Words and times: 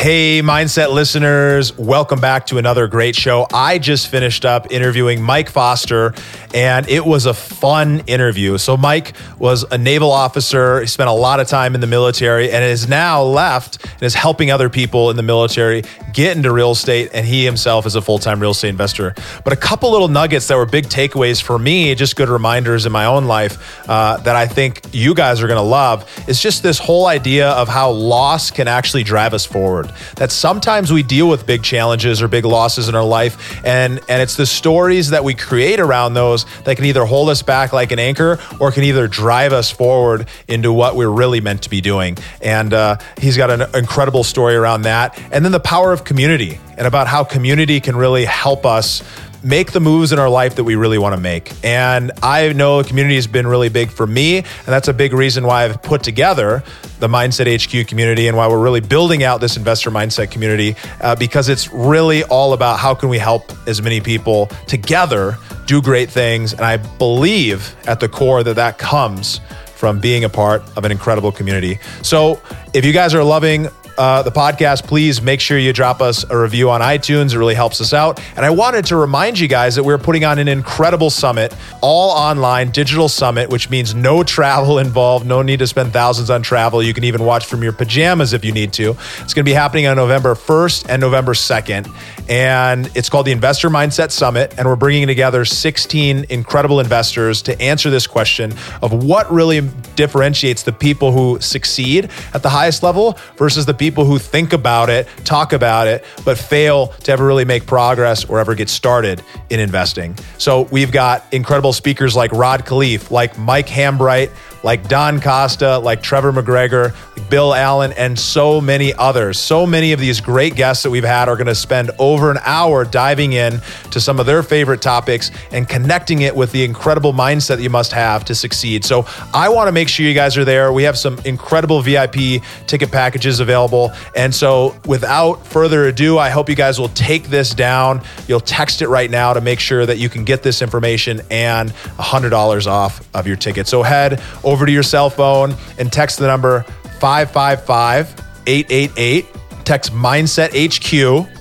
Hey, 0.00 0.40
mindset 0.40 0.94
listeners, 0.94 1.76
welcome 1.76 2.22
back 2.22 2.46
to 2.46 2.56
another 2.56 2.86
great 2.86 3.14
show. 3.14 3.46
I 3.52 3.78
just 3.78 4.08
finished 4.08 4.46
up 4.46 4.72
interviewing 4.72 5.20
Mike 5.20 5.50
Foster, 5.50 6.14
and 6.54 6.88
it 6.88 7.04
was 7.04 7.26
a 7.26 7.34
fun 7.34 8.02
interview. 8.06 8.56
So, 8.56 8.78
Mike 8.78 9.14
was 9.38 9.66
a 9.70 9.76
naval 9.76 10.10
officer. 10.10 10.80
He 10.80 10.86
spent 10.86 11.10
a 11.10 11.12
lot 11.12 11.38
of 11.38 11.48
time 11.48 11.74
in 11.74 11.82
the 11.82 11.86
military 11.86 12.50
and 12.50 12.64
is 12.64 12.88
now 12.88 13.22
left 13.22 13.84
and 13.84 14.02
is 14.02 14.14
helping 14.14 14.50
other 14.50 14.70
people 14.70 15.10
in 15.10 15.18
the 15.18 15.22
military 15.22 15.82
get 16.14 16.34
into 16.34 16.50
real 16.50 16.70
estate. 16.70 17.10
And 17.12 17.26
he 17.26 17.44
himself 17.44 17.84
is 17.84 17.94
a 17.94 18.00
full 18.00 18.18
time 18.18 18.40
real 18.40 18.52
estate 18.52 18.70
investor. 18.70 19.14
But 19.44 19.52
a 19.52 19.56
couple 19.56 19.90
little 19.90 20.08
nuggets 20.08 20.48
that 20.48 20.56
were 20.56 20.64
big 20.64 20.86
takeaways 20.86 21.42
for 21.42 21.58
me, 21.58 21.94
just 21.94 22.16
good 22.16 22.30
reminders 22.30 22.86
in 22.86 22.92
my 22.92 23.04
own 23.04 23.26
life 23.26 23.86
uh, 23.86 24.16
that 24.16 24.34
I 24.34 24.46
think 24.46 24.80
you 24.92 25.12
guys 25.12 25.42
are 25.42 25.46
going 25.46 25.58
to 25.58 25.62
love, 25.62 26.10
is 26.26 26.40
just 26.40 26.62
this 26.62 26.78
whole 26.78 27.06
idea 27.06 27.50
of 27.50 27.68
how 27.68 27.90
loss 27.90 28.50
can 28.50 28.66
actually 28.66 29.02
drive 29.02 29.34
us 29.34 29.44
forward 29.44 29.89
that 30.16 30.30
sometimes 30.30 30.92
we 30.92 31.02
deal 31.02 31.28
with 31.28 31.46
big 31.46 31.62
challenges 31.62 32.22
or 32.22 32.28
big 32.28 32.44
losses 32.44 32.88
in 32.88 32.94
our 32.94 33.04
life 33.04 33.64
and 33.64 34.00
and 34.08 34.22
it's 34.22 34.36
the 34.36 34.46
stories 34.46 35.10
that 35.10 35.24
we 35.24 35.34
create 35.34 35.80
around 35.80 36.14
those 36.14 36.44
that 36.64 36.76
can 36.76 36.84
either 36.84 37.04
hold 37.04 37.28
us 37.28 37.42
back 37.42 37.72
like 37.72 37.92
an 37.92 37.98
anchor 37.98 38.38
or 38.58 38.72
can 38.72 38.84
either 38.84 39.08
drive 39.08 39.52
us 39.52 39.70
forward 39.70 40.28
into 40.48 40.72
what 40.72 40.96
we're 40.96 41.10
really 41.10 41.40
meant 41.40 41.62
to 41.62 41.70
be 41.70 41.80
doing. 41.80 42.16
And 42.40 42.72
uh, 42.72 42.98
he's 43.18 43.36
got 43.36 43.50
an 43.50 43.74
incredible 43.74 44.24
story 44.24 44.54
around 44.54 44.82
that. 44.82 45.20
And 45.32 45.44
then 45.44 45.52
the 45.52 45.60
power 45.60 45.92
of 45.92 46.04
community 46.04 46.58
and 46.76 46.86
about 46.86 47.06
how 47.06 47.24
community 47.24 47.80
can 47.80 47.96
really 47.96 48.24
help 48.24 48.66
us 48.66 49.02
make 49.42 49.72
the 49.72 49.80
moves 49.80 50.12
in 50.12 50.18
our 50.18 50.28
life 50.28 50.56
that 50.56 50.64
we 50.64 50.74
really 50.74 50.98
want 50.98 51.14
to 51.14 51.20
make. 51.20 51.52
And 51.64 52.12
I 52.22 52.52
know 52.52 52.82
community 52.82 53.14
has 53.16 53.26
been 53.26 53.46
really 53.46 53.68
big 53.68 53.90
for 53.90 54.06
me. 54.06 54.38
And 54.38 54.66
that's 54.66 54.88
a 54.88 54.92
big 54.92 55.12
reason 55.12 55.46
why 55.46 55.64
I've 55.64 55.82
put 55.82 56.02
together 56.02 56.62
the 56.98 57.08
Mindset 57.08 57.48
HQ 57.48 57.88
community 57.88 58.28
and 58.28 58.36
why 58.36 58.48
we're 58.48 58.62
really 58.62 58.80
building 58.80 59.22
out 59.22 59.40
this 59.40 59.56
investor 59.56 59.90
mindset 59.90 60.30
community 60.30 60.76
uh, 61.00 61.16
because 61.16 61.48
it's 61.48 61.72
really 61.72 62.22
all 62.24 62.52
about 62.52 62.78
how 62.78 62.94
can 62.94 63.08
we 63.08 63.18
help 63.18 63.52
as 63.66 63.80
many 63.80 64.00
people 64.00 64.46
together 64.66 65.36
do 65.66 65.80
great 65.80 66.10
things. 66.10 66.52
And 66.52 66.62
I 66.62 66.76
believe 66.76 67.74
at 67.86 68.00
the 68.00 68.08
core 68.08 68.42
that 68.42 68.56
that 68.56 68.78
comes 68.78 69.40
from 69.80 69.98
being 69.98 70.24
a 70.24 70.28
part 70.28 70.62
of 70.76 70.84
an 70.84 70.92
incredible 70.92 71.32
community. 71.32 71.78
So 72.02 72.38
if 72.74 72.84
you 72.84 72.92
guys 72.92 73.14
are 73.14 73.24
loving 73.24 73.66
uh, 74.00 74.22
the 74.22 74.32
podcast, 74.32 74.84
please 74.84 75.20
make 75.20 75.40
sure 75.40 75.58
you 75.58 75.74
drop 75.74 76.00
us 76.00 76.24
a 76.30 76.38
review 76.38 76.70
on 76.70 76.80
iTunes. 76.80 77.34
It 77.34 77.38
really 77.38 77.54
helps 77.54 77.82
us 77.82 77.92
out. 77.92 78.18
And 78.34 78.46
I 78.46 78.48
wanted 78.48 78.86
to 78.86 78.96
remind 78.96 79.38
you 79.38 79.46
guys 79.46 79.74
that 79.74 79.84
we're 79.84 79.98
putting 79.98 80.24
on 80.24 80.38
an 80.38 80.48
incredible 80.48 81.10
summit, 81.10 81.54
all 81.82 82.10
online 82.12 82.70
digital 82.70 83.10
summit, 83.10 83.50
which 83.50 83.68
means 83.68 83.94
no 83.94 84.22
travel 84.30 84.78
involved, 84.78 85.26
no 85.26 85.42
need 85.42 85.58
to 85.58 85.66
spend 85.66 85.92
thousands 85.92 86.30
on 86.30 86.42
travel. 86.42 86.82
You 86.82 86.94
can 86.94 87.04
even 87.04 87.24
watch 87.24 87.44
from 87.44 87.62
your 87.62 87.74
pajamas 87.74 88.32
if 88.32 88.42
you 88.42 88.52
need 88.52 88.72
to. 88.72 88.96
It's 89.18 89.34
going 89.34 89.44
to 89.44 89.50
be 89.50 89.52
happening 89.52 89.86
on 89.86 89.96
November 89.96 90.34
1st 90.34 90.86
and 90.88 90.98
November 90.98 91.34
2nd. 91.34 92.19
And 92.28 92.90
it's 92.94 93.08
called 93.08 93.26
the 93.26 93.32
Investor 93.32 93.70
Mindset 93.70 94.10
Summit. 94.10 94.54
And 94.58 94.66
we're 94.66 94.76
bringing 94.76 95.06
together 95.06 95.44
16 95.44 96.26
incredible 96.28 96.80
investors 96.80 97.42
to 97.42 97.60
answer 97.60 97.90
this 97.90 98.06
question 98.06 98.54
of 98.82 98.92
what 98.92 99.30
really 99.32 99.60
differentiates 99.96 100.62
the 100.62 100.72
people 100.72 101.12
who 101.12 101.40
succeed 101.40 102.10
at 102.34 102.42
the 102.42 102.48
highest 102.48 102.82
level 102.82 103.18
versus 103.36 103.66
the 103.66 103.74
people 103.74 104.04
who 104.04 104.18
think 104.18 104.52
about 104.52 104.90
it, 104.90 105.06
talk 105.24 105.52
about 105.52 105.86
it, 105.86 106.04
but 106.24 106.38
fail 106.38 106.88
to 106.88 107.12
ever 107.12 107.26
really 107.26 107.44
make 107.44 107.66
progress 107.66 108.24
or 108.24 108.38
ever 108.40 108.54
get 108.54 108.68
started 108.68 109.22
in 109.48 109.60
investing. 109.60 110.16
So 110.38 110.62
we've 110.70 110.92
got 110.92 111.24
incredible 111.32 111.72
speakers 111.72 112.16
like 112.16 112.32
Rod 112.32 112.66
Khleif, 112.66 113.10
like 113.10 113.38
Mike 113.38 113.66
Hambright, 113.68 114.30
like 114.62 114.88
Don 114.88 115.20
Costa, 115.20 115.78
like 115.78 116.02
Trevor 116.02 116.32
McGregor, 116.32 116.94
like 117.16 117.30
Bill 117.30 117.54
Allen, 117.54 117.92
and 117.96 118.18
so 118.18 118.60
many 118.60 118.92
others. 118.94 119.38
So 119.38 119.66
many 119.66 119.92
of 119.92 120.00
these 120.00 120.20
great 120.20 120.54
guests 120.54 120.82
that 120.82 120.90
we've 120.90 121.04
had 121.04 121.28
are 121.28 121.36
going 121.36 121.46
to 121.46 121.54
spend 121.54 121.90
over 121.98 122.09
an 122.18 122.38
hour 122.44 122.84
diving 122.84 123.32
in 123.32 123.60
to 123.90 124.00
some 124.00 124.18
of 124.18 124.26
their 124.26 124.42
favorite 124.42 124.82
topics 124.82 125.30
and 125.52 125.68
connecting 125.68 126.22
it 126.22 126.34
with 126.34 126.52
the 126.52 126.64
incredible 126.64 127.12
mindset 127.12 127.56
that 127.56 127.62
you 127.62 127.70
must 127.70 127.92
have 127.92 128.24
to 128.24 128.34
succeed. 128.34 128.84
So 128.84 129.06
I 129.32 129.48
want 129.48 129.68
to 129.68 129.72
make 129.72 129.88
sure 129.88 130.06
you 130.06 130.14
guys 130.14 130.36
are 130.36 130.44
there. 130.44 130.72
We 130.72 130.82
have 130.84 130.98
some 130.98 131.18
incredible 131.24 131.80
VIP 131.80 132.42
ticket 132.66 132.90
packages 132.90 133.40
available. 133.40 133.92
And 134.16 134.34
so 134.34 134.76
without 134.86 135.46
further 135.46 135.86
ado, 135.86 136.18
I 136.18 136.30
hope 136.30 136.48
you 136.48 136.56
guys 136.56 136.78
will 136.78 136.88
take 136.90 137.24
this 137.24 137.54
down. 137.54 138.02
You'll 138.26 138.40
text 138.40 138.82
it 138.82 138.88
right 138.88 139.10
now 139.10 139.32
to 139.32 139.40
make 139.40 139.60
sure 139.60 139.86
that 139.86 139.98
you 139.98 140.08
can 140.08 140.24
get 140.24 140.42
this 140.42 140.62
information 140.62 141.20
and 141.30 141.70
$100 141.70 142.66
off 142.66 143.08
of 143.14 143.26
your 143.26 143.36
ticket. 143.36 143.66
So 143.66 143.82
head 143.82 144.22
over 144.44 144.66
to 144.66 144.72
your 144.72 144.82
cell 144.82 145.10
phone 145.10 145.54
and 145.78 145.92
text 145.92 146.18
the 146.18 146.26
number 146.26 146.62
555 147.00 148.14
888. 148.46 149.26
Text 149.64 149.92
Mindset 149.92 150.50
HQ 150.50 151.39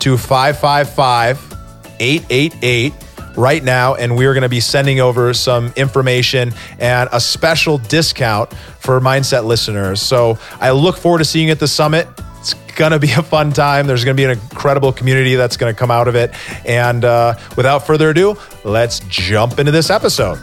to 0.00 0.16
555 0.16 1.56
888 2.00 2.92
right 3.36 3.62
now. 3.62 3.94
And 3.94 4.16
we're 4.16 4.32
going 4.34 4.42
to 4.42 4.48
be 4.48 4.60
sending 4.60 5.00
over 5.00 5.32
some 5.34 5.72
information 5.76 6.52
and 6.78 7.08
a 7.12 7.20
special 7.20 7.78
discount 7.78 8.52
for 8.78 9.00
Mindset 9.00 9.44
listeners. 9.44 10.00
So 10.00 10.38
I 10.60 10.70
look 10.70 10.96
forward 10.96 11.18
to 11.18 11.24
seeing 11.24 11.46
you 11.46 11.52
at 11.52 11.60
the 11.60 11.68
summit. 11.68 12.08
It's 12.38 12.54
going 12.74 12.92
to 12.92 12.98
be 12.98 13.12
a 13.12 13.22
fun 13.22 13.52
time. 13.52 13.86
There's 13.86 14.04
going 14.04 14.16
to 14.16 14.20
be 14.20 14.24
an 14.24 14.30
incredible 14.30 14.92
community 14.92 15.34
that's 15.34 15.56
going 15.56 15.72
to 15.72 15.78
come 15.78 15.90
out 15.90 16.08
of 16.08 16.14
it. 16.14 16.32
And 16.66 17.04
uh, 17.04 17.38
without 17.56 17.86
further 17.86 18.10
ado, 18.10 18.36
let's 18.64 19.00
jump 19.00 19.58
into 19.58 19.72
this 19.72 19.90
episode. 19.90 20.38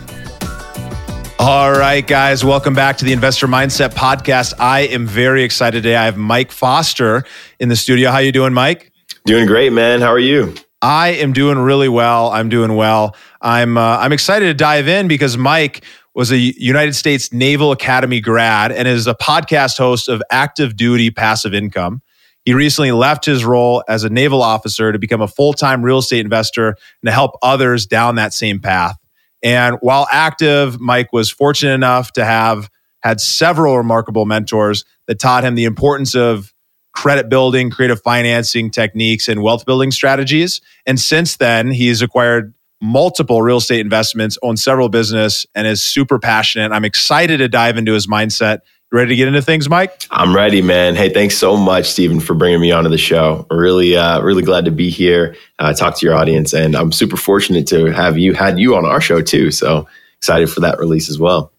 All 1.40 1.72
right, 1.72 2.06
guys, 2.06 2.44
welcome 2.44 2.74
back 2.74 2.98
to 2.98 3.06
the 3.06 3.14
Investor 3.14 3.48
Mindset 3.48 3.94
Podcast. 3.94 4.54
I 4.60 4.82
am 4.82 5.06
very 5.06 5.44
excited 5.44 5.84
today. 5.84 5.96
I 5.96 6.06
have 6.06 6.18
Mike 6.18 6.52
Foster 6.52 7.26
in 7.60 7.70
the 7.70 7.76
studio. 7.76 8.10
How 8.10 8.18
you 8.18 8.32
doing, 8.32 8.54
Mike? 8.54 8.92
Doing 9.28 9.46
great, 9.46 9.74
man. 9.74 10.00
How 10.00 10.14
are 10.14 10.18
you? 10.18 10.56
I 10.82 11.10
am 11.10 11.34
doing 11.34 11.58
really 11.58 11.90
well. 11.90 12.30
I'm 12.30 12.48
doing 12.48 12.78
well. 12.78 13.14
I'm 13.42 13.78
uh, 13.78 13.98
I'm 13.98 14.14
excited 14.14 14.46
to 14.46 14.54
dive 14.54 14.88
in 14.88 15.10
because 15.10 15.36
Mike 15.36 15.84
was 16.16 16.32
a 16.32 16.38
United 16.38 16.96
States 16.96 17.34
Naval 17.34 17.74
Academy 17.74 18.22
grad 18.22 18.72
and 18.72 18.88
is 18.88 19.06
a 19.06 19.14
podcast 19.14 19.78
host 19.78 20.08
of 20.08 20.24
Active 20.32 20.78
Duty 20.78 21.12
Passive 21.12 21.54
Income. 21.54 22.02
He 22.46 22.54
recently 22.54 22.94
left 22.94 23.26
his 23.26 23.44
role 23.44 23.84
as 23.90 24.06
a 24.06 24.10
naval 24.10 24.42
officer 24.42 24.94
to 24.94 24.98
become 24.98 25.20
a 25.20 25.28
full 25.28 25.52
time 25.52 25.84
real 25.84 25.98
estate 25.98 26.22
investor 26.22 26.70
and 26.70 27.08
to 27.08 27.12
help 27.12 27.32
others 27.44 27.86
down 27.86 28.16
that 28.16 28.34
same 28.34 28.62
path. 28.62 28.96
And 29.44 29.76
while 29.82 30.08
active, 30.10 30.80
Mike 30.80 31.12
was 31.12 31.30
fortunate 31.30 31.74
enough 31.74 32.14
to 32.14 32.24
have 32.24 32.70
had 33.02 33.20
several 33.20 33.78
remarkable 33.78 34.26
mentors 34.26 34.86
that 35.08 35.20
taught 35.20 35.44
him 35.44 35.56
the 35.56 35.66
importance 35.66 36.16
of 36.16 36.54
credit 36.98 37.30
building, 37.30 37.70
creative 37.70 38.02
financing 38.02 38.72
techniques, 38.72 39.28
and 39.28 39.44
wealth 39.44 39.68
building 39.68 39.92
strategies. 39.92 40.62
And 40.88 41.00
since 41.00 41.38
then, 41.38 41.70
he's 41.70 42.02
acquired 42.02 42.56
multiple 42.82 43.44
real 43.44 43.58
estate 43.58 43.82
investments, 43.82 44.36
owned 44.42 44.60
several 44.60 44.90
business, 44.90 45.46
and 45.54 45.68
is 45.68 45.80
super 45.80 46.18
passionate. 46.18 46.72
I'm 46.72 46.86
excited 46.86 47.38
to 47.38 47.48
dive 47.48 47.78
into 47.78 47.94
his 47.94 48.08
mindset 48.08 48.62
ready 48.92 49.10
to 49.10 49.16
get 49.16 49.28
into 49.28 49.44
things, 49.44 49.70
Mike? 49.70 50.08
I'm 50.10 50.36
ready, 50.36 50.64
man. 50.64 50.96
Hey, 50.96 51.14
thanks 51.14 51.38
so 51.38 51.56
much, 51.56 51.86
Steven, 51.86 52.20
for 52.20 52.34
bringing 52.34 52.62
me 52.62 52.72
onto 52.72 52.90
the 52.90 52.98
show. 52.98 53.46
Really, 53.52 53.96
uh, 53.96 54.22
really 54.22 54.42
glad 54.42 54.66
to 54.66 54.72
be 54.72 54.90
here, 54.90 55.36
uh, 55.60 55.74
talk 55.74 55.98
to 55.98 56.06
your 56.06 56.16
audience, 56.16 56.52
and 56.52 56.76
I'm 56.76 56.92
super 56.92 57.18
fortunate 57.18 57.68
to 57.68 57.92
have 57.92 58.18
you 58.18 58.34
had 58.34 58.58
you 58.58 58.76
on 58.76 58.86
our 58.86 59.02
show 59.02 59.22
too. 59.22 59.52
So 59.52 59.88
excited 60.18 60.50
for 60.50 60.62
that 60.62 60.80
release 60.80 61.10
as 61.10 61.20
well. 61.20 61.52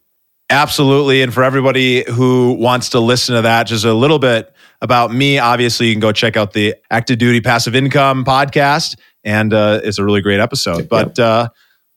Absolutely, 0.50 1.22
and 1.22 1.32
for 1.32 1.44
everybody 1.44 2.02
who 2.10 2.54
wants 2.54 2.88
to 2.90 3.00
listen 3.00 3.36
to 3.36 3.42
that, 3.42 3.68
just 3.68 3.84
a 3.84 3.94
little 3.94 4.18
bit 4.18 4.52
about 4.80 5.12
me. 5.12 5.38
Obviously, 5.38 5.86
you 5.86 5.94
can 5.94 6.00
go 6.00 6.12
check 6.12 6.36
out 6.36 6.52
the 6.52 6.74
Active 6.90 7.18
Duty 7.18 7.40
Passive 7.40 7.74
Income 7.74 8.24
podcast, 8.24 8.96
and 9.24 9.52
uh, 9.52 9.80
it's 9.82 9.98
a 9.98 10.04
really 10.04 10.20
great 10.20 10.40
episode. 10.40 10.88
But 10.88 11.18
uh, 11.18 11.48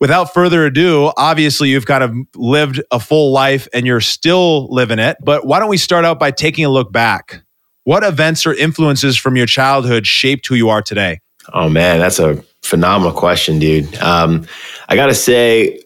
without 0.01 0.33
further 0.33 0.65
ado, 0.65 1.13
obviously 1.15 1.69
you've 1.69 1.85
kind 1.85 2.03
of 2.03 2.13
lived 2.35 2.81
a 2.91 2.99
full 2.99 3.31
life 3.31 3.67
and 3.73 3.85
you're 3.85 4.01
still 4.01 4.67
living 4.73 4.99
it. 4.99 5.15
But 5.23 5.45
why 5.45 5.59
don't 5.59 5.69
we 5.69 5.77
start 5.77 6.03
out 6.03 6.19
by 6.19 6.31
taking 6.31 6.65
a 6.65 6.69
look 6.69 6.91
back? 6.91 7.43
What 7.83 8.03
events 8.03 8.45
or 8.45 8.53
influences 8.53 9.17
from 9.17 9.37
your 9.37 9.45
childhood 9.45 10.05
shaped 10.05 10.47
who 10.47 10.55
you 10.55 10.69
are 10.69 10.81
today? 10.81 11.19
Oh 11.53 11.69
man, 11.69 11.99
that's 11.99 12.19
a 12.19 12.43
phenomenal 12.63 13.13
question, 13.13 13.59
dude. 13.59 13.95
Um, 13.97 14.45
I 14.89 14.95
gotta 14.95 15.15
say, 15.15 15.83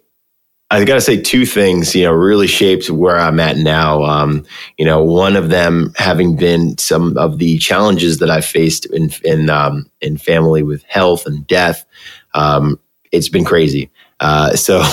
I 0.71 0.83
gotta 0.83 1.01
say 1.01 1.21
two 1.21 1.45
things. 1.45 1.95
You 1.95 2.03
know, 2.05 2.11
really 2.11 2.47
shaped 2.47 2.89
where 2.89 3.17
I'm 3.17 3.39
at 3.39 3.57
now. 3.57 4.03
Um, 4.03 4.45
you 4.77 4.85
know, 4.85 5.03
one 5.03 5.35
of 5.35 5.49
them 5.49 5.93
having 5.95 6.35
been 6.35 6.77
some 6.77 7.17
of 7.17 7.37
the 7.37 7.57
challenges 7.59 8.17
that 8.19 8.29
I 8.29 8.41
faced 8.41 8.85
in 8.87 9.11
in 9.23 9.49
um, 9.49 9.89
in 10.01 10.17
family 10.17 10.63
with 10.63 10.83
health 10.83 11.25
and 11.25 11.45
death. 11.47 11.85
Um, 12.33 12.79
it's 13.11 13.29
been 13.29 13.45
crazy. 13.45 13.91
Uh, 14.19 14.55
so, 14.55 14.83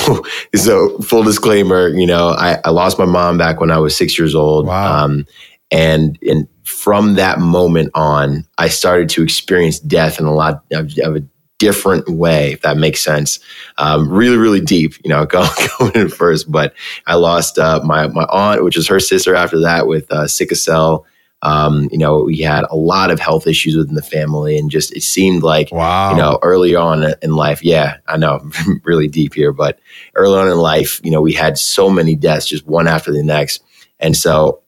so 0.55 0.99
full 0.99 1.23
disclaimer, 1.23 1.89
you 1.89 2.07
know, 2.07 2.29
I, 2.29 2.59
I 2.65 2.71
lost 2.71 2.99
my 2.99 3.05
mom 3.05 3.39
back 3.39 3.61
when 3.61 3.71
I 3.71 3.79
was 3.79 3.97
six 3.97 4.19
years 4.19 4.35
old. 4.35 4.67
Wow. 4.67 5.05
Um, 5.05 5.27
and, 5.71 6.19
and 6.23 6.49
from 6.65 7.15
that 7.15 7.39
moment 7.39 7.91
on, 7.95 8.47
I 8.59 8.69
started 8.69 9.09
to 9.11 9.23
experience 9.23 9.81
death 9.81 10.21
in 10.21 10.27
a 10.27 10.35
lot 10.35 10.63
of, 10.73 10.93
of 10.99 11.17
a 11.17 11.21
different 11.63 12.09
way, 12.09 12.51
if 12.55 12.63
that 12.63 12.77
makes 12.77 13.01
sense. 13.01 13.39
Um, 13.79 14.09
really, 14.09 14.37
really 14.37 14.61
deep, 14.61 14.95
you 15.05 15.09
know, 15.09 15.25
going, 15.37 15.49
going 15.79 15.93
in 15.95 16.09
first, 16.09 16.51
but 16.51 16.75
I 17.07 17.15
lost, 17.15 17.57
uh, 17.57 17.81
my, 17.85 18.09
my 18.09 18.25
aunt, 18.25 18.65
which 18.65 18.77
is 18.77 18.89
her 18.89 18.99
sister 18.99 19.37
after 19.37 19.61
that 19.61 19.87
with, 19.87 20.11
uh, 20.11 20.27
sickle 20.27 20.57
cell. 20.57 21.07
Um, 21.43 21.89
you 21.93 21.99
know, 21.99 22.25
we 22.25 22.39
had 22.39 22.65
a 22.69 22.77
lot 22.77 23.13
of 23.13 23.21
health 23.21 23.47
issues 23.47 23.77
within 23.77 23.95
the 23.95 24.03
family, 24.03 24.59
and 24.59 24.71
just 24.71 24.95
it 24.97 25.03
seemed 25.03 25.45
like, 25.45 25.71
wow. 25.71 26.11
you 26.11 26.17
know, 26.17 26.41
early 26.43 26.75
on 26.75 27.15
in 27.23 27.35
life, 27.35 27.65
yeah, 27.65 27.99
I 28.09 28.17
know, 28.17 28.49
really 28.85 29.07
deep 29.09 29.35
here, 29.35 29.53
but 29.53 29.79
early 30.17 30.39
on 30.39 30.49
in 30.49 30.59
life, 30.59 31.01
you 31.05 31.13
know, 31.13 31.21
we 31.21 31.33
had 31.33 31.59
so 31.59 31.89
many 31.89 32.17
deaths, 32.17 32.47
just 32.47 32.67
one 32.67 32.89
after 32.89 33.13
the 33.13 33.23
next, 33.23 33.63
and 34.01 34.17
so 34.17 34.63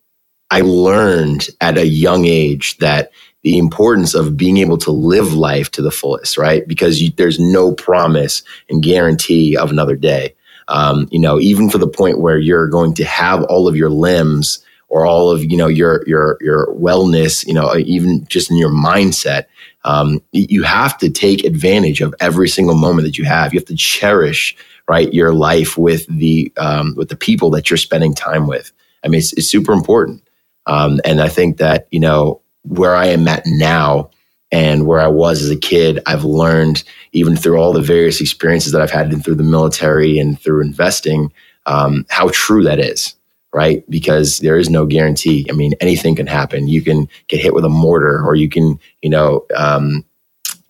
I 0.50 0.60
learned 0.62 1.48
at 1.60 1.78
a 1.78 1.86
young 1.86 2.24
age 2.24 2.78
that 2.78 3.10
the 3.44 3.58
importance 3.58 4.14
of 4.14 4.36
being 4.36 4.56
able 4.56 4.78
to 4.78 4.90
live 4.90 5.34
life 5.34 5.70
to 5.72 5.82
the 5.82 5.90
fullest, 5.90 6.36
right? 6.36 6.66
Because 6.66 7.00
you, 7.00 7.12
there's 7.16 7.38
no 7.38 7.72
promise 7.72 8.42
and 8.68 8.82
guarantee 8.82 9.56
of 9.56 9.70
another 9.70 9.96
day. 9.96 10.34
Um, 10.68 11.08
you 11.12 11.20
know, 11.20 11.38
even 11.38 11.68
for 11.68 11.78
the 11.78 11.86
point 11.86 12.20
where 12.20 12.38
you're 12.38 12.68
going 12.68 12.94
to 12.94 13.04
have 13.04 13.44
all 13.44 13.68
of 13.68 13.76
your 13.76 13.90
limbs 13.90 14.64
or 14.88 15.04
all 15.04 15.30
of 15.30 15.42
you 15.42 15.56
know 15.56 15.66
your 15.66 16.04
your 16.06 16.38
your 16.40 16.68
wellness 16.74 17.46
you 17.46 17.52
know 17.52 17.74
even 17.76 18.24
just 18.26 18.50
in 18.50 18.56
your 18.56 18.70
mindset 18.70 19.44
um, 19.84 20.22
you 20.32 20.62
have 20.62 20.96
to 20.98 21.10
take 21.10 21.44
advantage 21.44 22.00
of 22.00 22.14
every 22.20 22.48
single 22.48 22.76
moment 22.76 23.04
that 23.04 23.18
you 23.18 23.24
have 23.24 23.52
you 23.52 23.58
have 23.58 23.66
to 23.66 23.76
cherish 23.76 24.56
right 24.88 25.12
your 25.12 25.34
life 25.34 25.76
with 25.76 26.06
the 26.06 26.50
um, 26.56 26.94
with 26.96 27.08
the 27.08 27.16
people 27.16 27.50
that 27.50 27.68
you're 27.68 27.76
spending 27.76 28.14
time 28.14 28.46
with 28.46 28.72
i 29.04 29.08
mean 29.08 29.18
it's, 29.18 29.32
it's 29.34 29.48
super 29.48 29.72
important 29.72 30.22
um, 30.66 31.00
and 31.04 31.20
i 31.20 31.28
think 31.28 31.56
that 31.58 31.88
you 31.90 32.00
know 32.00 32.40
where 32.64 32.94
i 32.94 33.06
am 33.06 33.26
at 33.28 33.42
now 33.46 34.10
and 34.52 34.86
where 34.86 35.00
i 35.00 35.08
was 35.08 35.42
as 35.42 35.50
a 35.50 35.56
kid 35.56 36.00
i've 36.06 36.24
learned 36.24 36.84
even 37.12 37.36
through 37.36 37.56
all 37.56 37.72
the 37.72 37.80
various 37.80 38.20
experiences 38.20 38.72
that 38.72 38.82
i've 38.82 38.90
had 38.90 39.12
and 39.12 39.24
through 39.24 39.34
the 39.34 39.42
military 39.42 40.18
and 40.18 40.40
through 40.40 40.60
investing 40.60 41.32
um, 41.66 42.04
how 42.10 42.28
true 42.32 42.62
that 42.62 42.78
is 42.78 43.14
right? 43.54 43.88
Because 43.88 44.40
there 44.40 44.58
is 44.58 44.68
no 44.68 44.84
guarantee. 44.84 45.46
I 45.48 45.52
mean, 45.52 45.74
anything 45.80 46.16
can 46.16 46.26
happen. 46.26 46.66
You 46.66 46.82
can 46.82 47.08
get 47.28 47.40
hit 47.40 47.54
with 47.54 47.64
a 47.64 47.70
mortar, 47.70 48.22
or 48.22 48.34
you 48.34 48.48
can, 48.48 48.78
you 49.00 49.08
know, 49.08 49.46
um, 49.56 50.04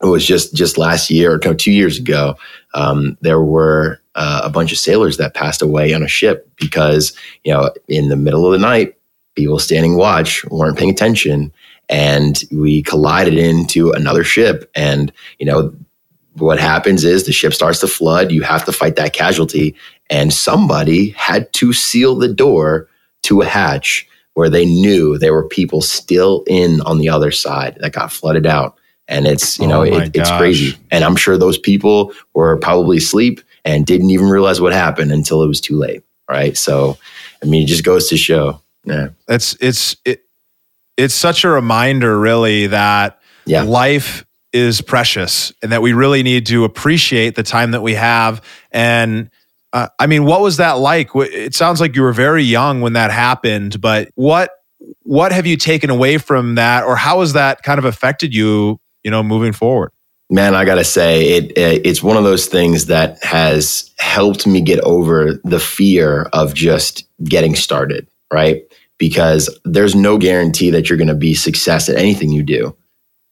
it 0.03 0.07
was 0.07 0.25
just 0.25 0.55
just 0.55 0.77
last 0.77 1.11
year 1.11 1.33
or 1.33 1.55
two 1.55 1.73
years 1.73 1.99
ago. 1.99 2.37
Um, 2.75 3.17
there 3.23 3.41
were 3.41 4.01
uh, 4.15 4.43
a 4.45 4.51
bunch 4.51 4.71
of 4.71 4.79
sailors 4.79 5.17
that 5.17 5.35
passed 5.35 5.63
away 5.63 5.95
on 5.95 6.03
a 6.03 6.09
ship 6.09 6.49
because 6.57 7.17
you 7.43 7.53
know, 7.53 7.71
in 7.89 8.11
the 8.11 8.17
middle 8.17 8.45
of 8.45 8.53
the 8.53 8.59
night, 8.59 8.97
people 9.35 9.59
standing 9.59 9.97
watch 9.97 10.45
weren't 10.47 10.77
paying 10.77 10.91
attention, 10.91 11.53
and 11.89 12.43
we 12.51 12.83
collided 12.83 13.35
into 13.35 13.93
another 13.93 14.25
ship, 14.25 14.71
and 14.75 15.13
you 15.39 15.47
know. 15.47 15.75
What 16.37 16.59
happens 16.59 17.05
is 17.05 17.27
the 17.27 17.33
ship 17.33 17.55
starts 17.55 17.79
to 17.79 17.87
flood. 17.87 18.33
You 18.33 18.43
have 18.43 18.65
to 18.65 18.73
fight 18.73 18.97
that 18.97 19.13
casualty, 19.13 19.77
and 20.11 20.33
somebody 20.33 21.11
had 21.11 21.53
to 21.53 21.73
seal 21.73 22.17
the 22.17 22.27
door 22.27 22.89
to 23.23 23.43
a 23.43 23.45
hatch 23.45 24.09
where 24.33 24.51
they 24.51 24.65
knew 24.65 25.17
there 25.17 25.33
were 25.33 25.47
people 25.47 25.81
still 25.81 26.43
in 26.49 26.81
on 26.81 26.99
the 26.99 27.09
other 27.09 27.31
side 27.31 27.77
that 27.79 27.93
got 27.93 28.11
flooded 28.11 28.47
out. 28.47 28.77
And 29.07 29.29
it's, 29.29 29.61
you 29.61 29.69
know, 29.69 29.83
oh 29.83 29.85
it, 29.85 30.11
it's 30.13 30.31
crazy. 30.33 30.77
And 30.91 31.05
I'm 31.05 31.15
sure 31.15 31.39
those 31.39 31.57
people 31.57 32.13
were 32.35 32.57
probably 32.57 32.97
asleep 32.97 33.41
and 33.65 33.87
didn't 33.87 34.11
even 34.11 34.27
realize 34.27 34.61
what 34.61 34.73
happened 34.73 35.13
until 35.13 35.41
it 35.41 35.47
was 35.47 35.61
too 35.61 35.77
late. 35.77 36.03
Right. 36.29 36.57
So, 36.57 36.99
I 37.45 37.47
mean, 37.47 37.63
it 37.63 37.67
just 37.67 37.85
goes 37.85 38.09
to 38.09 38.17
show. 38.17 38.61
Yeah. 38.83 39.11
It's, 39.29 39.57
it's, 39.61 39.95
it, 40.05 40.24
it's 40.97 41.15
such 41.15 41.45
a 41.45 41.49
reminder, 41.49 42.19
really, 42.19 42.67
that 42.69 43.21
yeah. 43.47 43.63
life 43.63 44.25
is 44.53 44.81
precious 44.81 45.53
and 45.63 45.73
that 45.73 45.83
we 45.83 45.93
really 45.93 46.23
need 46.23 46.47
to 46.47 46.65
appreciate 46.65 47.35
the 47.35 47.43
time 47.43 47.73
that 47.73 47.83
we 47.83 47.95
have. 47.95 48.41
And, 48.71 49.31
uh, 49.73 49.89
I 49.99 50.07
mean, 50.07 50.25
what 50.25 50.41
was 50.41 50.59
that 50.59 50.75
like? 50.75 51.11
It 51.15 51.55
sounds 51.55 51.81
like 51.81 51.97
you 51.97 52.03
were 52.03 52.13
very 52.13 52.45
young 52.45 52.81
when 52.81 52.93
that 52.93 53.11
happened, 53.11 53.81
but 53.81 54.09
what 54.15 54.51
what 55.03 55.33
have 55.33 55.47
you 55.47 55.57
taken 55.57 55.91
away 55.91 56.19
from 56.19 56.57
that, 56.57 56.85
or 56.85 56.95
how 56.95 57.21
has 57.21 57.33
that 57.33 57.63
kind 57.63 57.79
of 57.79 57.85
affected 57.85 58.35
you? 58.35 58.79
You 59.03 59.11
know, 59.11 59.23
moving 59.23 59.53
forward. 59.53 59.91
Man, 60.31 60.55
I 60.55 60.65
gotta 60.65 60.85
say, 60.85 61.29
it, 61.31 61.59
it 61.59 61.85
it's 61.85 62.03
one 62.03 62.17
of 62.17 62.25
those 62.25 62.47
things 62.47 62.87
that 62.87 63.23
has 63.23 63.91
helped 63.99 64.47
me 64.47 64.61
get 64.61 64.81
over 64.81 65.41
the 65.45 65.61
fear 65.61 66.29
of 66.33 66.55
just 66.55 67.07
getting 67.25 67.55
started, 67.55 68.07
right? 68.33 68.63
Because 69.09 69.51
there's 69.65 69.95
no 69.95 70.19
guarantee 70.19 70.71
that 70.71 70.89
you're 70.89 70.99
going 70.99 71.09
to 71.09 71.15
be 71.15 71.35
success 71.35 71.89
at 71.89 71.97
anything 71.97 72.33
you 72.33 72.43
do. 72.43 72.77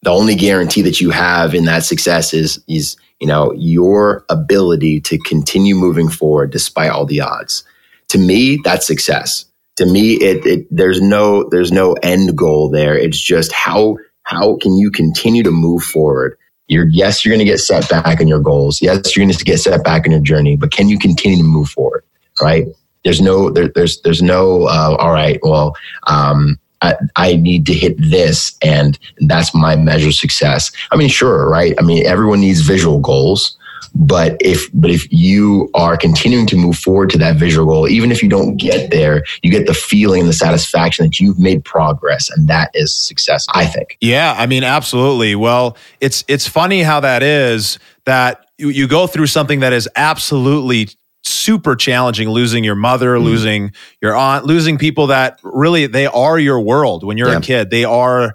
The 0.03 0.11
only 0.11 0.35
guarantee 0.35 0.83
that 0.83 1.01
you 1.01 1.11
have 1.11 1.55
in 1.55 1.65
that 1.67 1.85
success 1.85 2.35
is 2.35 2.63
is 2.69 2.97
you 3.23 3.29
know, 3.29 3.53
your 3.53 4.25
ability 4.29 5.01
to 5.01 5.17
continue 5.17 5.77
moving 5.77 6.09
forward 6.09 6.51
despite 6.51 6.91
all 6.91 7.07
the 7.07 7.21
odds. 7.21 7.63
To 8.09 8.19
me, 8.19 8.59
that's 8.65 8.85
success. 8.85 9.45
To 9.77 9.87
me, 9.87 10.15
it, 10.15 10.45
it 10.45 10.67
there's 10.73 11.01
no 11.01 11.49
there's 11.49 11.71
no 11.71 11.93
end 12.03 12.37
goal 12.37 12.69
there. 12.69 12.99
It's 12.99 13.21
just 13.21 13.53
how 13.53 13.97
how 14.25 14.57
can 14.57 14.77
you 14.77 14.91
continue 14.91 15.45
to 15.45 15.53
move 15.53 15.85
forward? 15.85 16.37
You're 16.67 16.89
yes, 16.89 17.25
you're 17.25 17.31
going 17.31 17.47
to 17.47 17.51
get 17.51 17.61
set 17.61 17.89
back 17.89 18.21
in 18.21 18.27
your 18.27 18.41
goals. 18.41 18.83
Yes, 18.83 19.15
you're 19.15 19.25
going 19.25 19.33
to 19.33 19.45
get 19.45 19.59
set 19.59 19.85
back 19.85 20.05
in 20.05 20.11
your 20.11 20.21
journey, 20.21 20.57
but 20.57 20.73
can 20.73 20.89
you 20.89 20.99
continue 20.99 21.39
to 21.39 21.45
move 21.45 21.69
forward? 21.69 22.03
Right? 22.41 22.67
There's 23.05 23.21
no 23.21 23.51
there, 23.51 23.69
there's 23.75 24.01
there's 24.03 24.23
no 24.23 24.65
uh, 24.65 24.97
all 24.99 25.13
right. 25.13 25.39
Well, 25.43 25.77
um, 26.07 26.59
I, 26.83 26.97
I 27.17 27.37
need 27.37 27.67
to 27.67 27.75
hit 27.75 27.95
this 27.99 28.57
and 28.63 28.99
that's 29.29 29.55
my 29.55 29.77
measure 29.77 30.09
of 30.09 30.15
success. 30.15 30.73
I 30.91 30.97
mean, 30.97 31.09
sure, 31.09 31.49
right? 31.49 31.75
I 31.79 31.83
mean, 31.83 32.05
everyone 32.05 32.41
needs 32.41 32.61
visual 32.61 32.99
goals, 32.99 33.57
but 33.95 34.37
if 34.41 34.69
but 34.73 34.91
if 34.91 35.11
you 35.13 35.71
are 35.75 35.97
continuing 35.97 36.47
to 36.47 36.57
move 36.57 36.79
forward 36.79 37.11
to 37.11 37.19
that 37.19 37.37
visual 37.37 37.67
goal, 37.67 37.89
even 37.89 38.11
if 38.11 38.23
you 38.23 38.29
don't 38.29 38.57
get 38.57 38.91
there, 38.91 39.23
you 39.43 39.51
get 39.51 39.67
the 39.67 39.75
feeling 39.75 40.21
and 40.21 40.29
the 40.29 40.35
satisfaction 40.35 41.05
that 41.05 41.21
you've 41.21 41.39
made 41.39 41.65
progress, 41.65 42.31
and 42.31 42.49
that 42.49 42.71
is 42.75 42.93
success. 42.93 43.47
I 43.55 43.67
think. 43.67 43.99
Yeah, 44.01 44.35
I 44.37 44.47
mean, 44.47 44.65
absolutely. 44.65 45.35
Well, 45.35 45.77
it's 46.01 46.25
it's 46.27 46.49
funny 46.49 46.83
how 46.83 47.01
that 47.01 47.23
is 47.23 47.79
that 48.07 48.47
you, 48.59 48.71
you 48.71 48.89
go 48.89 49.07
through 49.07 49.27
something 49.27 49.61
that 49.61 49.73
is 49.73 49.89
absolutely 49.95 50.89
super 51.23 51.77
challenging 51.77 52.29
losing 52.29 52.65
your 52.65 52.75
mother 52.75 53.17
mm. 53.17 53.23
losing 53.23 53.73
your 54.01 54.15
aunt 54.17 54.45
losing 54.45 54.77
people 54.77 55.07
that 55.07 55.39
really 55.43 55.87
they 55.87 56.07
are 56.07 56.39
your 56.39 56.61
world 56.61 57.05
when 57.05 57.17
you're 57.17 57.29
yeah. 57.29 57.39
a 57.39 57.41
kid 57.41 57.71
they 57.71 57.85
are 57.85 58.35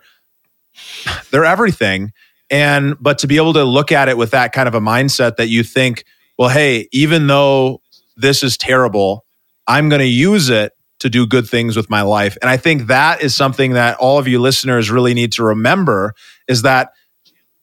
they're 1.32 1.46
everything 1.46 2.12
and 2.50 2.96
but 3.00 3.18
to 3.18 3.28
be 3.28 3.38
able 3.38 3.54
to 3.54 3.64
look 3.64 3.92
at 3.92 4.08
it 4.08 4.18
with 4.18 4.32
that 4.32 4.54
kind 4.54 4.68
of 4.68 4.76
a 4.76 4.80
mindset 4.80 5.36
that 5.36 5.48
you 5.48 5.64
think 5.64 6.06
well 6.38 6.50
hey 6.50 6.88
even 6.92 7.28
though 7.28 7.82
this 8.16 8.42
is 8.42 8.56
terrible 8.58 9.26
i'm 9.68 9.90
going 9.90 10.00
to 10.00 10.08
use 10.08 10.50
it 10.50 10.72
to 11.00 11.10
do 11.10 11.28
good 11.28 11.48
things 11.48 11.76
with 11.76 11.90
my 11.90 12.02
life 12.02 12.38
and 12.42 12.50
i 12.50 12.56
think 12.56 12.88
that 12.88 13.22
is 13.22 13.36
something 13.36 13.74
that 13.74 13.98
all 13.98 14.18
of 14.18 14.28
you 14.28 14.40
listeners 14.40 14.90
really 14.90 15.14
need 15.14 15.34
to 15.34 15.44
remember 15.44 16.14
is 16.48 16.62
that 16.62 16.92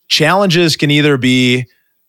challenges 0.09 0.77
can 0.77 0.91
either 0.91 1.17
be 1.17 1.67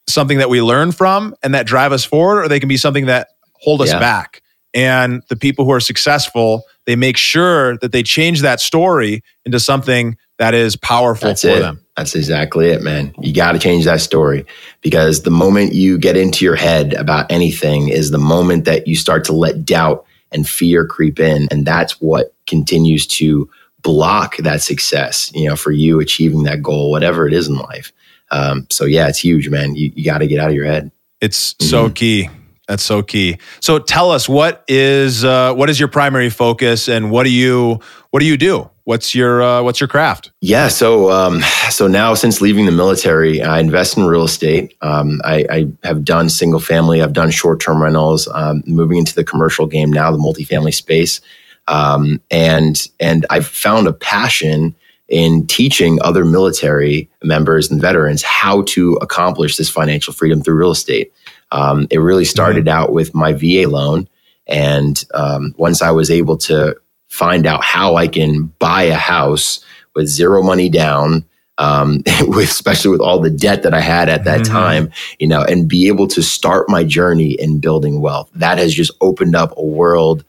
something 0.08 0.38
that 0.38 0.50
we 0.50 0.62
learn 0.62 0.92
from 0.92 1.36
and 1.44 1.54
that 1.54 1.66
drive 1.66 1.92
us 1.92 2.06
forward, 2.06 2.46
or 2.46 2.48
they 2.48 2.60
can 2.60 2.70
be 2.70 2.78
something 2.78 3.08
that 3.08 3.30
hold 3.54 3.82
us 3.82 3.92
yeah. 3.92 4.00
back. 4.00 4.42
And 4.74 5.24
the 5.30 5.36
people 5.36 5.64
who 5.66 5.72
are 5.72 5.80
successful, 5.80 6.64
they 6.86 6.96
make 6.96 7.18
sure 7.18 7.78
that 7.78 7.92
they 7.92 8.04
change 8.04 8.42
that 8.42 8.60
story 8.60 9.24
into 9.46 9.60
something 9.60 10.18
that 10.38 10.54
is 10.54 10.76
powerful 10.76 11.30
That's 11.30 11.44
for 11.44 11.50
it. 11.50 11.60
them. 11.60 11.80
That's 11.96 12.14
exactly 12.14 12.68
it, 12.68 12.82
man. 12.82 13.16
You 13.22 13.34
got 13.34 13.54
to 13.54 13.60
change 13.60 13.86
that 13.86 14.02
story 14.02 14.46
because 14.82 15.24
the 15.24 15.32
moment 15.32 15.74
you 15.74 15.98
get 15.98 16.18
into 16.18 16.44
your 16.44 16.58
head 16.58 16.94
about 16.94 17.32
anything 17.32 17.88
is 17.88 18.12
the 18.12 18.18
moment 18.18 18.66
that 18.66 18.86
you 18.86 18.98
start 18.98 19.24
to 19.26 19.34
let 19.34 19.64
doubt 19.64 20.06
and 20.34 20.48
fear 20.48 20.86
creep 20.86 21.22
in. 21.22 21.48
And 21.52 21.66
that's 21.66 22.02
what 22.02 22.34
continues 22.48 23.08
to 23.08 23.50
block 23.82 24.36
that 24.38 24.62
success, 24.62 25.32
you 25.34 25.48
know, 25.48 25.56
for 25.56 25.72
you 25.72 26.02
achieving 26.02 26.44
that 26.44 26.62
goal, 26.62 26.92
whatever 26.92 27.28
it 27.28 27.34
is 27.34 27.48
in 27.48 27.56
life. 27.56 27.94
Um, 28.32 28.68
so 28.70 28.86
yeah, 28.86 29.08
it's 29.08 29.20
huge, 29.20 29.50
man. 29.50 29.76
You, 29.76 29.92
you 29.96 30.06
got 30.06 30.20
to 30.20 30.28
get 30.28 30.40
out 30.40 30.50
of 30.50 30.56
your 30.56 30.66
head. 30.66 30.92
It's 31.22 31.54
mm-hmm. 31.54 31.70
so 31.70 31.90
key. 31.90 32.30
That's 32.68 32.84
so 32.84 33.04
key. 33.04 33.38
So 33.60 33.78
tell 33.78 34.12
us 34.12 34.28
what 34.28 34.64
is 34.68 35.24
uh, 35.24 35.54
what 35.54 35.70
is 35.70 35.80
your 35.80 35.90
primary 35.90 36.30
focus, 36.30 36.90
and 36.90 37.12
what 37.12 37.24
do 37.24 37.30
you 37.30 37.80
what 38.10 38.22
do 38.22 38.26
you 38.26 38.38
do? 38.38 38.70
What's 38.86 39.14
your 39.14 39.42
uh, 39.42 39.62
what's 39.62 39.80
your 39.80 39.88
craft? 39.88 40.32
Yeah, 40.42 40.68
so 40.68 41.12
um, 41.12 41.42
so 41.70 41.88
now 41.88 42.16
since 42.16 42.42
leaving 42.42 42.66
the 42.66 42.72
military, 42.72 43.42
I 43.42 43.60
invest 43.60 43.98
in 43.98 44.06
real 44.06 44.24
estate. 44.24 44.76
Um, 44.82 45.22
I, 45.24 45.46
I, 45.50 45.68
have 45.84 46.04
done 46.04 46.30
single 46.30 46.60
family. 46.60 47.02
I've 47.02 47.14
done 47.14 47.32
short 47.32 47.60
term 47.60 47.82
rentals. 47.82 48.28
Um, 48.28 48.64
moving 48.66 48.98
into 48.98 49.14
the 49.14 49.24
commercial 49.24 49.68
game 49.68 49.92
now, 49.92 50.12
the 50.12 50.18
multifamily 50.18 50.74
space, 50.74 51.20
um, 51.68 52.22
and 52.30 52.88
and 53.00 53.26
I've 53.30 53.48
found 53.48 53.88
a 53.88 53.94
passion 53.94 54.76
in 55.08 55.46
teaching 55.48 56.00
other 56.02 56.26
military 56.26 57.10
members 57.24 57.70
and 57.70 57.82
veterans 57.82 58.24
how 58.24 58.64
to 58.64 58.94
accomplish 58.96 59.58
this 59.58 59.70
financial 59.70 60.14
freedom 60.14 60.42
through 60.42 60.56
real 60.56 60.72
estate. 60.72 61.14
Um, 61.52 61.88
it 61.92 62.00
really 62.00 62.26
started 62.26 62.66
mm-hmm. 62.66 62.78
out 62.78 62.92
with 62.92 63.14
my 63.14 63.34
VA 63.34 63.70
loan. 63.70 64.08
And 64.48 65.04
um, 65.14 65.54
once 65.58 65.82
I 65.82 65.92
was 65.92 66.10
able 66.10 66.38
to 66.38 66.76
find 67.08 67.46
out 67.46 67.64
how 67.64 67.96
I 67.96 68.08
can 68.08 68.46
buy 68.60 68.84
a 68.84 68.96
house 68.96 69.64
with 69.96 70.08
zero 70.08 70.42
money 70.42 70.70
down, 70.70 71.26
um, 71.58 72.04
with, 72.22 72.50
especially 72.50 72.92
with 72.92 73.02
all 73.02 73.20
the 73.20 73.30
debt 73.30 73.64
that 73.64 73.74
I 73.74 73.82
had 73.82 74.10
at 74.10 74.24
that 74.26 74.42
mm-hmm. 74.42 74.54
time, 74.54 74.92
you 75.20 75.28
know, 75.28 75.44
and 75.44 75.68
be 75.68 75.88
able 75.88 76.08
to 76.10 76.22
start 76.22 76.70
my 76.70 76.84
journey 76.84 77.32
in 77.34 77.60
building 77.60 78.02
wealth. 78.02 78.30
That 78.34 78.58
has 78.58 78.74
just 78.74 78.92
opened 79.02 79.36
up 79.36 79.54
a 79.56 79.64
world 79.64 80.24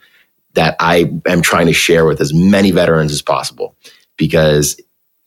that 0.52 0.76
I 0.80 1.12
am 1.26 1.42
trying 1.42 1.66
to 1.66 1.72
share 1.72 2.06
with 2.06 2.20
as 2.20 2.32
many 2.32 2.70
veterans 2.70 3.12
as 3.12 3.22
possible. 3.22 3.74
Because 4.16 4.80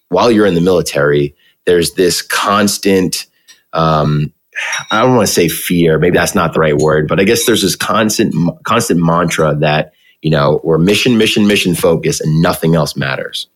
while 0.10 0.32
you're 0.32 0.46
in 0.46 0.56
the 0.56 0.62
military, 0.62 1.36
there's 1.66 1.94
this 1.94 2.22
constant, 2.22 3.28
um, 3.74 4.34
I 4.92 5.02
don't 5.02 5.16
want 5.16 5.28
to 5.28 5.34
say 5.34 5.48
fear, 5.48 6.00
maybe 6.00 6.18
that's 6.18 6.36
not 6.36 6.54
the 6.54 6.60
right 6.60 6.78
word, 6.78 7.08
but 7.08 7.20
I 7.20 7.24
guess 7.24 7.46
there's 7.46 7.62
this 7.62 7.76
constant, 7.76 8.34
constant 8.64 9.00
mantra 9.00 9.56
that, 9.56 9.94
you 10.22 10.32
know, 10.32 10.60
we're 10.64 10.78
mission, 10.78 11.18
mission, 11.18 11.48
mission 11.48 11.76
focus 11.76 12.20
and 12.22 12.42
nothing 12.42 12.76
else 12.76 12.96
matters. 12.96 13.48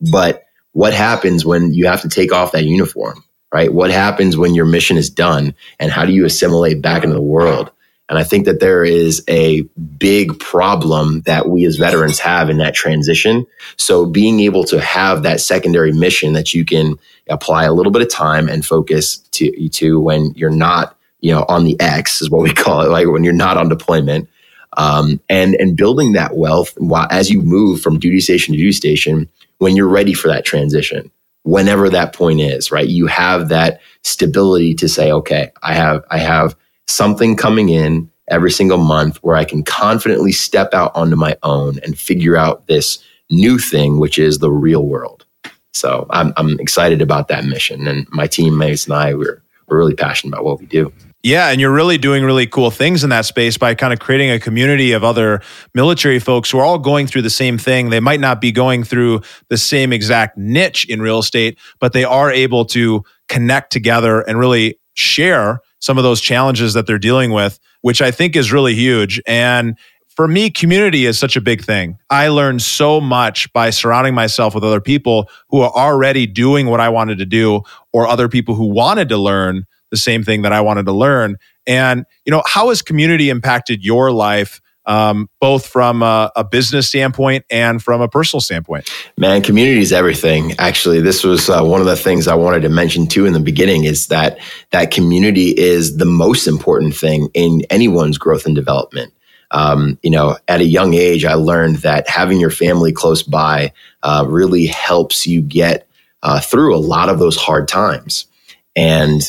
But 0.00 0.44
what 0.72 0.92
happens 0.92 1.44
when 1.44 1.72
you 1.74 1.86
have 1.86 2.02
to 2.02 2.08
take 2.08 2.32
off 2.32 2.52
that 2.52 2.64
uniform, 2.64 3.24
right? 3.52 3.72
What 3.72 3.90
happens 3.90 4.36
when 4.36 4.54
your 4.54 4.66
mission 4.66 4.96
is 4.96 5.10
done 5.10 5.54
and 5.78 5.90
how 5.90 6.04
do 6.04 6.12
you 6.12 6.24
assimilate 6.24 6.82
back 6.82 7.04
into 7.04 7.14
the 7.14 7.22
world? 7.22 7.70
And 8.08 8.18
I 8.18 8.24
think 8.24 8.46
that 8.46 8.60
there 8.60 8.84
is 8.84 9.22
a 9.28 9.62
big 9.98 10.38
problem 10.38 11.20
that 11.22 11.48
we 11.48 11.66
as 11.66 11.76
veterans 11.76 12.18
have 12.20 12.48
in 12.48 12.58
that 12.58 12.74
transition. 12.74 13.46
So 13.76 14.06
being 14.06 14.40
able 14.40 14.64
to 14.64 14.80
have 14.80 15.24
that 15.24 15.40
secondary 15.40 15.92
mission 15.92 16.32
that 16.32 16.54
you 16.54 16.64
can 16.64 16.96
apply 17.28 17.64
a 17.64 17.72
little 17.72 17.92
bit 17.92 18.02
of 18.02 18.10
time 18.10 18.48
and 18.48 18.64
focus 18.64 19.18
to, 19.32 19.68
to 19.68 20.00
when 20.00 20.32
you're 20.34 20.50
not, 20.50 20.96
you 21.20 21.34
know, 21.34 21.44
on 21.48 21.64
the 21.64 21.78
X 21.80 22.22
is 22.22 22.30
what 22.30 22.42
we 22.42 22.52
call 22.54 22.82
it, 22.82 22.88
like 22.88 23.06
when 23.08 23.24
you're 23.24 23.32
not 23.34 23.56
on 23.56 23.68
deployment. 23.68 24.28
Um, 24.76 25.18
and 25.28 25.54
and 25.56 25.76
building 25.76 26.12
that 26.12 26.36
wealth 26.36 26.74
while 26.76 27.08
as 27.10 27.30
you 27.30 27.40
move 27.40 27.80
from 27.80 27.98
duty 27.98 28.20
station 28.20 28.52
to 28.52 28.58
duty 28.58 28.72
station, 28.72 29.28
when 29.56 29.76
you're 29.76 29.88
ready 29.88 30.12
for 30.12 30.28
that 30.28 30.44
transition, 30.44 31.10
whenever 31.42 31.88
that 31.88 32.12
point 32.12 32.40
is, 32.40 32.70
right? 32.70 32.86
You 32.86 33.06
have 33.06 33.48
that 33.48 33.80
stability 34.02 34.74
to 34.74 34.88
say, 34.88 35.10
okay, 35.10 35.50
I 35.62 35.74
have 35.74 36.04
I 36.10 36.18
have 36.18 36.54
something 36.88 37.36
coming 37.36 37.68
in 37.68 38.10
every 38.28 38.50
single 38.50 38.78
month 38.78 39.18
where 39.18 39.36
I 39.36 39.44
can 39.44 39.62
confidently 39.62 40.32
step 40.32 40.74
out 40.74 40.92
onto 40.94 41.16
my 41.16 41.36
own 41.42 41.78
and 41.82 41.98
figure 41.98 42.36
out 42.36 42.66
this 42.66 42.98
new 43.30 43.58
thing, 43.58 43.98
which 43.98 44.18
is 44.18 44.38
the 44.38 44.50
real 44.50 44.84
world. 44.84 45.24
So 45.72 46.06
I'm, 46.10 46.32
I'm 46.36 46.58
excited 46.60 47.00
about 47.00 47.28
that 47.28 47.44
mission. 47.44 47.86
And 47.86 48.06
my 48.10 48.26
teammates 48.26 48.86
and 48.86 48.94
I, 48.94 49.14
we're, 49.14 49.42
we're 49.68 49.78
really 49.78 49.94
passionate 49.94 50.34
about 50.34 50.44
what 50.44 50.58
we 50.58 50.66
do. 50.66 50.92
Yeah, 51.22 51.48
and 51.48 51.60
you're 51.60 51.72
really 51.72 51.98
doing 51.98 52.24
really 52.24 52.46
cool 52.46 52.70
things 52.70 53.02
in 53.02 53.10
that 53.10 53.24
space 53.24 53.58
by 53.58 53.74
kind 53.74 53.92
of 53.92 53.98
creating 53.98 54.30
a 54.30 54.38
community 54.38 54.92
of 54.92 55.02
other 55.02 55.42
military 55.74 56.20
folks 56.20 56.50
who 56.50 56.58
are 56.58 56.64
all 56.64 56.78
going 56.78 57.08
through 57.08 57.22
the 57.22 57.30
same 57.30 57.58
thing. 57.58 57.90
They 57.90 57.98
might 58.00 58.20
not 58.20 58.40
be 58.40 58.52
going 58.52 58.84
through 58.84 59.22
the 59.48 59.58
same 59.58 59.92
exact 59.92 60.38
niche 60.38 60.88
in 60.88 61.02
real 61.02 61.18
estate, 61.18 61.58
but 61.80 61.92
they 61.92 62.04
are 62.04 62.30
able 62.30 62.64
to 62.66 63.02
connect 63.28 63.72
together 63.72 64.20
and 64.20 64.38
really 64.38 64.78
share 64.94 65.60
some 65.80 65.98
of 65.98 66.04
those 66.04 66.20
challenges 66.20 66.74
that 66.74 66.86
they're 66.86 66.98
dealing 66.98 67.32
with, 67.32 67.58
which 67.82 68.02
I 68.02 68.10
think 68.10 68.36
is 68.36 68.52
really 68.52 68.74
huge. 68.74 69.20
And 69.26 69.76
for 70.08 70.26
me, 70.26 70.50
community 70.50 71.06
is 71.06 71.18
such 71.18 71.36
a 71.36 71.40
big 71.40 71.62
thing. 71.62 71.96
I 72.10 72.28
learned 72.28 72.62
so 72.62 73.00
much 73.00 73.52
by 73.52 73.70
surrounding 73.70 74.14
myself 74.14 74.54
with 74.54 74.64
other 74.64 74.80
people 74.80 75.30
who 75.48 75.60
are 75.60 75.70
already 75.70 76.26
doing 76.26 76.66
what 76.66 76.80
I 76.80 76.88
wanted 76.88 77.18
to 77.18 77.26
do, 77.26 77.62
or 77.92 78.08
other 78.08 78.28
people 78.28 78.56
who 78.56 78.66
wanted 78.66 79.08
to 79.10 79.16
learn 79.16 79.64
the 79.90 79.96
same 79.96 80.24
thing 80.24 80.42
that 80.42 80.52
I 80.52 80.60
wanted 80.60 80.86
to 80.86 80.92
learn. 80.92 81.36
And, 81.66 82.04
you 82.24 82.32
know, 82.32 82.42
how 82.46 82.70
has 82.70 82.82
community 82.82 83.30
impacted 83.30 83.84
your 83.84 84.10
life? 84.10 84.60
Um, 84.88 85.28
both 85.38 85.66
from 85.66 86.02
a, 86.02 86.32
a, 86.34 86.42
business 86.42 86.88
standpoint 86.88 87.44
and 87.50 87.82
from 87.82 88.00
a 88.00 88.08
personal 88.08 88.40
standpoint? 88.40 88.90
Man, 89.18 89.42
community 89.42 89.80
is 89.80 89.92
everything. 89.92 90.54
Actually, 90.58 91.02
this 91.02 91.22
was 91.22 91.50
uh, 91.50 91.62
one 91.62 91.80
of 91.80 91.86
the 91.86 91.94
things 91.94 92.26
I 92.26 92.34
wanted 92.34 92.62
to 92.62 92.70
mention 92.70 93.06
too 93.06 93.26
in 93.26 93.34
the 93.34 93.40
beginning 93.40 93.84
is 93.84 94.06
that 94.06 94.38
that 94.70 94.90
community 94.90 95.50
is 95.50 95.98
the 95.98 96.06
most 96.06 96.46
important 96.46 96.96
thing 96.96 97.28
in 97.34 97.62
anyone's 97.68 98.16
growth 98.16 98.46
and 98.46 98.54
development. 98.54 99.12
Um, 99.50 99.98
you 100.02 100.10
know, 100.10 100.38
at 100.48 100.62
a 100.62 100.64
young 100.64 100.94
age, 100.94 101.26
I 101.26 101.34
learned 101.34 101.76
that 101.76 102.08
having 102.08 102.40
your 102.40 102.50
family 102.50 102.92
close 102.92 103.22
by 103.22 103.74
uh, 104.02 104.24
really 104.26 104.66
helps 104.66 105.26
you 105.26 105.42
get 105.42 105.86
uh, 106.22 106.40
through 106.40 106.74
a 106.74 106.78
lot 106.80 107.10
of 107.10 107.18
those 107.18 107.36
hard 107.36 107.68
times. 107.68 108.26
And 108.74 109.20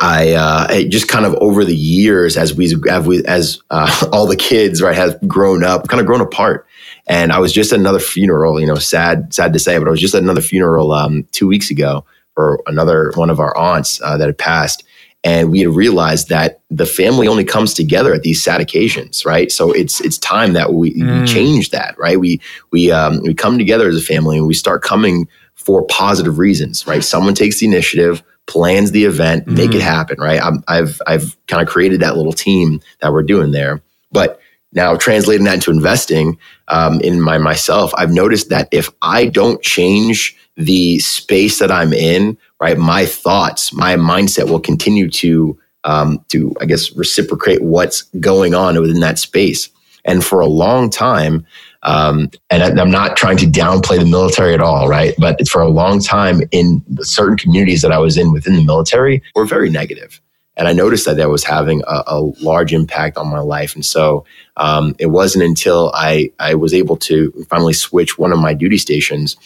I, 0.00 0.32
uh, 0.32 0.82
just 0.88 1.08
kind 1.08 1.24
of 1.24 1.34
over 1.34 1.64
the 1.64 1.76
years 1.76 2.36
as 2.36 2.54
we, 2.54 2.74
as, 2.88 3.06
we, 3.06 3.24
as 3.26 3.60
uh, 3.70 4.08
all 4.12 4.26
the 4.26 4.36
kids, 4.36 4.82
right, 4.82 4.96
have 4.96 5.20
grown 5.28 5.62
up, 5.62 5.88
kind 5.88 6.00
of 6.00 6.06
grown 6.06 6.20
apart. 6.20 6.66
And 7.06 7.32
I 7.32 7.38
was 7.38 7.52
just 7.52 7.72
at 7.72 7.78
another 7.78 8.00
funeral, 8.00 8.60
you 8.60 8.66
know, 8.66 8.76
sad, 8.76 9.32
sad 9.32 9.52
to 9.52 9.58
say, 9.58 9.78
but 9.78 9.86
I 9.86 9.90
was 9.90 10.00
just 10.00 10.14
at 10.14 10.22
another 10.22 10.40
funeral 10.40 10.92
um, 10.92 11.26
two 11.32 11.46
weeks 11.46 11.70
ago 11.70 12.04
for 12.34 12.62
another 12.66 13.12
one 13.14 13.30
of 13.30 13.40
our 13.40 13.56
aunts 13.56 14.00
uh, 14.02 14.16
that 14.16 14.26
had 14.26 14.38
passed. 14.38 14.84
And 15.22 15.50
we 15.50 15.60
had 15.60 15.70
realized 15.70 16.28
that 16.28 16.60
the 16.70 16.84
family 16.84 17.26
only 17.28 17.44
comes 17.44 17.72
together 17.72 18.12
at 18.12 18.22
these 18.22 18.42
sad 18.42 18.60
occasions, 18.60 19.24
right? 19.24 19.50
So 19.50 19.72
it's 19.72 20.02
it's 20.02 20.18
time 20.18 20.52
that 20.52 20.74
we, 20.74 20.92
mm. 20.92 21.20
we 21.20 21.26
change 21.26 21.70
that, 21.70 21.96
right? 21.98 22.20
We 22.20 22.42
we 22.72 22.92
um, 22.92 23.22
we 23.22 23.32
come 23.32 23.56
together 23.56 23.88
as 23.88 23.96
a 23.96 24.04
family 24.04 24.36
and 24.36 24.46
we 24.46 24.52
start 24.52 24.82
coming 24.82 25.26
for 25.54 25.86
positive 25.86 26.38
reasons, 26.38 26.86
right? 26.86 27.02
Someone 27.02 27.34
takes 27.34 27.60
the 27.60 27.66
initiative 27.66 28.22
plans 28.46 28.90
the 28.90 29.04
event, 29.04 29.46
make 29.46 29.70
mm-hmm. 29.70 29.78
it 29.78 29.82
happen, 29.82 30.20
right? 30.20 30.40
i 30.68 30.76
have 30.76 31.00
I've 31.06 31.36
kind 31.46 31.62
of 31.62 31.68
created 31.68 32.00
that 32.00 32.16
little 32.16 32.32
team 32.32 32.80
that 33.00 33.12
we're 33.12 33.22
doing 33.22 33.52
there. 33.52 33.82
But 34.12 34.40
now 34.72 34.96
translating 34.96 35.44
that 35.44 35.54
into 35.54 35.70
investing 35.70 36.38
um, 36.68 37.00
in 37.00 37.20
my 37.20 37.38
myself, 37.38 37.92
I've 37.96 38.12
noticed 38.12 38.50
that 38.50 38.68
if 38.70 38.90
I 39.02 39.26
don't 39.26 39.62
change 39.62 40.36
the 40.56 40.98
space 40.98 41.58
that 41.58 41.70
I'm 41.70 41.92
in, 41.92 42.36
right, 42.60 42.76
my 42.76 43.06
thoughts, 43.06 43.72
my 43.72 43.96
mindset 43.96 44.50
will 44.50 44.60
continue 44.60 45.08
to 45.10 45.58
um, 45.84 46.24
to 46.28 46.54
I 46.60 46.66
guess 46.66 46.92
reciprocate 46.96 47.62
what's 47.62 48.02
going 48.20 48.54
on 48.54 48.80
within 48.80 49.00
that 49.00 49.18
space. 49.18 49.68
And 50.04 50.24
for 50.24 50.40
a 50.40 50.46
long 50.46 50.90
time, 50.90 51.46
um, 51.84 52.30
and 52.50 52.80
I'm 52.80 52.90
not 52.90 53.16
trying 53.16 53.36
to 53.38 53.46
downplay 53.46 53.98
the 53.98 54.06
military 54.06 54.54
at 54.54 54.60
all, 54.60 54.88
right? 54.88 55.14
But 55.18 55.46
for 55.48 55.60
a 55.60 55.68
long 55.68 56.00
time 56.00 56.40
in 56.50 56.82
certain 57.00 57.36
communities 57.36 57.82
that 57.82 57.92
I 57.92 57.98
was 57.98 58.16
in 58.16 58.32
within 58.32 58.56
the 58.56 58.64
military 58.64 59.22
were 59.34 59.44
very 59.44 59.70
negative. 59.70 60.20
And 60.56 60.68
I 60.68 60.72
noticed 60.72 61.04
that 61.06 61.16
that 61.16 61.30
was 61.30 61.44
having 61.44 61.82
a, 61.86 62.02
a 62.06 62.20
large 62.40 62.72
impact 62.72 63.18
on 63.18 63.28
my 63.28 63.40
life. 63.40 63.74
And 63.74 63.84
so 63.84 64.24
um, 64.56 64.94
it 64.98 65.06
wasn't 65.06 65.44
until 65.44 65.90
I, 65.94 66.30
I 66.38 66.54
was 66.54 66.72
able 66.72 66.96
to 66.98 67.32
finally 67.50 67.72
switch 67.72 68.18
one 68.18 68.32
of 68.32 68.38
my 68.38 68.54
duty 68.54 68.78
stations 68.78 69.36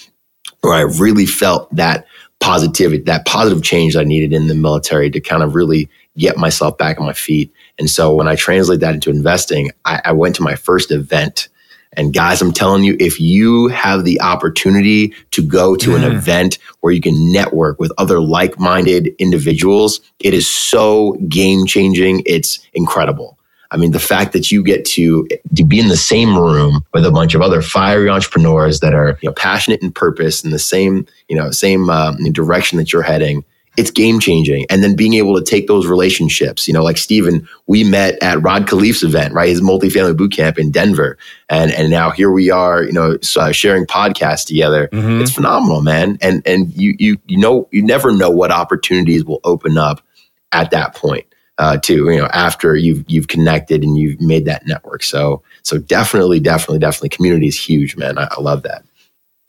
where 0.61 0.75
I 0.75 0.83
really 0.83 1.27
felt 1.27 1.75
that 1.75 2.07
positivity, 2.41 3.03
that 3.05 3.27
positive 3.27 3.63
change 3.63 3.97
I 3.97 4.05
needed 4.05 4.33
in 4.33 4.49
the 4.49 4.55
military 4.55 5.11
to 5.11 5.21
kind 5.21 5.43
of 5.43 5.55
really 5.55 5.89
get 6.17 6.37
myself 6.37 6.77
back 6.79 7.01
on 7.01 7.07
my 7.07 7.13
feet. 7.15 7.53
And 7.79 7.89
so 7.89 8.15
when 8.15 8.29
I 8.29 8.35
translate 8.35 8.81
that 8.81 8.95
into 8.95 9.11
investing, 9.11 9.71
I, 9.85 10.03
I 10.05 10.13
went 10.13 10.37
to 10.37 10.43
my 10.43 10.57
first 10.57 10.93
event 10.93 11.49
and 11.99 12.15
guys, 12.15 12.41
I'm 12.41 12.53
telling 12.53 12.85
you, 12.85 12.97
if 13.01 13.21
you 13.21 13.67
have 13.69 14.05
the 14.05 14.21
opportunity 14.21 15.13
to 15.33 15.43
go 15.43 15.75
to 15.75 15.97
an 15.97 16.05
event 16.05 16.59
where 16.81 16.93
you 16.93 17.01
can 17.01 17.33
network 17.33 17.81
with 17.81 17.91
other 17.99 18.21
like 18.21 18.57
minded 18.57 19.17
individuals, 19.19 20.01
it 20.21 20.33
is 20.33 20.47
so 20.47 21.15
game 21.29 21.67
changing. 21.67 22.23
It's 22.25 22.61
incredible. 22.73 23.37
I 23.73 23.77
mean, 23.79 23.91
the 23.91 23.99
fact 23.99 24.33
that 24.33 24.53
you 24.53 24.63
get 24.63 24.85
to, 24.87 25.27
to 25.57 25.65
be 25.65 25.81
in 25.81 25.89
the 25.89 25.97
same 25.97 26.39
room 26.39 26.85
with 26.95 27.05
a 27.05 27.11
bunch 27.11 27.35
of 27.35 27.43
other 27.43 27.61
fiery 27.61 28.09
entrepreneurs 28.09 28.79
that 28.79 28.95
are 28.95 29.19
you 29.21 29.29
know, 29.29 29.35
passionate 29.35 29.83
in 29.83 29.91
purpose 29.91 30.45
in 30.45 30.51
the 30.51 30.59
same, 30.61 31.05
you 31.29 31.35
know, 31.35 31.51
same 31.51 31.91
um, 31.91 32.17
direction 32.33 32.79
that 32.79 32.93
you're 32.93 33.03
heading 33.03 33.45
it's 33.79 33.93
game 33.93 34.19
changing. 34.19 34.67
And 34.69 34.83
then 34.83 34.97
being 34.97 35.15
able 35.15 35.37
to 35.37 35.45
take 35.45 35.69
those 35.69 35.87
relationships, 35.87 36.67
you 36.67 36.75
know, 36.75 36.83
like 36.83 36.99
Steven, 36.99 37.49
we 37.69 37.85
met 37.85 38.21
at 38.21 38.43
Rod 38.43 38.67
Khleif's 38.67 39.05
event, 39.05 39.33
right? 39.33 39.49
His 39.49 39.61
multifamily 39.61 40.17
boot 40.17 40.33
camp 40.33 40.59
in 40.59 40.73
Denver. 40.73 41.17
And, 41.49 41.71
and 41.71 41.89
now 41.89 42.11
here 42.11 42.33
we 42.33 42.51
are, 42.51 42.83
you 42.83 42.93
know, 42.93 43.17
uh, 43.37 43.53
sharing 43.53 43.87
podcasts 43.87 44.45
together. 44.45 44.89
Mm-hmm. 44.89 45.23
It's 45.23 45.31
phenomenal, 45.31 45.81
man. 45.81 46.19
And, 46.21 46.43
and 46.45 46.75
you, 46.75 46.97
you, 46.99 47.19
you 47.27 47.39
know, 47.39 47.69
you 47.71 47.83
never 47.83 48.11
know 48.11 48.31
what 48.31 48.51
opportunities 48.51 49.25
will 49.25 49.41
open 49.45 49.79
up 49.79 50.03
at 50.51 50.73
that 50.73 50.97
point. 50.97 51.25
Uh, 51.61 51.77
to 51.77 52.09
you 52.09 52.19
know, 52.19 52.29
after 52.33 52.77
you've 52.77 53.05
you've 53.09 53.27
connected 53.27 53.83
and 53.83 53.99
you've 53.99 54.21
made 54.21 54.45
that 54.45 54.65
network, 54.65 55.03
so 55.03 55.43
so 55.63 55.77
definitely, 55.77 56.39
definitely, 56.39 56.79
definitely, 56.79 57.09
community 57.09 57.49
is 57.49 57.59
huge, 57.59 57.97
man. 57.97 58.17
I, 58.17 58.29
I 58.31 58.41
love 58.41 58.63
that 58.63 58.85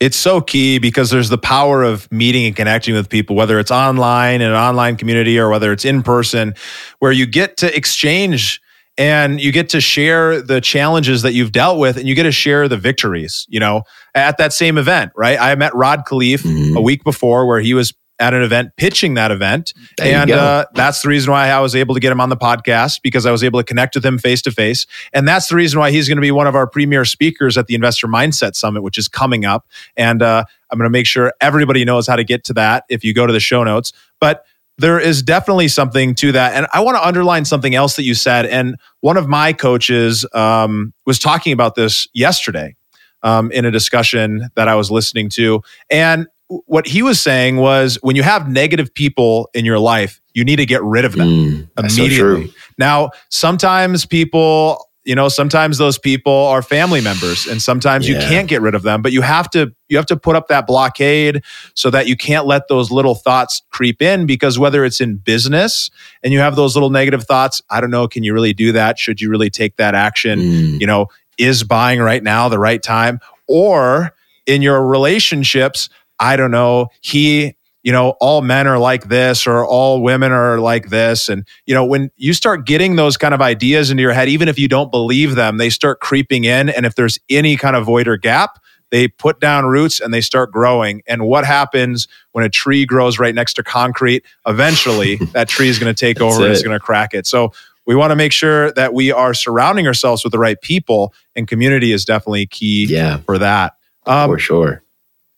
it's 0.00 0.16
so 0.16 0.40
key 0.40 0.78
because 0.78 1.10
there's 1.10 1.28
the 1.28 1.38
power 1.38 1.82
of 1.82 2.10
meeting 2.10 2.46
and 2.46 2.56
connecting 2.56 2.94
with 2.94 3.08
people, 3.10 3.36
whether 3.36 3.58
it's 3.58 3.70
online 3.70 4.40
in 4.40 4.48
an 4.48 4.56
online 4.56 4.96
community 4.96 5.38
or 5.38 5.50
whether 5.50 5.72
it's 5.72 5.84
in 5.84 6.02
person, 6.02 6.54
where 6.98 7.12
you 7.12 7.26
get 7.26 7.58
to 7.58 7.76
exchange 7.76 8.60
and 8.96 9.40
you 9.40 9.52
get 9.52 9.68
to 9.68 9.80
share 9.80 10.40
the 10.40 10.60
challenges 10.60 11.22
that 11.22 11.32
you've 11.32 11.52
dealt 11.52 11.78
with 11.78 11.96
and 11.96 12.08
you 12.08 12.14
get 12.14 12.24
to 12.24 12.32
share 12.32 12.66
the 12.66 12.76
victories, 12.76 13.46
you 13.48 13.60
know, 13.60 13.82
at 14.14 14.38
that 14.38 14.52
same 14.52 14.78
event, 14.78 15.12
right? 15.14 15.38
I 15.38 15.54
met 15.54 15.74
Rod 15.74 16.04
Khleif 16.06 16.42
mm-hmm. 16.42 16.76
a 16.76 16.80
week 16.80 17.04
before 17.04 17.46
where 17.46 17.60
he 17.60 17.74
was 17.74 17.94
at 18.20 18.34
an 18.34 18.42
event 18.42 18.76
pitching 18.76 19.14
that 19.14 19.30
event. 19.30 19.72
There 19.96 20.14
and 20.14 20.30
uh, 20.30 20.66
that's 20.74 21.02
the 21.02 21.08
reason 21.08 21.32
why 21.32 21.48
I 21.48 21.58
was 21.60 21.74
able 21.74 21.94
to 21.94 22.00
get 22.00 22.12
him 22.12 22.20
on 22.20 22.28
the 22.28 22.36
podcast 22.36 23.00
because 23.02 23.26
I 23.26 23.32
was 23.32 23.42
able 23.42 23.58
to 23.58 23.64
connect 23.64 23.94
with 23.94 24.04
him 24.04 24.18
face 24.18 24.42
to 24.42 24.52
face. 24.52 24.86
And 25.12 25.26
that's 25.26 25.48
the 25.48 25.56
reason 25.56 25.80
why 25.80 25.90
he's 25.90 26.06
going 26.06 26.18
to 26.18 26.22
be 26.22 26.30
one 26.30 26.46
of 26.46 26.54
our 26.54 26.66
premier 26.66 27.04
speakers 27.04 27.56
at 27.56 27.66
the 27.66 27.74
Investor 27.74 28.06
Mindset 28.06 28.54
Summit, 28.54 28.82
which 28.82 28.98
is 28.98 29.08
coming 29.08 29.44
up. 29.44 29.66
And 29.96 30.22
uh, 30.22 30.44
I'm 30.70 30.78
going 30.78 30.86
to 30.86 30.90
make 30.90 31.06
sure 31.06 31.32
everybody 31.40 31.84
knows 31.84 32.06
how 32.06 32.16
to 32.16 32.24
get 32.24 32.44
to 32.44 32.52
that 32.54 32.84
if 32.88 33.02
you 33.02 33.14
go 33.14 33.26
to 33.26 33.32
the 33.32 33.40
show 33.40 33.64
notes. 33.64 33.92
But 34.20 34.44
there 34.76 34.98
is 34.98 35.22
definitely 35.22 35.68
something 35.68 36.14
to 36.16 36.32
that. 36.32 36.54
And 36.54 36.66
I 36.72 36.80
want 36.80 36.96
to 36.96 37.06
underline 37.06 37.44
something 37.44 37.74
else 37.74 37.96
that 37.96 38.04
you 38.04 38.14
said. 38.14 38.46
And 38.46 38.76
one 39.00 39.16
of 39.16 39.28
my 39.28 39.52
coaches 39.52 40.26
um, 40.32 40.94
was 41.04 41.18
talking 41.18 41.52
about 41.52 41.74
this 41.74 42.08
yesterday 42.14 42.76
um, 43.22 43.52
in 43.52 43.64
a 43.64 43.70
discussion 43.70 44.48
that 44.54 44.68
I 44.68 44.76
was 44.76 44.90
listening 44.90 45.28
to. 45.30 45.62
And 45.90 46.28
what 46.50 46.86
he 46.86 47.02
was 47.02 47.20
saying 47.20 47.58
was 47.58 47.96
when 48.02 48.16
you 48.16 48.24
have 48.24 48.48
negative 48.48 48.92
people 48.92 49.48
in 49.54 49.64
your 49.64 49.78
life, 49.78 50.20
you 50.34 50.44
need 50.44 50.56
to 50.56 50.66
get 50.66 50.82
rid 50.82 51.04
of 51.04 51.12
them 51.12 51.28
mm, 51.28 51.68
immediately. 51.78 52.48
So 52.48 52.54
now, 52.76 53.10
sometimes 53.28 54.04
people, 54.04 54.88
you 55.04 55.14
know, 55.14 55.28
sometimes 55.28 55.78
those 55.78 55.96
people 55.96 56.32
are 56.32 56.60
family 56.60 57.00
members 57.00 57.46
and 57.46 57.62
sometimes 57.62 58.08
yeah. 58.08 58.16
you 58.16 58.26
can't 58.26 58.48
get 58.48 58.62
rid 58.62 58.74
of 58.74 58.82
them, 58.82 59.00
but 59.00 59.12
you 59.12 59.22
have 59.22 59.48
to 59.50 59.72
you 59.88 59.96
have 59.96 60.06
to 60.06 60.16
put 60.16 60.34
up 60.34 60.48
that 60.48 60.66
blockade 60.66 61.42
so 61.74 61.88
that 61.90 62.08
you 62.08 62.16
can't 62.16 62.46
let 62.46 62.66
those 62.66 62.90
little 62.90 63.14
thoughts 63.14 63.62
creep 63.70 64.02
in 64.02 64.26
because 64.26 64.58
whether 64.58 64.84
it's 64.84 65.00
in 65.00 65.16
business 65.16 65.88
and 66.24 66.32
you 66.32 66.40
have 66.40 66.56
those 66.56 66.74
little 66.74 66.90
negative 66.90 67.24
thoughts, 67.24 67.62
I 67.70 67.80
don't 67.80 67.90
know, 67.90 68.08
can 68.08 68.24
you 68.24 68.34
really 68.34 68.54
do 68.54 68.72
that? 68.72 68.98
Should 68.98 69.20
you 69.20 69.30
really 69.30 69.50
take 69.50 69.76
that 69.76 69.94
action? 69.94 70.40
Mm. 70.40 70.80
You 70.80 70.86
know, 70.88 71.06
is 71.38 71.62
buying 71.62 72.00
right 72.00 72.22
now 72.22 72.48
the 72.48 72.58
right 72.58 72.82
time? 72.82 73.20
Or 73.46 74.14
in 74.46 74.62
your 74.62 74.84
relationships, 74.84 75.88
I 76.20 76.36
don't 76.36 76.50
know, 76.50 76.88
he, 77.00 77.56
you 77.82 77.92
know, 77.92 78.10
all 78.20 78.42
men 78.42 78.66
are 78.66 78.78
like 78.78 79.08
this 79.08 79.46
or 79.46 79.64
all 79.64 80.02
women 80.02 80.32
are 80.32 80.60
like 80.60 80.90
this. 80.90 81.28
And, 81.28 81.46
you 81.64 81.74
know, 81.74 81.84
when 81.84 82.10
you 82.16 82.34
start 82.34 82.66
getting 82.66 82.96
those 82.96 83.16
kind 83.16 83.32
of 83.32 83.40
ideas 83.40 83.90
into 83.90 84.02
your 84.02 84.12
head, 84.12 84.28
even 84.28 84.48
if 84.48 84.58
you 84.58 84.68
don't 84.68 84.90
believe 84.90 85.34
them, 85.34 85.56
they 85.56 85.70
start 85.70 86.00
creeping 86.00 86.44
in. 86.44 86.68
And 86.68 86.84
if 86.84 86.94
there's 86.94 87.18
any 87.30 87.56
kind 87.56 87.74
of 87.74 87.86
void 87.86 88.06
or 88.06 88.18
gap, 88.18 88.58
they 88.90 89.08
put 89.08 89.40
down 89.40 89.64
roots 89.64 90.00
and 90.00 90.12
they 90.12 90.20
start 90.20 90.52
growing. 90.52 91.02
And 91.06 91.22
what 91.24 91.46
happens 91.46 92.06
when 92.32 92.44
a 92.44 92.50
tree 92.50 92.84
grows 92.84 93.18
right 93.18 93.34
next 93.34 93.54
to 93.54 93.62
concrete? 93.62 94.24
Eventually, 94.46 95.16
that 95.32 95.48
tree 95.48 95.68
is 95.68 95.78
going 95.78 95.92
to 95.92 95.98
take 95.98 96.20
over 96.20 96.42
it. 96.42 96.44
and 96.44 96.52
it's 96.52 96.62
going 96.62 96.78
to 96.78 96.84
crack 96.84 97.14
it. 97.14 97.26
So 97.26 97.52
we 97.86 97.94
want 97.94 98.10
to 98.10 98.16
make 98.16 98.32
sure 98.32 98.72
that 98.72 98.92
we 98.92 99.10
are 99.10 99.32
surrounding 99.32 99.86
ourselves 99.86 100.22
with 100.22 100.32
the 100.32 100.38
right 100.38 100.60
people, 100.60 101.14
and 101.34 101.48
community 101.48 101.92
is 101.92 102.04
definitely 102.04 102.46
key 102.46 102.86
yeah, 102.86 103.18
for 103.18 103.38
that. 103.38 103.74
Um, 104.06 104.30
for 104.30 104.38
sure. 104.38 104.82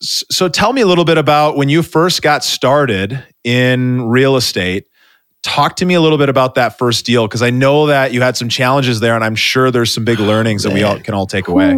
So 0.03 0.49
tell 0.49 0.73
me 0.73 0.81
a 0.81 0.85
little 0.85 1.05
bit 1.05 1.17
about 1.17 1.55
when 1.55 1.69
you 1.69 1.81
first 1.81 2.21
got 2.21 2.43
started 2.43 3.23
in 3.43 4.01
real 4.09 4.35
estate. 4.35 4.87
Talk 5.43 5.77
to 5.77 5.85
me 5.85 5.93
a 5.93 6.01
little 6.01 6.17
bit 6.17 6.29
about 6.29 6.55
that 6.55 6.77
first 6.77 7.05
deal 7.05 7.25
because 7.25 7.41
I 7.41 7.49
know 7.49 7.87
that 7.87 8.13
you 8.13 8.21
had 8.21 8.35
some 8.35 8.49
challenges 8.49 8.99
there, 8.99 9.15
and 9.15 9.23
I'm 9.23 9.35
sure 9.35 9.71
there's 9.71 9.93
some 9.93 10.05
big 10.05 10.19
oh, 10.19 10.25
learnings 10.25 10.65
oh, 10.65 10.69
that 10.69 10.75
we 10.75 10.83
all 10.83 10.99
can 10.99 11.13
all 11.13 11.25
take 11.25 11.47
away. 11.47 11.77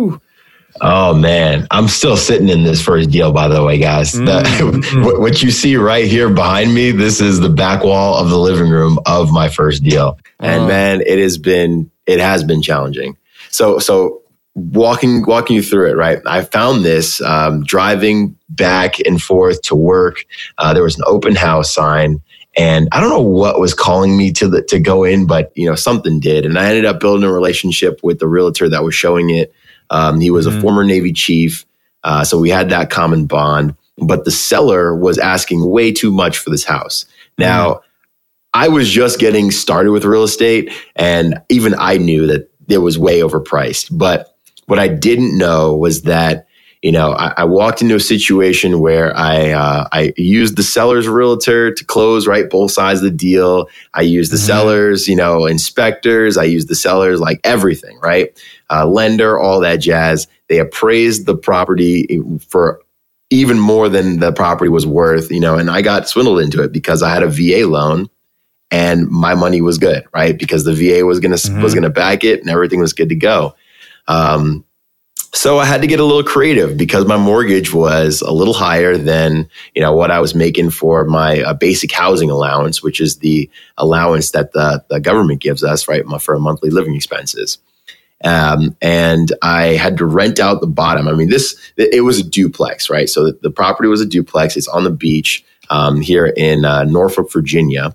Oh 0.82 1.13
man, 1.13 1.67
I'm 1.72 1.88
still 1.88 2.17
sitting 2.17 2.50
in 2.50 2.63
this 2.63 2.82
first 2.84 3.10
deal, 3.10 3.32
by 3.32 3.48
the 3.48 3.63
way, 3.63 3.77
guys. 3.77 4.13
Mm-hmm. 4.13 5.03
what 5.22 5.41
you 5.41 5.50
see 5.50 5.77
right 5.77 6.05
here 6.05 6.29
behind 6.29 6.74
me, 6.74 6.91
this 6.91 7.22
is 7.22 7.39
the 7.39 7.50
back 7.50 7.84
wall 7.84 8.17
of 8.17 8.29
the 8.29 8.38
living 8.38 8.70
room 8.70 9.00
of 9.05 9.32
my 9.32 9.50
first 9.50 9.84
deal, 9.84 10.20
and 10.39 10.63
uh. 10.63 10.67
man, 10.67 11.01
it 11.01 11.20
has 11.20 11.38
been 11.38 11.89
it 12.08 12.20
has 12.20 12.44
been 12.44 12.62
challenging. 12.62 13.17
So 13.50 13.79
so 13.79 14.22
walking 14.55 15.25
walking 15.25 15.57
you 15.57 15.62
through 15.62 15.89
it 15.89 15.95
right? 15.95 16.19
I 16.25 16.43
found 16.43 16.83
this 16.83 17.21
um, 17.21 17.63
driving 17.63 18.38
back 18.50 19.00
and 19.01 19.21
forth 19.21 19.62
to 19.63 19.75
work. 19.75 20.25
Uh, 20.57 20.74
there 20.74 20.83
was 20.83 20.97
an 20.97 21.03
open 21.05 21.35
house 21.35 21.74
sign 21.74 22.21
and 22.57 22.88
i 22.93 23.01
don't 23.01 23.09
know 23.09 23.19
what 23.21 23.59
was 23.59 23.74
calling 23.74 24.15
me 24.15 24.31
to 24.31 24.47
the, 24.47 24.62
to 24.62 24.79
go 24.79 25.03
in 25.03 25.27
but 25.27 25.51
you 25.55 25.67
know 25.67 25.75
something 25.75 26.19
did. 26.19 26.45
And 26.45 26.57
i 26.57 26.67
ended 26.67 26.85
up 26.85 27.00
building 27.00 27.27
a 27.27 27.33
relationship 27.33 28.00
with 28.01 28.19
the 28.19 28.27
realtor 28.27 28.69
that 28.69 28.83
was 28.83 28.95
showing 28.95 29.29
it. 29.29 29.53
Um, 29.89 30.20
he 30.20 30.31
was 30.31 30.48
mm-hmm. 30.48 30.57
a 30.57 30.61
former 30.61 30.83
navy 30.83 31.11
chief. 31.11 31.65
Uh, 32.03 32.24
so 32.24 32.39
we 32.39 32.50
had 32.50 32.70
that 32.70 32.89
common 32.89 33.25
bond 33.25 33.75
but 33.98 34.25
the 34.25 34.31
seller 34.31 34.96
was 34.96 35.18
asking 35.18 35.70
way 35.70 35.91
too 35.91 36.11
much 36.11 36.37
for 36.37 36.50
this 36.50 36.65
house. 36.65 37.05
Now 37.37 37.74
mm-hmm. 37.74 37.81
i 38.53 38.68
was 38.70 38.89
just 38.89 39.20
getting 39.20 39.51
started 39.51 39.91
with 39.91 40.05
real 40.05 40.24
estate 40.24 40.72
and 40.96 41.41
even 41.50 41.75
i 41.77 41.98
knew 41.98 42.27
that 42.27 42.50
it 42.70 42.79
was 42.79 42.98
way 42.98 43.20
overpriced 43.20 43.89
but 43.91 44.34
what 44.65 44.79
I 44.79 44.87
didn't 44.87 45.37
know 45.37 45.75
was 45.75 46.03
that, 46.03 46.47
you 46.81 46.91
know, 46.91 47.13
I, 47.13 47.33
I 47.37 47.43
walked 47.45 47.81
into 47.81 47.95
a 47.95 47.99
situation 47.99 48.79
where 48.79 49.15
I 49.17 49.51
uh, 49.51 49.87
I 49.91 50.13
used 50.17 50.55
the 50.55 50.63
seller's 50.63 51.07
realtor 51.07 51.73
to 51.73 51.85
close 51.85 52.27
right 52.27 52.49
both 52.49 52.71
sides 52.71 52.99
of 52.99 53.05
the 53.05 53.17
deal. 53.17 53.69
I 53.93 54.01
used 54.01 54.31
the 54.31 54.37
mm-hmm. 54.37 54.45
sellers, 54.45 55.07
you 55.07 55.15
know, 55.15 55.45
inspectors. 55.45 56.37
I 56.37 56.43
used 56.43 56.67
the 56.67 56.75
sellers 56.75 57.19
like 57.19 57.39
everything, 57.43 57.97
right? 57.99 58.37
Uh, 58.69 58.85
lender, 58.85 59.39
all 59.39 59.59
that 59.61 59.77
jazz. 59.77 60.27
They 60.47 60.59
appraised 60.59 61.25
the 61.25 61.35
property 61.35 62.19
for 62.47 62.81
even 63.31 63.59
more 63.59 63.89
than 63.89 64.19
the 64.19 64.31
property 64.31 64.69
was 64.69 64.85
worth, 64.85 65.31
you 65.31 65.39
know, 65.39 65.57
and 65.57 65.69
I 65.69 65.81
got 65.81 66.07
swindled 66.07 66.39
into 66.39 66.61
it 66.61 66.71
because 66.71 67.01
I 67.01 67.11
had 67.11 67.23
a 67.23 67.27
VA 67.27 67.67
loan 67.67 68.09
and 68.71 69.09
my 69.09 69.33
money 69.35 69.61
was 69.61 69.77
good, 69.77 70.05
right? 70.13 70.37
Because 70.37 70.63
the 70.63 70.73
VA 70.73 71.05
was 71.05 71.19
gonna 71.19 71.35
mm-hmm. 71.35 71.61
was 71.61 71.73
gonna 71.73 71.89
back 71.89 72.23
it 72.23 72.41
and 72.41 72.49
everything 72.49 72.79
was 72.79 72.93
good 72.93 73.09
to 73.09 73.15
go. 73.15 73.55
Um, 74.07 74.65
so 75.35 75.59
I 75.59 75.65
had 75.65 75.81
to 75.81 75.87
get 75.87 76.00
a 76.00 76.05
little 76.05 76.24
creative 76.24 76.77
because 76.77 77.05
my 77.05 77.18
mortgage 77.18 77.74
was 77.74 78.22
a 78.22 78.31
little 78.31 78.53
higher 78.53 78.98
than 78.98 79.50
you 79.74 79.81
know 79.81 79.94
what 79.94 80.09
I 80.09 80.22
was 80.22 80.33
making 80.33 80.70
for 80.70 81.03
my 81.03 81.41
uh, 81.41 81.53
basic 81.53 81.91
housing 81.91 82.29
allowance, 82.29 82.81
which 82.81 83.01
is 83.01 83.18
the 83.18 83.50
allowance 83.77 84.31
that 84.31 84.53
the, 84.53 84.83
the 84.89 85.01
government 85.01 85.41
gives 85.41 85.63
us, 85.63 85.89
right, 85.89 86.05
for 86.22 86.39
monthly 86.39 86.70
living 86.70 86.96
expenses. 86.96 87.57
Um, 88.24 88.77
and 88.81 89.33
I 89.41 89.75
had 89.75 89.98
to 89.98 90.05
rent 90.05 90.39
out 90.39 90.61
the 90.61 90.68
bottom. 90.68 91.07
I 91.07 91.11
mean, 91.11 91.29
this 91.29 91.55
it 91.75 92.03
was 92.03 92.20
a 92.20 92.24
duplex, 92.24 92.89
right? 92.89 93.09
So 93.09 93.25
the, 93.25 93.39
the 93.41 93.51
property 93.51 93.89
was 93.89 94.01
a 94.01 94.05
duplex. 94.05 94.55
It's 94.55 94.70
on 94.70 94.85
the 94.85 94.89
beach 94.89 95.44
um, 95.70 96.00
here 96.00 96.27
in 96.27 96.63
uh, 96.63 96.85
Norfolk, 96.85 97.31
Virginia, 97.31 97.94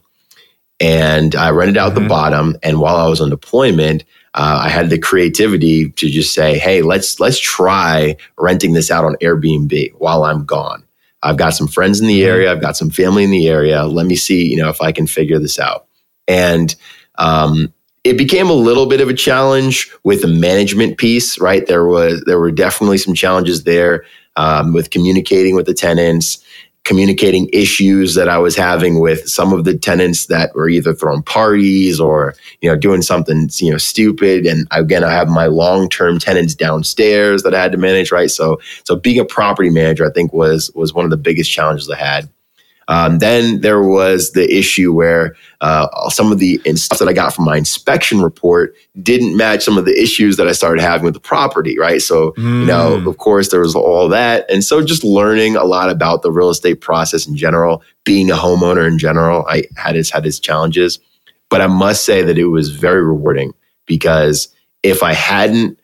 and 0.79 1.35
I 1.35 1.51
rented 1.51 1.79
out 1.79 1.94
mm-hmm. 1.94 2.03
the 2.03 2.09
bottom. 2.09 2.57
And 2.62 2.81
while 2.81 2.96
I 2.96 3.09
was 3.09 3.23
on 3.23 3.31
deployment, 3.31 4.05
uh, 4.35 4.62
I 4.64 4.69
had 4.69 4.90
the 4.90 4.99
creativity 4.99 5.90
to 5.90 6.09
just 6.09 6.33
say, 6.33 6.59
"Hey, 6.59 6.83
let's 6.83 7.19
let's 7.19 7.38
try 7.38 8.16
renting 8.38 8.75
this 8.75 8.90
out 8.90 9.05
on 9.05 9.16
Airbnb 9.16 9.93
while 9.99 10.25
I'm 10.25 10.45
gone. 10.45 10.85
I've 11.23 11.37
got 11.37 11.51
some 11.51 11.69
friends 11.69 12.01
in 12.01 12.07
the 12.07 12.21
mm-hmm. 12.21 12.31
area, 12.31 12.53
I've 12.53 12.61
got 12.61 12.77
some 12.77 12.90
family 12.90 13.25
in 13.25 13.31
the 13.31 13.49
area. 13.49 13.85
Let 13.85 14.07
me 14.07 14.16
see, 14.16 14.47
you 14.47 14.57
know, 14.57 14.69
if 14.69 14.81
I 14.81 14.93
can 14.93 15.07
figure 15.07 15.38
this 15.38 15.59
out." 15.59 15.87
And 16.29 16.75
um, 17.19 17.73
it 18.05 18.16
became 18.16 18.49
a 18.49 18.55
little 18.55 18.87
bit 18.87 19.01
of 19.01 19.09
a 19.09 19.14
challenge 19.14 19.90
with 20.05 20.23
the 20.23 20.29
management 20.29 20.99
piece. 20.99 21.38
Right 21.40 21.66
there 21.66 21.87
was 21.87 22.23
there 22.27 22.38
were 22.38 22.53
definitely 22.53 22.99
some 22.99 23.14
challenges 23.14 23.64
there 23.64 24.05
um, 24.37 24.73
with 24.73 24.90
communicating 24.90 25.57
with 25.57 25.66
the 25.66 25.75
tenants 25.75 26.45
communicating 26.85 27.49
issues 27.53 28.14
that 28.14 28.29
I 28.29 28.38
was 28.38 28.57
having 28.57 29.01
with 29.01 29.29
some 29.29 29.53
of 29.53 29.64
the 29.64 29.77
tenants 29.77 30.27
that 30.27 30.55
were 30.55 30.69
either 30.69 30.95
throwing 30.95 31.23
parties 31.23 32.01
or 32.01 32.35
you 32.61 32.71
know 32.71 32.77
doing 32.77 33.03
something 33.03 33.49
you 33.57 33.71
know 33.71 33.79
stupid. 33.79 34.47
And 34.47 34.66
again 34.71 35.05
I 35.05 35.12
have 35.12 35.29
my 35.29 35.47
long-term 35.47 36.19
tenants 36.19 36.55
downstairs 36.55 37.43
that 37.43 37.55
I 37.55 37.62
had 37.62 37.73
to 37.73 37.79
manage 37.79 38.11
right? 38.11 38.31
So 38.31 38.61
so 38.85 38.97
being 38.97 39.19
a 39.19 39.25
property 39.25 39.71
manager 39.71 40.07
I 40.07 40.12
think 40.12 40.33
was 40.33 40.71
was 40.75 40.95
one 40.95 41.05
of 41.05 41.11
the 41.11 41.16
biggest 41.16 41.51
challenges 41.51 41.88
I 41.90 41.97
had 41.97 42.29
um, 42.90 43.20
then 43.20 43.61
there 43.61 43.81
was 43.81 44.33
the 44.33 44.53
issue 44.53 44.92
where 44.92 45.37
uh, 45.61 46.11
some 46.11 46.33
of 46.33 46.40
the 46.40 46.61
stuff 46.74 46.98
that 46.98 47.07
I 47.07 47.12
got 47.12 47.33
from 47.33 47.44
my 47.44 47.57
inspection 47.57 48.20
report 48.20 48.74
didn't 49.00 49.37
match 49.37 49.62
some 49.62 49.79
of 49.79 49.85
the 49.85 49.96
issues 49.96 50.37
that 50.38 50.48
I 50.48 50.53
started 50.53 50.83
having 50.83 51.05
with 51.05 51.14
the 51.14 51.20
property, 51.20 51.79
right? 51.79 52.03
So, 52.03 52.33
mm. 52.33 52.62
you 52.62 52.66
know, 52.66 52.98
hmm. 52.98 53.07
of 53.07 53.16
course, 53.18 53.50
there 53.50 53.61
was 53.61 53.76
all 53.76 54.09
that. 54.09 54.50
And 54.50 54.64
so 54.64 54.85
just 54.85 55.05
learning 55.05 55.55
a 55.55 55.62
lot 55.62 55.88
about 55.88 56.22
the 56.22 56.33
real 56.33 56.50
estate 56.50 56.81
process 56.81 57.29
in 57.29 57.37
general, 57.37 57.81
being 58.03 58.29
a 58.29 58.35
homeowner 58.35 58.88
in 58.88 58.98
general, 58.98 59.46
I 59.48 59.62
had 59.76 59.94
its, 59.94 60.11
had 60.11 60.26
its 60.26 60.40
challenges. 60.40 60.98
But 61.48 61.61
I 61.61 61.68
must 61.68 62.05
say 62.05 62.24
that 62.24 62.38
it 62.38 62.46
was 62.46 62.70
very 62.70 63.05
rewarding 63.05 63.53
because 63.87 64.48
if 64.83 65.05
I 65.05 65.12
hadn't 65.12 65.79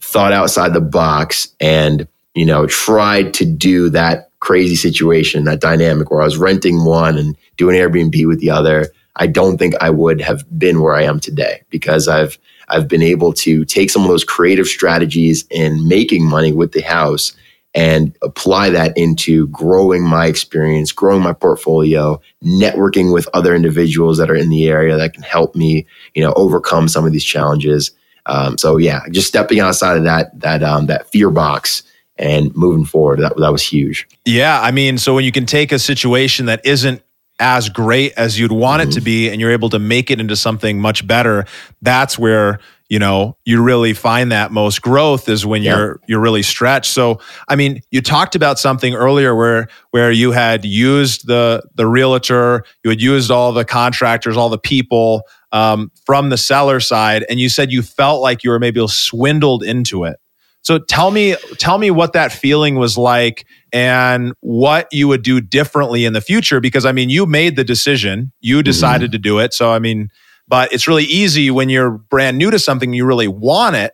thought 0.00 0.32
outside 0.32 0.72
the 0.72 0.80
box 0.80 1.48
and, 1.60 2.08
you 2.34 2.46
know, 2.46 2.66
tried 2.66 3.34
to 3.34 3.44
do 3.44 3.90
that 3.90 4.25
crazy 4.40 4.76
situation, 4.76 5.44
that 5.44 5.60
dynamic 5.60 6.10
where 6.10 6.22
I 6.22 6.24
was 6.24 6.38
renting 6.38 6.84
one 6.84 7.18
and 7.18 7.36
doing 7.56 7.76
Airbnb 7.76 8.26
with 8.26 8.40
the 8.40 8.50
other, 8.50 8.88
I 9.16 9.26
don't 9.26 9.58
think 9.58 9.74
I 9.80 9.90
would 9.90 10.20
have 10.20 10.44
been 10.58 10.80
where 10.80 10.94
I 10.94 11.02
am 11.02 11.20
today 11.20 11.62
because 11.70 12.08
I've 12.08 12.38
I've 12.68 12.88
been 12.88 13.02
able 13.02 13.32
to 13.34 13.64
take 13.64 13.90
some 13.90 14.02
of 14.02 14.08
those 14.08 14.24
creative 14.24 14.66
strategies 14.66 15.44
in 15.50 15.86
making 15.86 16.28
money 16.28 16.52
with 16.52 16.72
the 16.72 16.80
house 16.82 17.32
and 17.74 18.16
apply 18.22 18.70
that 18.70 18.96
into 18.96 19.46
growing 19.48 20.02
my 20.02 20.26
experience, 20.26 20.92
growing 20.92 21.22
my 21.22 21.32
portfolio, 21.32 22.20
networking 22.42 23.12
with 23.12 23.28
other 23.34 23.54
individuals 23.54 24.18
that 24.18 24.30
are 24.30 24.34
in 24.34 24.48
the 24.48 24.68
area 24.68 24.96
that 24.96 25.12
can 25.12 25.22
help 25.22 25.54
me, 25.54 25.86
you 26.14 26.22
know, 26.22 26.32
overcome 26.36 26.88
some 26.88 27.04
of 27.04 27.12
these 27.12 27.24
challenges. 27.24 27.92
Um, 28.24 28.58
so 28.58 28.78
yeah, 28.78 29.00
just 29.10 29.28
stepping 29.28 29.60
outside 29.60 29.96
of 29.96 30.04
that 30.04 30.38
that 30.40 30.62
um, 30.62 30.86
that 30.86 31.10
fear 31.10 31.30
box 31.30 31.82
and 32.18 32.54
moving 32.56 32.84
forward, 32.84 33.20
that 33.20 33.36
that 33.36 33.52
was 33.52 33.62
huge. 33.62 34.08
Yeah, 34.24 34.60
I 34.60 34.70
mean, 34.70 34.98
so 34.98 35.14
when 35.14 35.24
you 35.24 35.32
can 35.32 35.46
take 35.46 35.72
a 35.72 35.78
situation 35.78 36.46
that 36.46 36.64
isn't 36.64 37.02
as 37.38 37.68
great 37.68 38.12
as 38.16 38.38
you'd 38.38 38.52
want 38.52 38.80
mm-hmm. 38.80 38.90
it 38.90 38.92
to 38.94 39.00
mm-hmm. 39.00 39.04
be 39.04 39.30
and 39.30 39.40
you're 39.40 39.50
able 39.50 39.70
to 39.70 39.78
make 39.78 40.10
it 40.10 40.20
into 40.20 40.36
something 40.36 40.80
much 40.80 41.06
better, 41.06 41.44
that's 41.82 42.18
where 42.18 42.60
you 42.88 42.98
know 42.98 43.36
you 43.44 43.62
really 43.62 43.92
find 43.92 44.32
that 44.32 44.52
most 44.52 44.80
growth 44.80 45.28
is 45.28 45.44
when 45.44 45.62
yeah. 45.62 45.76
you're 45.76 46.00
you're 46.06 46.20
really 46.20 46.42
stretched 46.42 46.92
so 46.92 47.18
i 47.48 47.56
mean 47.56 47.80
you 47.90 48.00
talked 48.00 48.34
about 48.34 48.58
something 48.58 48.94
earlier 48.94 49.34
where 49.34 49.68
where 49.90 50.12
you 50.12 50.30
had 50.32 50.64
used 50.64 51.26
the 51.26 51.62
the 51.74 51.86
realtor 51.86 52.64
you 52.84 52.90
had 52.90 53.00
used 53.00 53.30
all 53.30 53.52
the 53.52 53.64
contractors 53.64 54.36
all 54.36 54.48
the 54.48 54.58
people 54.58 55.22
um, 55.52 55.90
from 56.04 56.28
the 56.28 56.36
seller 56.36 56.80
side 56.80 57.24
and 57.28 57.40
you 57.40 57.48
said 57.48 57.72
you 57.72 57.82
felt 57.82 58.20
like 58.20 58.44
you 58.44 58.50
were 58.50 58.58
maybe 58.58 58.86
swindled 58.88 59.62
into 59.62 60.04
it 60.04 60.18
so 60.66 60.78
tell 60.78 61.10
me 61.10 61.36
tell 61.58 61.78
me 61.78 61.90
what 61.90 62.12
that 62.12 62.32
feeling 62.32 62.74
was 62.74 62.98
like 62.98 63.46
and 63.72 64.32
what 64.40 64.88
you 64.90 65.06
would 65.06 65.22
do 65.22 65.40
differently 65.40 66.04
in 66.04 66.12
the 66.12 66.20
future 66.20 66.60
because 66.60 66.84
i 66.84 66.92
mean 66.92 67.08
you 67.08 67.26
made 67.26 67.56
the 67.56 67.64
decision 67.64 68.32
you 68.40 68.56
mm-hmm. 68.56 68.64
decided 68.64 69.06
mm-hmm. 69.06 69.12
to 69.12 69.18
do 69.18 69.38
it 69.38 69.54
so 69.54 69.70
i 69.70 69.78
mean 69.78 70.10
but 70.48 70.72
it's 70.72 70.86
really 70.86 71.04
easy 71.04 71.50
when 71.50 71.68
you're 71.68 71.90
brand 71.90 72.38
new 72.38 72.50
to 72.50 72.58
something, 72.58 72.92
you 72.92 73.04
really 73.04 73.28
want 73.28 73.76
it, 73.76 73.92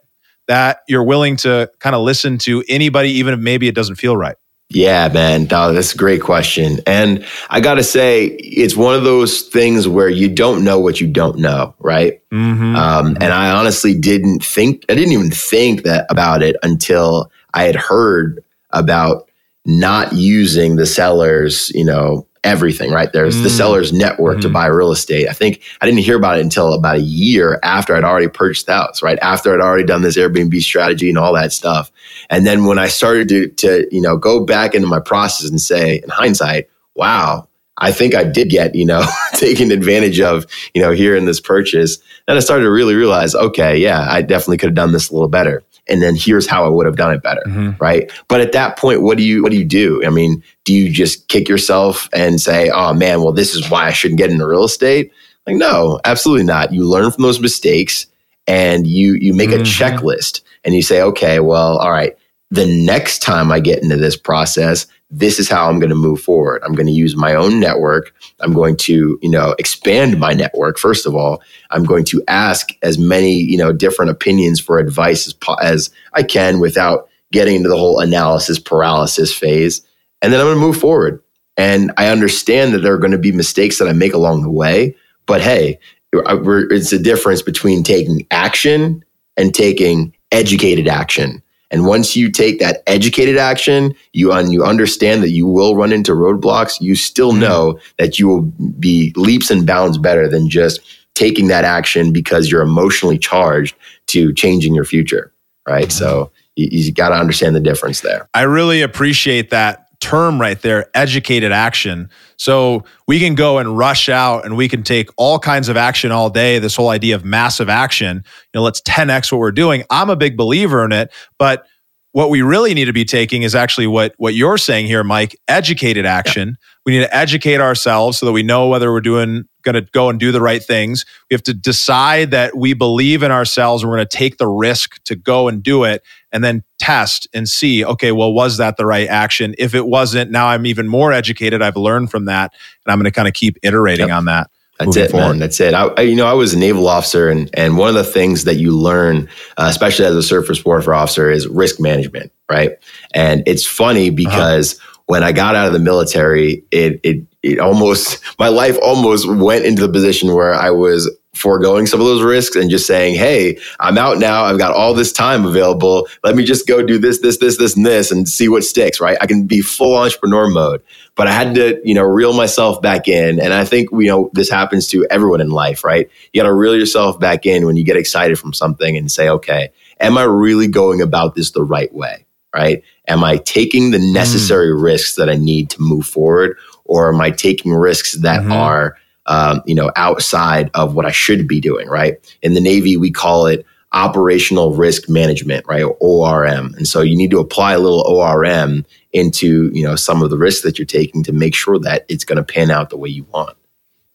that 0.49 0.81
you're 0.89 1.05
willing 1.05 1.37
to 1.39 1.71
kind 1.79 1.95
of 1.95 2.03
listen 2.03 2.39
to 2.39 2.63
anybody, 2.69 3.11
even 3.11 3.35
if 3.35 3.41
maybe 3.41 3.69
it 3.69 3.75
doesn't 3.75 3.97
feel 3.97 4.17
right. 4.17 4.37
Yeah, 4.75 5.09
man, 5.09 5.47
that's 5.47 5.95
a 5.95 5.99
great 5.99 6.23
question. 6.23 6.81
And 6.87 7.27
I 7.51 7.61
got 7.61 7.75
to 7.75 7.85
say, 7.85 8.27
it's 8.27 8.75
one 8.75 8.95
of 8.95 9.05
those 9.05 9.43
things 9.43 9.87
where 9.87 10.09
you 10.09 10.29
don't 10.29 10.65
know 10.65 10.79
what 10.79 11.01
you 11.01 11.07
don't 11.07 11.39
know, 11.39 11.75
right? 11.79 12.23
Mm-hmm. 12.31 12.75
Um, 12.75 13.17
and 13.21 13.33
I 13.33 13.51
honestly 13.51 13.95
didn't 13.95 14.43
think, 14.43 14.85
I 14.89 14.95
didn't 14.95 15.13
even 15.13 15.31
think 15.31 15.83
that 15.83 16.07
about 16.09 16.43
it 16.43 16.57
until 16.63 17.31
I 17.53 17.65
had 17.65 17.77
heard 17.77 18.43
about 18.71 19.29
not 19.67 20.15
using 20.15 20.77
the 20.77 20.87
seller's, 20.87 21.71
you 21.75 21.85
know, 21.85 22.27
everything, 22.45 22.91
right? 22.91 23.13
There's 23.13 23.37
mm. 23.37 23.45
the 23.45 23.51
seller's 23.51 23.93
network 23.93 24.39
mm. 24.39 24.43
to 24.43 24.49
mm-hmm. 24.49 24.55
buy 24.55 24.67
real 24.67 24.91
estate. 24.91 25.29
I 25.29 25.33
think 25.33 25.63
I 25.81 25.87
didn't 25.87 26.01
hear 26.01 26.17
about 26.17 26.39
it 26.39 26.43
until 26.43 26.73
about 26.73 26.97
a 26.97 27.01
year 27.01 27.61
after 27.63 27.95
I'd 27.95 28.05
already 28.05 28.29
purchased 28.29 28.67
the 28.67 28.75
house, 28.75 29.03
right? 29.03 29.19
After 29.21 29.55
I'd 29.55 29.61
already 29.61 29.85
done 29.85 30.03
this 30.03 30.17
Airbnb 30.17 30.61
strategy 30.63 31.09
and 31.09 31.19
all 31.19 31.35
that 31.35 31.53
stuff. 31.53 31.91
And 32.31 32.47
then 32.47 32.65
when 32.65 32.79
I 32.79 32.89
started 32.89 33.29
to, 33.29 33.49
to 33.49 33.89
you 33.93 34.01
know, 34.01 34.17
go 34.17 34.45
back 34.45 34.75
into 34.75 34.89
my 34.89 35.01
process 35.01 35.49
and 35.49 35.61
say, 35.61 36.01
in 36.03 36.09
hindsight, 36.09 36.69
wow, 36.95 37.49
I 37.83 37.93
think 37.93 38.15
I 38.15 38.25
did 38.25 38.49
get, 38.49 38.75
you 38.75 38.87
know, 38.87 39.05
taken 39.35 39.71
advantage 39.71 40.21
of, 40.21 40.47
you 40.73 40.81
know, 40.81 40.93
here 40.93 41.15
in 41.15 41.27
this 41.27 41.41
purchase. 41.41 41.99
Then 42.27 42.37
I 42.37 42.41
started 42.41 42.65
to 42.65 42.71
really 42.71 42.95
realize, 42.95 43.35
okay, 43.35 43.77
yeah, 43.77 44.07
I 44.09 44.23
definitely 44.23 44.59
could 44.59 44.69
have 44.69 44.75
done 44.75 44.93
this 44.93 45.11
a 45.11 45.13
little 45.13 45.29
better 45.29 45.63
and 45.89 46.01
then 46.01 46.15
here's 46.17 46.47
how 46.47 46.65
I 46.65 46.69
would 46.69 46.87
have 46.87 46.97
done 46.97 47.13
it 47.13 47.23
better. 47.23 47.43
Mm-hmm. 47.47 47.83
Right. 47.83 48.11
But 48.29 48.41
at 48.41 48.53
that 48.53 48.79
point, 48.79 49.03
what 49.03 49.19
do 49.19 49.25
you, 49.25 49.43
what 49.43 49.51
do 49.51 49.59
you 49.59 49.65
do? 49.65 50.03
I 50.05 50.11
mean, 50.11 50.43
do 50.65 50.73
you 50.73 50.91
just 50.91 51.29
kick 51.29 51.49
yourself 51.49 52.09
and 52.13 52.41
say, 52.41 52.71
oh 52.71 52.95
man, 52.95 53.23
well, 53.23 53.33
this 53.33 53.55
is 53.55 53.69
why 53.69 53.87
I 53.87 53.93
shouldn't 53.93 54.19
get 54.19 54.31
into 54.31 54.47
real 54.47 54.65
estate? 54.65 55.13
Like, 55.47 55.57
no, 55.57 55.99
absolutely 56.05 56.45
not. 56.45 56.73
You 56.73 56.85
learn 56.85 57.11
from 57.11 57.23
those 57.23 57.41
mistakes 57.41 58.07
and 58.47 58.87
you, 58.87 59.15
you 59.15 59.35
make 59.35 59.51
mm-hmm. 59.51 59.63
a 59.63 59.65
checklist 59.65 60.43
and 60.65 60.75
you 60.75 60.83
say, 60.83 61.03
okay, 61.03 61.41
well, 61.41 61.79
all 61.79 61.91
right, 61.91 62.17
the 62.51 62.67
next 62.85 63.21
time 63.21 63.51
I 63.51 63.61
get 63.61 63.83
into 63.83 63.97
this 63.97 64.17
process, 64.17 64.87
this 65.15 65.39
is 65.39 65.47
how 65.47 65.69
I'm 65.69 65.79
going 65.79 65.91
to 65.91 65.95
move 65.95 66.23
forward. 66.23 66.63
I'm 66.65 66.75
going 66.75 66.87
to 66.87 66.93
use 66.93 67.15
my 67.15 67.35
own 67.35 67.61
network. 67.61 68.15
I'm 68.41 68.55
going 68.55 68.79
to, 68.79 69.19
you 69.21 69.29
know, 69.29 69.55
expand 69.59 70.19
my 70.19 70.33
network. 70.33 70.79
First 70.79 71.07
of 71.07 71.15
all, 71.15 71.43
I'm 71.71 71.85
going 71.85 72.05
to 72.07 72.23
ask 72.29 72.71
as 72.83 72.97
many, 72.97 73.35
you 73.35 73.59
know, 73.59 73.73
different 73.75 74.11
opinions 74.11 74.59
for 74.59 74.79
advice 74.79 75.27
as, 75.27 75.35
as 75.63 75.91
I 76.15 76.23
can 76.23 76.61
without 76.61 77.11
getting 77.31 77.57
into 77.57 77.69
the 77.69 77.77
whole 77.77 78.01
analysis 78.01 78.59
paralysis 78.59 79.35
phase. 79.35 79.83
And 80.23 80.33
then 80.33 80.41
I'm 80.41 80.47
going 80.47 80.57
to 80.57 80.67
move 80.67 80.79
forward. 80.79 81.23
And 81.59 81.93
I 81.99 82.09
understand 82.09 82.73
that 82.73 82.79
there 82.79 82.95
are 82.95 82.99
going 82.99 83.13
to 83.13 83.19
be 83.19 83.33
mistakes 83.33 83.79
that 83.79 83.89
I 83.89 83.93
make 83.93 84.15
along 84.15 84.43
the 84.43 84.51
way. 84.51 84.97
But 85.27 85.43
hey, 85.43 85.79
it's 86.15 86.93
a 86.93 86.99
difference 86.99 87.43
between 87.43 87.83
taking 87.83 88.27
action 88.31 89.05
and 89.37 89.55
taking 89.55 90.15
educated 90.31 90.89
action. 90.89 91.43
And 91.73 91.87
once 91.87 92.15
you 92.15 92.31
take 92.31 92.61
that 92.61 92.83
educated 92.87 93.39
action, 93.39 93.95
you 94.13 94.31
un- 94.31 94.53
you 94.53 94.63
understand 94.63 95.23
that 95.23 95.31
you 95.31 95.47
will 95.47 95.75
run 95.75 95.93
into 95.93 96.13
roadblocks. 96.13 96.81
You 96.81 96.95
still 96.95 97.33
mm-hmm. 97.33 97.41
know 97.41 97.81
that 97.99 98.19
you 98.19 98.29
will 98.29 98.43
be 98.43 99.13
leaps 99.17 99.51
and 99.51 99.67
bounds 99.67 99.99
better 99.99 100.29
than 100.29 100.49
just 100.49 100.81
taking 101.15 101.49
that 101.49 101.65
action 101.65 102.13
because 102.13 102.51
you're 102.51 102.63
emotionally 102.63 103.19
charged 103.19 103.75
to 104.09 104.33
changing 104.35 104.75
your 104.75 104.85
future. 104.85 105.33
Right. 105.67 105.89
Mm-hmm. 105.89 105.91
So 105.91 106.31
you, 106.57 106.69
you 106.71 106.93
got 106.93 107.09
to 107.09 107.17
understand 107.17 107.57
the 107.57 107.61
difference 107.61 108.03
there. 108.03 108.29
I 108.35 108.43
really 108.43 108.83
appreciate 108.83 109.51
that 109.51 109.89
term 110.03 110.41
right 110.41 110.61
there, 110.61 110.91
educated 110.95 111.53
action. 111.53 112.11
So 112.37 112.85
we 113.07 113.21
can 113.21 113.37
go 113.37 113.59
and 113.59 113.79
rush 113.79 114.09
out 114.09 114.45
and 114.45 114.57
we 114.57 114.69
can 114.69 114.83
take 114.83 115.09
all 115.17 115.39
kinds 115.39 115.69
of 115.69 115.77
action 115.77 116.11
all 116.11 116.29
day. 116.29 116.59
This 116.59 116.75
whole 116.75 116.89
idea 116.89 117.15
of 117.15 117.25
massive 117.25 117.69
action, 117.69 118.17
you 118.17 118.23
know, 118.53 118.63
let's 118.63 118.81
10x 118.83 119.31
what 119.31 119.39
we're 119.39 119.53
doing. 119.53 119.85
I'm 119.91 120.11
a 120.11 120.17
big 120.17 120.37
believer 120.37 120.85
in 120.85 120.91
it, 120.91 121.13
but 121.39 121.67
what 122.11 122.29
we 122.31 122.43
really 122.43 122.75
need 122.75 122.87
to 122.87 122.93
be 122.93 123.05
taking 123.05 123.43
is 123.43 123.55
actually 123.55 123.87
what 123.87 124.13
what 124.19 124.35
you're 124.35 124.59
saying 124.59 124.87
here, 124.87 125.03
Mike, 125.03 125.39
educated 125.49 126.05
action. 126.05 126.49
Yeah. 126.49 126.55
We 126.85 126.93
need 126.93 127.05
to 127.05 127.17
educate 127.17 127.61
ourselves 127.61 128.19
so 128.19 128.27
that 128.27 128.33
we 128.33 128.43
know 128.43 128.69
whether 128.69 128.93
we're 128.93 129.01
doing 129.01 129.45
going 129.63 129.77
to 129.77 129.89
go 129.93 130.11
and 130.11 130.19
do 130.19 130.33
the 130.33 130.41
right 130.41 130.63
things. 130.63 131.07
We 131.31 131.35
have 131.35 131.43
to 131.45 131.55
decide 131.55 132.33
that 132.33 132.57
we 132.57 132.75
believe 132.75 133.23
in 133.23 133.31
ourselves 133.31 133.83
and 133.83 133.91
we're 133.91 133.99
going 133.99 134.09
to 134.09 134.17
take 134.17 134.39
the 134.39 134.49
risk 134.49 135.03
to 135.05 135.15
go 135.15 135.49
and 135.49 135.63
do 135.63 135.85
it 135.85 136.03
and 136.33 136.43
then 136.43 136.65
test 136.79 137.29
and 137.35 137.49
see, 137.49 137.85
okay, 137.85 138.13
well, 138.13 138.33
was 138.33 138.57
that 138.57 138.77
the 138.77 138.87
right 138.87 139.09
action? 139.09 139.55
If 139.59 139.75
it 139.75 139.87
wasn't, 139.87 140.31
now 140.31 140.49
I'm 140.49 140.67
even 140.67 140.89
more 140.89 141.13
educated. 141.13 141.63
I've 141.63 141.77
learned 141.77 142.11
from 142.11 142.25
that 142.25 142.53
and 142.85 142.93
I'm 142.93 142.99
going 142.99 143.05
to 143.05 143.13
kind 143.13 143.29
of 143.29 143.35
keep 143.35 143.59
iterating 143.63 144.09
yep. 144.09 144.17
on 144.17 144.25
that. 144.25 144.51
That's 144.79 144.97
it, 144.97 145.11
forward. 145.11 145.29
man. 145.29 145.39
That's 145.39 145.61
it. 145.61 145.75
I, 145.75 146.01
you 146.01 146.17
know, 146.17 146.27
I 146.27 146.33
was 146.33 146.55
a 146.55 146.59
naval 146.59 146.89
officer, 146.89 147.29
and 147.29 147.51
and 147.55 147.77
one 147.77 147.89
of 147.89 147.95
the 147.95 148.05
things 148.05 148.45
that 148.45 148.57
you 148.57 148.77
learn, 148.77 149.29
uh, 149.57 149.67
especially 149.69 150.07
as 150.07 150.17
a 150.17 150.23
surface 150.23 150.65
warfare 150.65 150.95
officer, 150.95 151.31
is 151.31 151.47
risk 151.47 151.81
management, 151.81 152.33
right? 152.51 152.73
And 153.15 153.43
it's 153.47 153.67
funny 153.67 154.09
uh-huh. 154.09 154.17
because 154.17 154.79
uh-huh. 154.79 155.03
when 155.07 155.23
I 155.23 155.33
got 155.33 155.55
out 155.55 155.67
of 155.67 155.73
the 155.73 155.79
military, 155.79 156.65
it 156.71 157.01
it 157.03 157.27
it 157.43 157.59
almost 157.59 158.23
my 158.39 158.49
life 158.49 158.79
almost 158.83 159.29
went 159.29 159.65
into 159.65 159.87
the 159.87 159.93
position 159.93 160.35
where 160.35 160.55
I 160.55 160.71
was 160.71 161.15
foregoing 161.35 161.87
some 161.87 161.99
of 161.99 162.07
those 162.07 162.23
risks 162.23 162.57
and 162.57 162.71
just 162.71 162.87
saying, 162.87 163.15
Hey, 163.15 163.59
I'm 163.81 163.97
out 163.97 164.19
now. 164.19 164.45
I've 164.45 164.59
got 164.59 164.75
all 164.75 164.93
this 164.93 165.13
time 165.13 165.47
available. 165.47 166.07
Let 166.23 166.37
me 166.37 166.45
just 166.45 166.67
go 166.67 166.83
do 166.83 166.99
this, 166.99 167.21
this, 167.21 167.39
this, 167.39 167.57
this, 167.57 167.75
and 167.75 167.87
this 167.87 168.11
and 168.11 168.29
see 168.29 168.49
what 168.49 168.65
sticks, 168.65 169.01
right? 169.01 169.17
I 169.21 169.27
can 169.27 169.47
be 169.47 169.63
full 169.63 169.97
entrepreneur 169.97 170.51
mode, 170.51 170.83
but 171.15 171.29
I 171.29 171.33
had 171.33 171.55
to, 171.55 171.81
you 171.85 171.95
know, 171.95 172.03
reel 172.03 172.35
myself 172.35 172.83
back 172.83 173.09
in. 173.09 173.41
And 173.41 173.55
I 173.55 173.65
think, 173.65 173.89
you 173.93 174.09
know, 174.09 174.31
this 174.35 174.51
happens 174.51 174.89
to 174.89 175.07
everyone 175.11 175.41
in 175.41 175.51
life, 175.51 175.85
right? 175.85 176.09
You 176.33 176.43
got 176.43 176.47
to 176.47 176.55
reel 176.55 176.77
yourself 176.77 177.19
back 177.19 177.47
in 177.47 177.65
when 177.65 177.77
you 177.77 177.85
get 177.85 177.97
excited 177.97 178.39
from 178.39 178.53
something 178.53 178.97
and 178.97 179.11
say, 179.11 179.29
okay, 179.31 179.71
am 180.01 180.19
I 180.19 180.25
really 180.25 180.69
going 180.69 181.01
about 181.01 181.35
this 181.35 181.53
the 181.53 181.65
right 181.65 181.93
way? 181.95 182.27
Right? 182.55 182.83
Am 183.09 183.25
I 183.25 183.39
taking 183.39 183.93
the 183.93 183.99
mm. 183.99 184.13
necessary 184.13 184.69
mm. 184.69 184.83
risks 184.83 185.15
that 185.15 185.31
I 185.31 185.37
need 185.37 185.71
to 185.71 185.81
move 185.81 186.05
forward? 186.05 186.59
Or 186.85 187.15
am 187.15 187.23
I 187.23 187.31
taking 187.31 187.73
risks 187.73 188.13
that 188.21 188.43
mm-hmm. 188.43 188.53
are 188.53 188.99
um, 189.27 189.63
you 189.67 189.75
know, 189.75 189.91
outside 189.97 190.71
of 190.75 190.95
what 190.95 191.07
I 191.07 191.11
should 191.11 191.47
be 191.47 191.61
doing, 191.61 191.89
right? 191.89 192.15
In 192.43 192.55
the 192.55 192.61
Navy, 192.61 192.97
we 192.97 193.11
call 193.11 193.47
it 193.47 193.65
operational 193.93 194.75
risk 194.75 195.09
management, 195.09 195.67
right? 195.67 195.83
Or 195.83 195.97
ORM. 196.01 196.75
And 196.77 196.89
so 196.89 197.01
you 197.03 197.17
need 197.17 197.31
to 197.31 197.41
apply 197.41 197.75
a 197.75 197.79
little 197.79 198.03
ORM 198.07 198.87
into, 199.13 199.71
you 199.73 199.85
know, 199.85 199.97
some 199.97 200.23
of 200.23 200.31
the 200.31 200.39
risks 200.39 200.63
that 200.63 200.79
you're 200.79 200.87
taking 200.87 201.23
to 201.25 201.33
make 201.33 201.55
sure 201.55 201.79
that 201.81 202.07
it's 202.09 202.25
going 202.25 202.37
to 202.37 202.53
pan 202.53 202.71
out 202.71 202.91
the 202.91 202.97
way 202.97 203.11
you 203.11 203.25
want. 203.25 203.57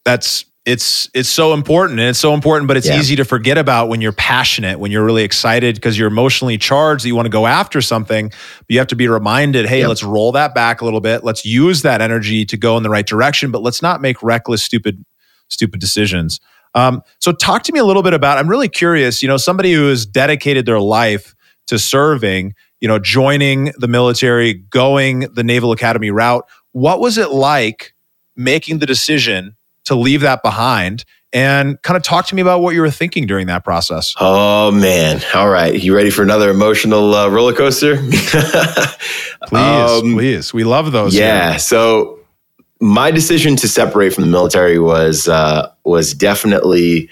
That's 0.04 0.46
it's 0.68 1.10
it's 1.14 1.30
so 1.30 1.54
important 1.54 1.98
and 1.98 2.10
it's 2.10 2.20
so 2.20 2.34
important 2.34 2.68
but 2.68 2.76
it's 2.76 2.88
yeah. 2.88 3.00
easy 3.00 3.16
to 3.16 3.24
forget 3.24 3.58
about 3.58 3.88
when 3.88 4.02
you're 4.02 4.12
passionate 4.12 4.80
when 4.80 4.92
you're 4.92 5.04
really 5.04 5.24
excited 5.24 5.76
because 5.76 5.98
you're 5.98 6.10
emotionally 6.10 6.58
charged 6.58 7.06
that 7.06 7.08
you 7.08 7.16
want 7.16 7.26
to 7.26 7.32
go 7.32 7.48
after 7.48 7.82
something 7.82 8.28
but 8.28 8.68
you 8.68 8.78
have 8.78 8.88
to 8.88 8.96
be 8.96 9.08
reminded 9.08 9.66
hey 9.66 9.80
yep. 9.80 9.88
let's 9.88 10.04
roll 10.04 10.34
that 10.34 10.54
back 10.54 10.82
a 10.82 10.86
little 10.86 11.00
bit 11.00 11.24
let's 11.24 11.46
use 11.46 11.84
that 11.84 12.02
energy 12.02 12.46
to 12.46 12.58
go 12.58 12.76
in 12.76 12.84
the 12.84 12.90
right 12.90 13.08
direction 13.08 13.50
but 13.50 13.62
let's 13.62 13.82
not 13.82 14.02
make 14.02 14.22
reckless 14.22 14.62
stupid 14.62 15.04
stupid 15.48 15.80
decisions 15.80 16.40
um, 16.76 17.02
so 17.20 17.32
talk 17.32 17.64
to 17.64 17.72
me 17.72 17.80
a 17.80 17.86
little 17.86 18.04
bit 18.04 18.14
about 18.14 18.38
i'm 18.38 18.50
really 18.50 18.70
curious 18.70 19.24
you 19.24 19.28
know 19.30 19.38
somebody 19.38 19.72
who 19.72 19.88
has 19.88 20.06
dedicated 20.06 20.66
their 20.66 20.82
life 20.82 21.34
to 21.68 21.80
serving 21.80 22.54
you 22.82 22.90
know 22.90 23.00
joining 23.00 23.72
the 23.78 23.88
military 23.88 24.54
going 24.54 25.22
the 25.34 25.46
naval 25.46 25.72
academy 25.72 26.12
route 26.12 26.46
what 26.74 27.00
was 27.00 27.18
it 27.18 27.32
like 27.32 27.94
making 28.36 28.80
the 28.80 28.86
decision 28.86 29.56
to 29.88 29.96
leave 29.96 30.22
that 30.22 30.42
behind 30.44 31.04
and 31.34 31.82
kind 31.82 31.98
of 31.98 32.04
talk 32.04 32.28
to 32.28 32.36
me 32.36 32.42
about 32.42 32.62
what 32.62 32.74
you 32.74 32.82
were 32.82 32.92
thinking 32.92 33.28
during 33.28 33.48
that 33.48 33.64
process. 33.64 34.16
Oh 34.20 34.72
man! 34.72 35.22
All 35.34 35.50
right, 35.50 35.74
you 35.74 35.96
ready 35.96 36.10
for 36.10 36.24
another 36.24 36.50
emotional 36.50 37.14
uh, 37.14 37.30
roller 37.30 37.54
coaster? 37.54 37.98
please, 37.98 39.52
um, 39.52 40.14
please, 40.14 40.54
we 40.54 40.64
love 40.64 40.92
those. 40.92 41.16
Yeah. 41.16 41.52
Here. 41.52 41.60
So 41.60 42.20
my 42.80 43.12
decision 43.12 43.56
to 43.58 43.68
separate 43.68 44.14
from 44.14 44.24
the 44.24 44.30
military 44.30 44.80
was 44.80 45.28
uh, 45.28 45.72
was 45.84 46.14
definitely 46.14 47.10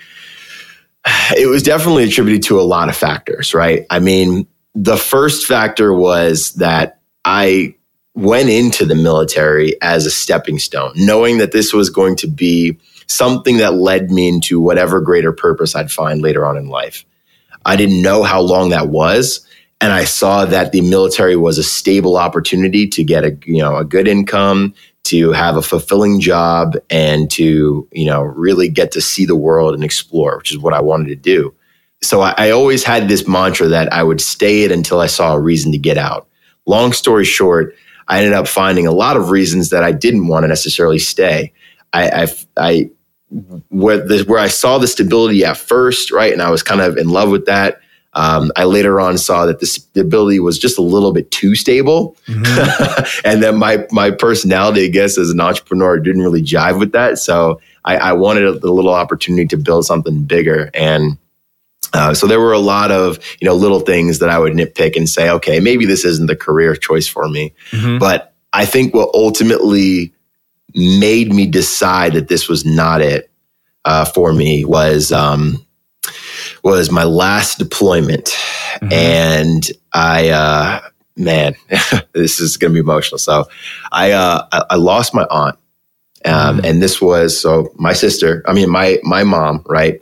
it 1.37 1.47
was 1.49 1.63
definitely 1.63 2.05
attributed 2.05 2.43
to 2.43 2.59
a 2.59 2.63
lot 2.63 2.89
of 2.89 2.95
factors. 2.95 3.53
Right. 3.53 3.85
I 3.89 3.99
mean, 3.99 4.47
the 4.73 4.97
first 4.97 5.45
factor 5.45 5.93
was 5.93 6.53
that 6.53 6.99
I 7.23 7.75
went 8.15 8.49
into 8.49 8.85
the 8.85 8.95
military 8.95 9.79
as 9.81 10.05
a 10.05 10.11
stepping 10.11 10.57
stone, 10.57 10.93
knowing 10.95 11.37
that 11.37 11.51
this 11.51 11.73
was 11.73 11.89
going 11.89 12.15
to 12.15 12.27
be 12.27 12.77
something 13.07 13.57
that 13.57 13.75
led 13.75 14.09
me 14.09 14.29
into 14.29 14.59
whatever 14.59 15.01
greater 15.01 15.31
purpose 15.31 15.75
I'd 15.75 15.91
find 15.91 16.21
later 16.21 16.45
on 16.45 16.57
in 16.57 16.69
life. 16.69 17.05
I 17.65 17.75
didn't 17.75 18.01
know 18.01 18.23
how 18.23 18.41
long 18.41 18.69
that 18.69 18.87
was. 18.87 19.45
And 19.81 19.91
I 19.91 20.05
saw 20.05 20.45
that 20.45 20.71
the 20.71 20.81
military 20.81 21.35
was 21.35 21.57
a 21.57 21.63
stable 21.63 22.15
opportunity 22.15 22.87
to 22.87 23.03
get 23.03 23.25
a, 23.25 23.37
you 23.45 23.61
know, 23.61 23.75
a 23.75 23.83
good 23.83 24.07
income, 24.07 24.73
to 25.03 25.33
have 25.33 25.57
a 25.57 25.61
fulfilling 25.61 26.19
job 26.19 26.75
and 26.89 27.29
to, 27.31 27.87
you 27.91 28.05
know, 28.05 28.21
really 28.21 28.69
get 28.69 28.93
to 28.93 29.01
see 29.01 29.25
the 29.25 29.35
world 29.35 29.75
and 29.75 29.83
explore, 29.83 30.37
which 30.37 30.51
is 30.51 30.57
what 30.57 30.73
I 30.73 30.81
wanted 30.81 31.09
to 31.09 31.15
do. 31.15 31.53
So 32.01 32.21
I, 32.21 32.33
I 32.37 32.49
always 32.51 32.83
had 32.83 33.07
this 33.07 33.27
mantra 33.27 33.67
that 33.67 33.91
I 33.91 34.01
would 34.01 34.21
stay 34.21 34.63
it 34.63 34.71
until 34.71 35.01
I 35.01 35.07
saw 35.07 35.33
a 35.33 35.39
reason 35.39 35.71
to 35.73 35.77
get 35.77 35.97
out. 35.97 36.27
Long 36.65 36.93
story 36.93 37.25
short, 37.25 37.75
I 38.07 38.19
ended 38.19 38.33
up 38.33 38.47
finding 38.47 38.87
a 38.87 38.91
lot 38.91 39.17
of 39.17 39.29
reasons 39.29 39.69
that 39.69 39.83
I 39.83 39.91
didn't 39.91 40.27
want 40.27 40.43
to 40.43 40.47
necessarily 40.47 40.99
stay. 40.99 41.53
I, 41.93 42.23
I, 42.23 42.27
I 42.57 42.89
where, 43.69 43.97
the, 43.97 44.23
where 44.27 44.39
I 44.39 44.47
saw 44.47 44.77
the 44.77 44.87
stability 44.87 45.43
at 45.43 45.57
first, 45.57 46.11
right, 46.11 46.31
and 46.31 46.41
I 46.41 46.51
was 46.51 46.63
kind 46.63 46.81
of 46.81 46.97
in 46.97 47.09
love 47.09 47.29
with 47.29 47.45
that. 47.45 47.79
Um, 48.13 48.51
I 48.55 48.63
later 48.63 49.01
on 49.01 49.17
saw 49.17 49.45
that 49.45 49.59
the 49.59 49.65
stability 49.65 50.39
was 50.39 50.57
just 50.57 50.77
a 50.77 50.81
little 50.81 51.11
bit 51.11 51.31
too 51.31 51.53
stable, 51.53 52.15
mm-hmm. 52.27 53.21
and 53.27 53.43
then 53.43 53.57
my 53.57 53.85
my 53.91 54.09
personality, 54.09 54.85
I 54.85 54.87
guess, 54.87 55.17
as 55.17 55.31
an 55.31 55.41
entrepreneur, 55.41 55.99
didn't 55.99 56.21
really 56.21 56.41
jive 56.41 56.79
with 56.79 56.93
that. 56.93 57.19
So 57.19 57.59
I, 57.83 57.97
I 57.97 58.13
wanted 58.13 58.45
a, 58.45 58.51
a, 58.51 58.71
little 58.71 58.93
opportunity 58.93 59.47
to 59.47 59.57
build 59.57 59.85
something 59.85 60.23
bigger, 60.23 60.69
and 60.73 61.17
uh, 61.95 62.13
so 62.13 62.27
there 62.27 62.39
were 62.39 62.53
a 62.53 62.59
lot 62.59 62.91
of 62.91 63.19
you 63.39 63.47
know 63.47 63.55
little 63.55 63.79
things 63.79 64.19
that 64.19 64.29
I 64.29 64.39
would 64.39 64.53
nitpick 64.53 64.95
and 64.95 65.09
say, 65.09 65.29
okay, 65.29 65.59
maybe 65.59 65.85
this 65.85 66.05
isn't 66.05 66.27
the 66.27 66.35
career 66.35 66.75
choice 66.75 67.07
for 67.07 67.27
me. 67.27 67.53
Mm-hmm. 67.71 67.97
But 67.99 68.33
I 68.53 68.65
think 68.65 68.93
what 68.93 69.09
ultimately 69.13 70.13
made 70.73 71.33
me 71.33 71.47
decide 71.47 72.13
that 72.13 72.27
this 72.27 72.47
was 72.47 72.65
not 72.65 73.01
it 73.01 73.31
uh, 73.85 74.05
for 74.05 74.33
me 74.33 74.65
was 74.65 75.11
um, 75.11 75.65
was 76.63 76.91
my 76.91 77.03
last 77.03 77.59
deployment, 77.59 78.25
mm-hmm. 78.25 78.91
and 78.91 79.71
I 79.93 80.29
uh, 80.29 80.89
man, 81.15 81.55
this 82.13 82.39
is 82.39 82.57
going 82.57 82.71
to 82.71 82.73
be 82.73 82.79
emotional. 82.79 83.17
So 83.17 83.45
I, 83.91 84.11
uh, 84.11 84.47
I, 84.51 84.63
I 84.71 84.75
lost 84.75 85.13
my 85.13 85.25
aunt, 85.29 85.57
um, 86.25 86.57
mm-hmm. 86.57 86.65
and 86.65 86.81
this 86.81 87.01
was 87.01 87.39
so 87.39 87.71
my 87.75 87.93
sister. 87.93 88.43
I 88.47 88.53
mean 88.53 88.69
my 88.69 88.99
my 89.03 89.23
mom, 89.23 89.63
right? 89.67 90.01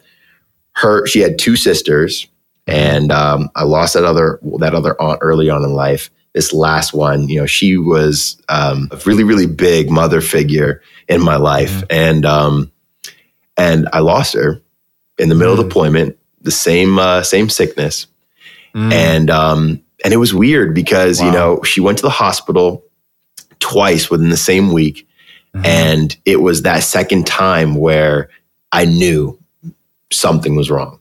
Her 0.73 1.05
she 1.07 1.19
had 1.19 1.37
two 1.39 1.55
sisters, 1.55 2.27
and 2.67 3.11
um, 3.11 3.49
I 3.55 3.63
lost 3.63 3.93
that 3.93 4.03
other 4.03 4.39
that 4.59 4.73
other 4.73 4.99
aunt 5.01 5.19
early 5.21 5.49
on 5.49 5.63
in 5.63 5.73
life 5.73 6.09
this 6.33 6.51
last 6.51 6.93
one, 6.93 7.27
you 7.29 7.39
know, 7.39 7.45
she 7.45 7.77
was 7.77 8.41
um, 8.49 8.89
a 8.91 8.97
really, 9.05 9.23
really 9.23 9.45
big 9.45 9.89
mother 9.89 10.19
figure 10.19 10.81
in 11.07 11.21
my 11.21 11.35
life, 11.35 11.71
mm-hmm. 11.71 11.85
and 11.91 12.25
um, 12.25 12.71
and 13.55 13.87
I 13.93 13.99
lost 13.99 14.33
her 14.33 14.61
in 15.19 15.29
the 15.29 15.35
middle 15.35 15.53
mm-hmm. 15.53 15.61
of 15.61 15.69
deployment, 15.69 16.17
the 16.41 16.51
same 16.51 16.97
uh, 16.97 17.21
same 17.21 17.49
sickness, 17.49 18.07
mm-hmm. 18.73 18.91
and 18.91 19.29
um, 19.29 19.83
and 20.03 20.13
it 20.13 20.17
was 20.17 20.33
weird 20.33 20.73
because 20.73 21.19
wow. 21.19 21.27
you 21.27 21.31
know 21.31 21.63
she 21.63 21.81
went 21.81 21.99
to 21.99 22.03
the 22.03 22.09
hospital 22.09 22.83
twice 23.59 24.09
within 24.09 24.29
the 24.29 24.37
same 24.37 24.73
week, 24.73 25.07
mm-hmm. 25.53 25.65
and 25.65 26.17
it 26.25 26.41
was 26.41 26.63
that 26.63 26.79
second 26.79 27.27
time 27.27 27.75
where 27.75 28.29
I 28.71 28.85
knew 28.85 29.37
something 30.13 30.55
was 30.55 30.69
wrong. 30.69 30.99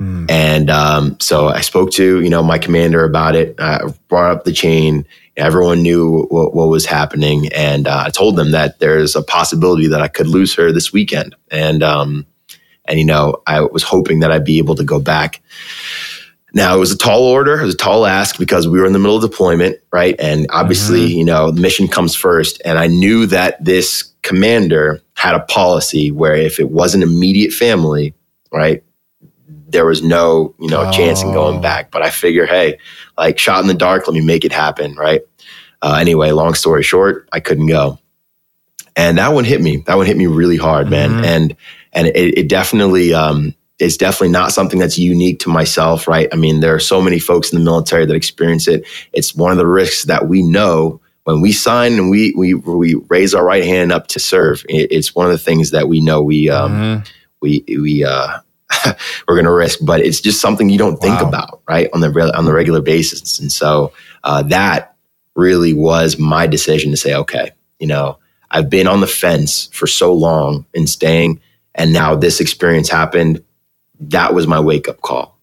Mm. 0.00 0.30
And 0.30 0.70
um, 0.70 1.20
so 1.20 1.48
I 1.48 1.60
spoke 1.60 1.90
to 1.92 2.20
you 2.20 2.30
know 2.30 2.42
my 2.42 2.58
commander 2.58 3.04
about 3.04 3.36
it. 3.36 3.54
I 3.58 3.80
brought 4.08 4.32
up 4.32 4.44
the 4.44 4.52
chain. 4.52 5.06
Everyone 5.36 5.82
knew 5.82 6.26
what, 6.30 6.54
what 6.54 6.68
was 6.68 6.86
happening, 6.86 7.52
and 7.52 7.86
uh, 7.86 8.04
I 8.06 8.10
told 8.10 8.36
them 8.36 8.52
that 8.52 8.78
there's 8.78 9.14
a 9.14 9.22
possibility 9.22 9.88
that 9.88 10.00
I 10.00 10.08
could 10.08 10.26
lose 10.26 10.54
her 10.54 10.72
this 10.72 10.92
weekend. 10.92 11.34
And 11.50 11.82
um, 11.82 12.26
and 12.86 12.98
you 12.98 13.04
know 13.04 13.42
I 13.46 13.60
was 13.60 13.82
hoping 13.82 14.20
that 14.20 14.32
I'd 14.32 14.44
be 14.44 14.58
able 14.58 14.74
to 14.76 14.84
go 14.84 15.00
back. 15.00 15.42
Now 16.52 16.74
it 16.74 16.80
was 16.80 16.90
a 16.90 16.98
tall 16.98 17.22
order, 17.22 17.60
it 17.60 17.64
was 17.64 17.74
a 17.74 17.78
tall 17.78 18.06
ask 18.06 18.38
because 18.38 18.66
we 18.66 18.80
were 18.80 18.86
in 18.86 18.92
the 18.92 18.98
middle 18.98 19.16
of 19.16 19.22
deployment, 19.22 19.76
right? 19.92 20.16
And 20.18 20.46
obviously, 20.50 21.08
mm-hmm. 21.08 21.18
you 21.18 21.24
know, 21.24 21.50
the 21.50 21.60
mission 21.60 21.86
comes 21.86 22.14
first. 22.14 22.60
And 22.64 22.76
I 22.78 22.88
knew 22.88 23.26
that 23.26 23.64
this 23.64 24.12
commander 24.22 25.00
had 25.14 25.34
a 25.34 25.40
policy 25.40 26.10
where 26.10 26.34
if 26.34 26.58
it 26.58 26.70
wasn't 26.70 27.04
immediate 27.04 27.52
family, 27.52 28.14
right, 28.52 28.82
there 29.68 29.86
was 29.86 30.02
no, 30.02 30.54
you 30.58 30.68
know, 30.68 30.86
oh. 30.86 30.92
chance 30.92 31.22
in 31.22 31.32
going 31.32 31.58
oh. 31.58 31.60
back. 31.60 31.90
But 31.90 32.02
I 32.02 32.10
figure, 32.10 32.46
hey, 32.46 32.78
like 33.16 33.38
shot 33.38 33.60
in 33.60 33.68
the 33.68 33.74
dark, 33.74 34.06
let 34.06 34.14
me 34.14 34.24
make 34.24 34.44
it 34.44 34.52
happen, 34.52 34.94
right? 34.94 35.22
Uh, 35.82 35.98
anyway, 36.00 36.30
long 36.30 36.54
story 36.54 36.82
short, 36.82 37.28
I 37.32 37.40
couldn't 37.40 37.66
go, 37.66 37.98
and 38.96 39.18
that 39.18 39.32
one 39.32 39.44
hit 39.44 39.60
me. 39.60 39.78
That 39.86 39.96
one 39.96 40.06
hit 40.06 40.16
me 40.16 40.26
really 40.26 40.58
hard, 40.58 40.90
man. 40.90 41.10
Mm-hmm. 41.10 41.24
And 41.24 41.56
and 41.92 42.06
it, 42.08 42.38
it 42.38 42.48
definitely 42.48 43.14
um, 43.14 43.54
is 43.78 43.96
definitely 43.96 44.28
not 44.28 44.52
something 44.52 44.78
that's 44.78 44.98
unique 44.98 45.40
to 45.40 45.48
myself, 45.48 46.06
right? 46.06 46.28
I 46.32 46.36
mean, 46.36 46.60
there 46.60 46.74
are 46.74 46.80
so 46.80 47.00
many 47.00 47.18
folks 47.18 47.50
in 47.50 47.58
the 47.58 47.64
military 47.64 48.04
that 48.04 48.14
experience 48.14 48.68
it. 48.68 48.84
It's 49.12 49.34
one 49.34 49.52
of 49.52 49.58
the 49.58 49.66
risks 49.66 50.04
that 50.04 50.28
we 50.28 50.42
know 50.42 51.00
when 51.24 51.40
we 51.40 51.52
sign 51.52 51.94
and 51.94 52.10
we 52.10 52.34
we 52.36 52.54
we 52.54 52.94
raise 53.08 53.34
our 53.34 53.44
right 53.44 53.64
hand 53.64 53.90
up 53.92 54.08
to 54.08 54.20
serve. 54.20 54.64
It's 54.68 55.14
one 55.14 55.26
of 55.26 55.32
the 55.32 55.38
things 55.38 55.70
that 55.70 55.88
we 55.88 56.00
know 56.00 56.22
we 56.22 56.50
um, 56.50 56.72
mm-hmm. 56.72 57.10
We 57.40 57.64
we 57.68 58.04
uh, 58.04 58.38
we're 59.28 59.34
going 59.34 59.44
to 59.44 59.52
risk, 59.52 59.80
but 59.82 60.00
it's 60.00 60.20
just 60.20 60.40
something 60.40 60.68
you 60.68 60.78
don't 60.78 60.98
think 60.98 61.20
wow. 61.20 61.28
about, 61.28 61.62
right, 61.68 61.88
on 61.92 62.00
the 62.00 62.10
re- 62.10 62.32
on 62.34 62.44
the 62.44 62.52
regular 62.52 62.80
basis. 62.80 63.38
And 63.38 63.50
so 63.50 63.92
uh, 64.24 64.42
that 64.44 64.94
really 65.34 65.72
was 65.72 66.18
my 66.18 66.46
decision 66.46 66.90
to 66.90 66.96
say, 66.96 67.14
okay, 67.14 67.52
you 67.78 67.86
know, 67.86 68.18
I've 68.50 68.70
been 68.70 68.86
on 68.86 69.00
the 69.00 69.06
fence 69.06 69.66
for 69.72 69.86
so 69.86 70.12
long 70.12 70.66
in 70.74 70.86
staying, 70.86 71.40
and 71.74 71.92
now 71.92 72.14
this 72.14 72.40
experience 72.40 72.88
happened. 72.88 73.42
That 74.00 74.34
was 74.34 74.46
my 74.46 74.60
wake 74.60 74.88
up 74.88 75.00
call, 75.00 75.38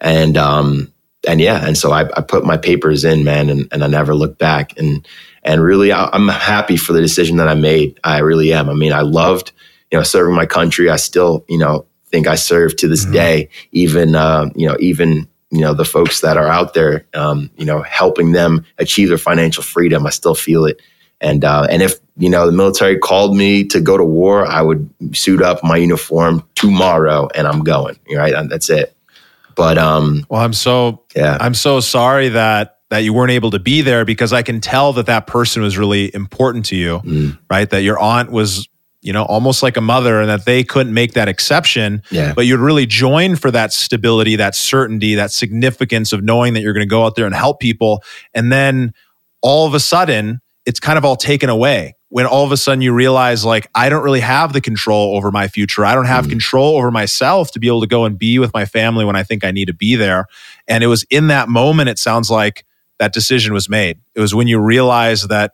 and 0.00 0.36
um, 0.36 0.92
and 1.26 1.40
yeah, 1.40 1.66
and 1.66 1.76
so 1.76 1.90
I, 1.92 2.02
I 2.16 2.20
put 2.20 2.44
my 2.44 2.56
papers 2.56 3.04
in, 3.04 3.24
man, 3.24 3.48
and, 3.48 3.68
and 3.72 3.82
I 3.82 3.86
never 3.86 4.14
looked 4.14 4.38
back, 4.38 4.78
and 4.78 5.06
and 5.42 5.62
really, 5.62 5.92
I, 5.92 6.08
I'm 6.12 6.28
happy 6.28 6.76
for 6.76 6.92
the 6.92 7.00
decision 7.00 7.36
that 7.38 7.48
I 7.48 7.54
made. 7.54 7.98
I 8.04 8.18
really 8.18 8.52
am. 8.52 8.68
I 8.68 8.74
mean, 8.74 8.92
I 8.92 9.02
loved 9.02 9.52
you 9.94 10.00
know 10.00 10.02
serving 10.02 10.34
my 10.34 10.46
country. 10.46 10.90
I 10.90 10.96
still 10.96 11.44
you 11.48 11.58
know 11.58 11.86
think 12.14 12.28
I 12.28 12.36
serve 12.36 12.76
to 12.76 12.86
this 12.86 13.02
mm-hmm. 13.02 13.12
day, 13.12 13.48
even, 13.72 14.14
uh, 14.14 14.48
you 14.54 14.68
know, 14.68 14.76
even, 14.78 15.26
you 15.50 15.60
know, 15.60 15.74
the 15.74 15.84
folks 15.84 16.20
that 16.20 16.36
are 16.36 16.46
out 16.46 16.72
there, 16.72 17.06
um, 17.12 17.50
you 17.56 17.66
know, 17.66 17.82
helping 17.82 18.30
them 18.30 18.64
achieve 18.78 19.08
their 19.08 19.18
financial 19.18 19.64
freedom. 19.64 20.06
I 20.06 20.10
still 20.10 20.36
feel 20.36 20.64
it. 20.64 20.80
And, 21.20 21.44
uh, 21.44 21.66
and 21.68 21.82
if, 21.82 21.94
you 22.16 22.30
know, 22.30 22.46
the 22.46 22.52
military 22.52 22.98
called 22.98 23.36
me 23.36 23.64
to 23.64 23.80
go 23.80 23.96
to 23.96 24.04
war, 24.04 24.46
I 24.46 24.62
would 24.62 24.88
suit 25.12 25.42
up 25.42 25.64
my 25.64 25.76
uniform 25.76 26.48
tomorrow 26.54 27.28
and 27.34 27.48
I'm 27.48 27.64
going, 27.64 27.98
right? 28.14 28.32
And 28.32 28.48
that's 28.48 28.70
it. 28.70 28.96
But, 29.56 29.76
um, 29.76 30.24
well, 30.28 30.40
I'm 30.40 30.52
so, 30.52 31.02
yeah, 31.16 31.36
I'm 31.40 31.54
so 31.54 31.80
sorry 31.80 32.28
that, 32.28 32.78
that 32.90 33.00
you 33.00 33.12
weren't 33.12 33.32
able 33.32 33.50
to 33.50 33.58
be 33.58 33.82
there 33.82 34.04
because 34.04 34.32
I 34.32 34.42
can 34.42 34.60
tell 34.60 34.92
that 34.92 35.06
that 35.06 35.26
person 35.26 35.62
was 35.62 35.76
really 35.76 36.14
important 36.14 36.66
to 36.66 36.76
you, 36.76 37.00
mm. 37.00 37.38
right? 37.50 37.68
That 37.68 37.82
your 37.82 37.98
aunt 37.98 38.30
was 38.30 38.68
you 39.04 39.12
know, 39.12 39.24
almost 39.24 39.62
like 39.62 39.76
a 39.76 39.82
mother, 39.82 40.18
and 40.18 40.30
that 40.30 40.46
they 40.46 40.64
couldn't 40.64 40.94
make 40.94 41.12
that 41.12 41.28
exception. 41.28 42.02
Yeah. 42.10 42.32
But 42.32 42.46
you'd 42.46 42.58
really 42.58 42.86
join 42.86 43.36
for 43.36 43.50
that 43.50 43.72
stability, 43.72 44.36
that 44.36 44.54
certainty, 44.54 45.14
that 45.16 45.30
significance 45.30 46.14
of 46.14 46.24
knowing 46.24 46.54
that 46.54 46.62
you're 46.62 46.72
going 46.72 46.86
to 46.86 46.90
go 46.90 47.04
out 47.04 47.14
there 47.14 47.26
and 47.26 47.34
help 47.34 47.60
people. 47.60 48.02
And 48.32 48.50
then 48.50 48.94
all 49.42 49.66
of 49.66 49.74
a 49.74 49.80
sudden, 49.80 50.40
it's 50.64 50.80
kind 50.80 50.96
of 50.96 51.04
all 51.04 51.16
taken 51.16 51.50
away 51.50 51.96
when 52.08 52.24
all 52.24 52.44
of 52.44 52.52
a 52.52 52.56
sudden 52.56 52.80
you 52.80 52.94
realize, 52.94 53.44
like, 53.44 53.68
I 53.74 53.90
don't 53.90 54.02
really 54.02 54.20
have 54.20 54.54
the 54.54 54.62
control 54.62 55.16
over 55.16 55.30
my 55.30 55.48
future. 55.48 55.84
I 55.84 55.94
don't 55.94 56.06
have 56.06 56.24
mm. 56.24 56.30
control 56.30 56.78
over 56.78 56.90
myself 56.90 57.50
to 57.50 57.60
be 57.60 57.66
able 57.66 57.82
to 57.82 57.86
go 57.86 58.06
and 58.06 58.18
be 58.18 58.38
with 58.38 58.54
my 58.54 58.64
family 58.64 59.04
when 59.04 59.16
I 59.16 59.22
think 59.22 59.44
I 59.44 59.50
need 59.50 59.66
to 59.66 59.74
be 59.74 59.96
there. 59.96 60.26
And 60.66 60.82
it 60.82 60.86
was 60.86 61.04
in 61.10 61.26
that 61.26 61.50
moment, 61.50 61.90
it 61.90 61.98
sounds 61.98 62.30
like 62.30 62.64
that 62.98 63.12
decision 63.12 63.52
was 63.52 63.68
made. 63.68 63.98
It 64.14 64.20
was 64.20 64.34
when 64.34 64.48
you 64.48 64.60
realize 64.60 65.24
that 65.24 65.52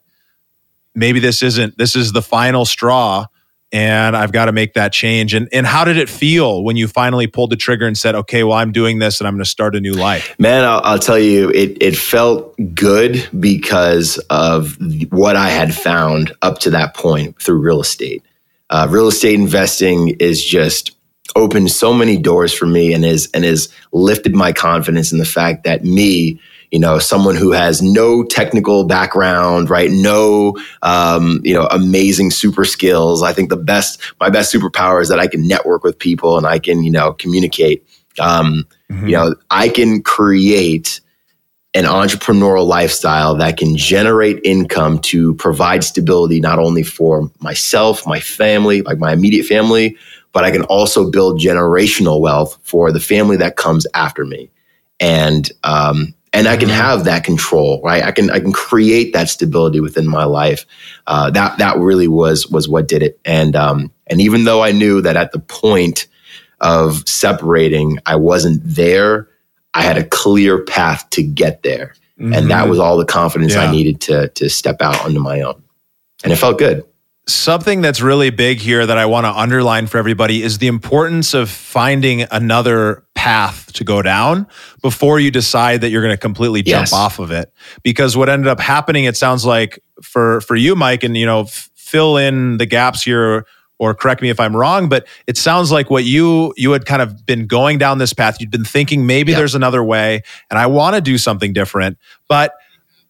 maybe 0.94 1.18
this 1.18 1.42
isn't, 1.42 1.78
this 1.78 1.96
is 1.96 2.12
the 2.12 2.22
final 2.22 2.64
straw 2.64 3.26
and 3.72 4.16
I've 4.16 4.32
got 4.32 4.46
to 4.46 4.52
make 4.52 4.74
that 4.74 4.92
change. 4.92 5.34
And 5.34 5.48
and 5.52 5.66
how 5.66 5.84
did 5.84 5.96
it 5.96 6.08
feel 6.08 6.64
when 6.64 6.76
you 6.76 6.88
finally 6.88 7.26
pulled 7.26 7.50
the 7.50 7.56
trigger 7.56 7.86
and 7.86 7.96
said, 7.96 8.14
"Okay, 8.14 8.42
well, 8.42 8.56
I'm 8.56 8.72
doing 8.72 8.98
this, 8.98 9.20
and 9.20 9.28
I'm 9.28 9.34
going 9.34 9.44
to 9.44 9.50
start 9.50 9.76
a 9.76 9.80
new 9.80 9.92
life"? 9.92 10.34
Man, 10.38 10.64
I'll, 10.64 10.80
I'll, 10.84 10.98
tell 10.98 11.18
you, 11.18 11.50
it 11.50 11.78
it 11.80 11.96
felt 11.96 12.56
good 12.74 13.28
because 13.38 14.18
of 14.30 14.76
what 15.10 15.36
I 15.36 15.48
had 15.48 15.74
found 15.74 16.32
up 16.42 16.58
to 16.60 16.70
that 16.70 16.94
point 16.94 17.40
through 17.40 17.60
real 17.60 17.80
estate. 17.80 18.22
uh, 18.70 18.86
real 18.90 19.08
estate 19.08 19.38
investing 19.38 20.16
is 20.20 20.44
just 20.44 20.96
opened 21.36 21.70
so 21.70 21.92
many 21.92 22.16
doors 22.16 22.52
for 22.52 22.66
me 22.66 22.92
and 22.92 23.04
is 23.04 23.30
and 23.34 23.44
has 23.44 23.68
lifted 23.92 24.34
my 24.34 24.52
confidence 24.52 25.12
in 25.12 25.18
the 25.18 25.24
fact 25.24 25.64
that 25.64 25.84
me 25.84 26.40
you 26.70 26.78
know 26.78 26.98
someone 26.98 27.36
who 27.36 27.52
has 27.52 27.82
no 27.82 28.22
technical 28.24 28.84
background 28.84 29.70
right 29.70 29.90
no 29.90 30.56
um, 30.82 31.40
you 31.44 31.54
know 31.54 31.66
amazing 31.70 32.30
super 32.30 32.64
skills 32.64 33.22
i 33.22 33.32
think 33.32 33.48
the 33.48 33.56
best 33.56 34.00
my 34.20 34.30
best 34.30 34.52
superpower 34.52 35.00
is 35.00 35.08
that 35.08 35.18
i 35.18 35.26
can 35.26 35.46
network 35.46 35.82
with 35.82 35.98
people 35.98 36.36
and 36.36 36.46
i 36.46 36.58
can 36.58 36.82
you 36.82 36.90
know 36.90 37.12
communicate 37.14 37.86
um, 38.18 38.66
mm-hmm. 38.90 39.06
you 39.06 39.12
know 39.12 39.34
i 39.50 39.68
can 39.68 40.02
create 40.02 41.00
an 41.74 41.84
entrepreneurial 41.84 42.66
lifestyle 42.66 43.36
that 43.36 43.56
can 43.56 43.76
generate 43.76 44.40
income 44.44 44.98
to 44.98 45.34
provide 45.34 45.84
stability 45.84 46.40
not 46.40 46.58
only 46.58 46.82
for 46.82 47.30
myself, 47.38 48.04
my 48.06 48.18
family, 48.18 48.82
like 48.82 48.98
my 48.98 49.12
immediate 49.12 49.46
family, 49.46 49.96
but 50.32 50.44
I 50.44 50.50
can 50.50 50.62
also 50.64 51.10
build 51.10 51.40
generational 51.40 52.20
wealth 52.20 52.58
for 52.62 52.90
the 52.90 52.98
family 52.98 53.36
that 53.36 53.56
comes 53.56 53.86
after 53.94 54.24
me. 54.24 54.50
And 54.98 55.50
um, 55.62 56.12
and 56.32 56.46
I 56.46 56.56
can 56.56 56.68
mm-hmm. 56.68 56.78
have 56.78 57.04
that 57.04 57.24
control, 57.24 57.80
right? 57.82 58.02
I 58.02 58.12
can 58.12 58.30
I 58.30 58.40
can 58.40 58.52
create 58.52 59.12
that 59.12 59.28
stability 59.28 59.80
within 59.80 60.06
my 60.06 60.24
life. 60.24 60.64
Uh, 61.06 61.30
that 61.30 61.58
that 61.58 61.78
really 61.78 62.08
was 62.08 62.46
was 62.48 62.68
what 62.68 62.88
did 62.88 63.02
it. 63.02 63.20
And 63.24 63.56
um, 63.56 63.92
and 64.06 64.20
even 64.20 64.44
though 64.44 64.62
I 64.62 64.72
knew 64.72 65.00
that 65.02 65.16
at 65.16 65.32
the 65.32 65.40
point 65.40 66.06
of 66.60 67.08
separating, 67.08 67.98
I 68.06 68.16
wasn't 68.16 68.60
there 68.62 69.28
I 69.74 69.82
had 69.82 69.96
a 69.96 70.04
clear 70.04 70.64
path 70.64 71.08
to 71.10 71.22
get 71.22 71.62
there. 71.62 71.94
Mm-hmm. 72.18 72.34
And 72.34 72.50
that 72.50 72.62
mm-hmm. 72.62 72.70
was 72.70 72.78
all 72.78 72.96
the 72.96 73.04
confidence 73.04 73.54
yeah. 73.54 73.62
I 73.62 73.70
needed 73.70 74.00
to, 74.02 74.28
to 74.28 74.50
step 74.50 74.82
out 74.82 75.04
onto 75.04 75.20
my 75.20 75.40
own. 75.42 75.62
And 76.22 76.32
it 76.32 76.36
felt 76.36 76.58
good. 76.58 76.84
Something 77.26 77.80
that's 77.80 78.00
really 78.00 78.30
big 78.30 78.58
here 78.58 78.84
that 78.84 78.98
I 78.98 79.06
want 79.06 79.24
to 79.24 79.30
underline 79.30 79.86
for 79.86 79.98
everybody 79.98 80.42
is 80.42 80.58
the 80.58 80.66
importance 80.66 81.32
of 81.32 81.48
finding 81.48 82.22
another 82.30 83.04
path 83.20 83.70
to 83.74 83.84
go 83.84 84.00
down 84.00 84.46
before 84.80 85.20
you 85.20 85.30
decide 85.30 85.82
that 85.82 85.90
you're 85.90 86.00
going 86.00 86.14
to 86.14 86.20
completely 86.20 86.62
jump 86.62 86.84
yes. 86.84 86.92
off 86.94 87.18
of 87.18 87.30
it. 87.30 87.52
Because 87.82 88.16
what 88.16 88.30
ended 88.30 88.48
up 88.48 88.58
happening, 88.58 89.04
it 89.04 89.14
sounds 89.14 89.44
like 89.44 89.78
for 90.02 90.40
for 90.40 90.56
you, 90.56 90.74
Mike, 90.74 91.04
and 91.04 91.14
you 91.14 91.26
know, 91.26 91.42
f- 91.42 91.68
fill 91.74 92.16
in 92.16 92.56
the 92.56 92.64
gaps 92.64 93.02
here 93.02 93.44
or 93.78 93.94
correct 93.94 94.22
me 94.22 94.30
if 94.30 94.40
I'm 94.40 94.56
wrong, 94.56 94.88
but 94.88 95.06
it 95.26 95.36
sounds 95.36 95.70
like 95.70 95.90
what 95.90 96.04
you 96.04 96.54
you 96.56 96.72
had 96.72 96.86
kind 96.86 97.02
of 97.02 97.26
been 97.26 97.46
going 97.46 97.76
down 97.76 97.98
this 97.98 98.14
path. 98.14 98.40
You'd 98.40 98.50
been 98.50 98.64
thinking 98.64 99.06
maybe 99.06 99.34
there's 99.34 99.54
another 99.54 99.84
way, 99.84 100.22
and 100.48 100.58
I 100.58 100.66
want 100.66 100.96
to 100.96 101.02
do 101.02 101.18
something 101.18 101.52
different, 101.52 101.98
but 102.26 102.54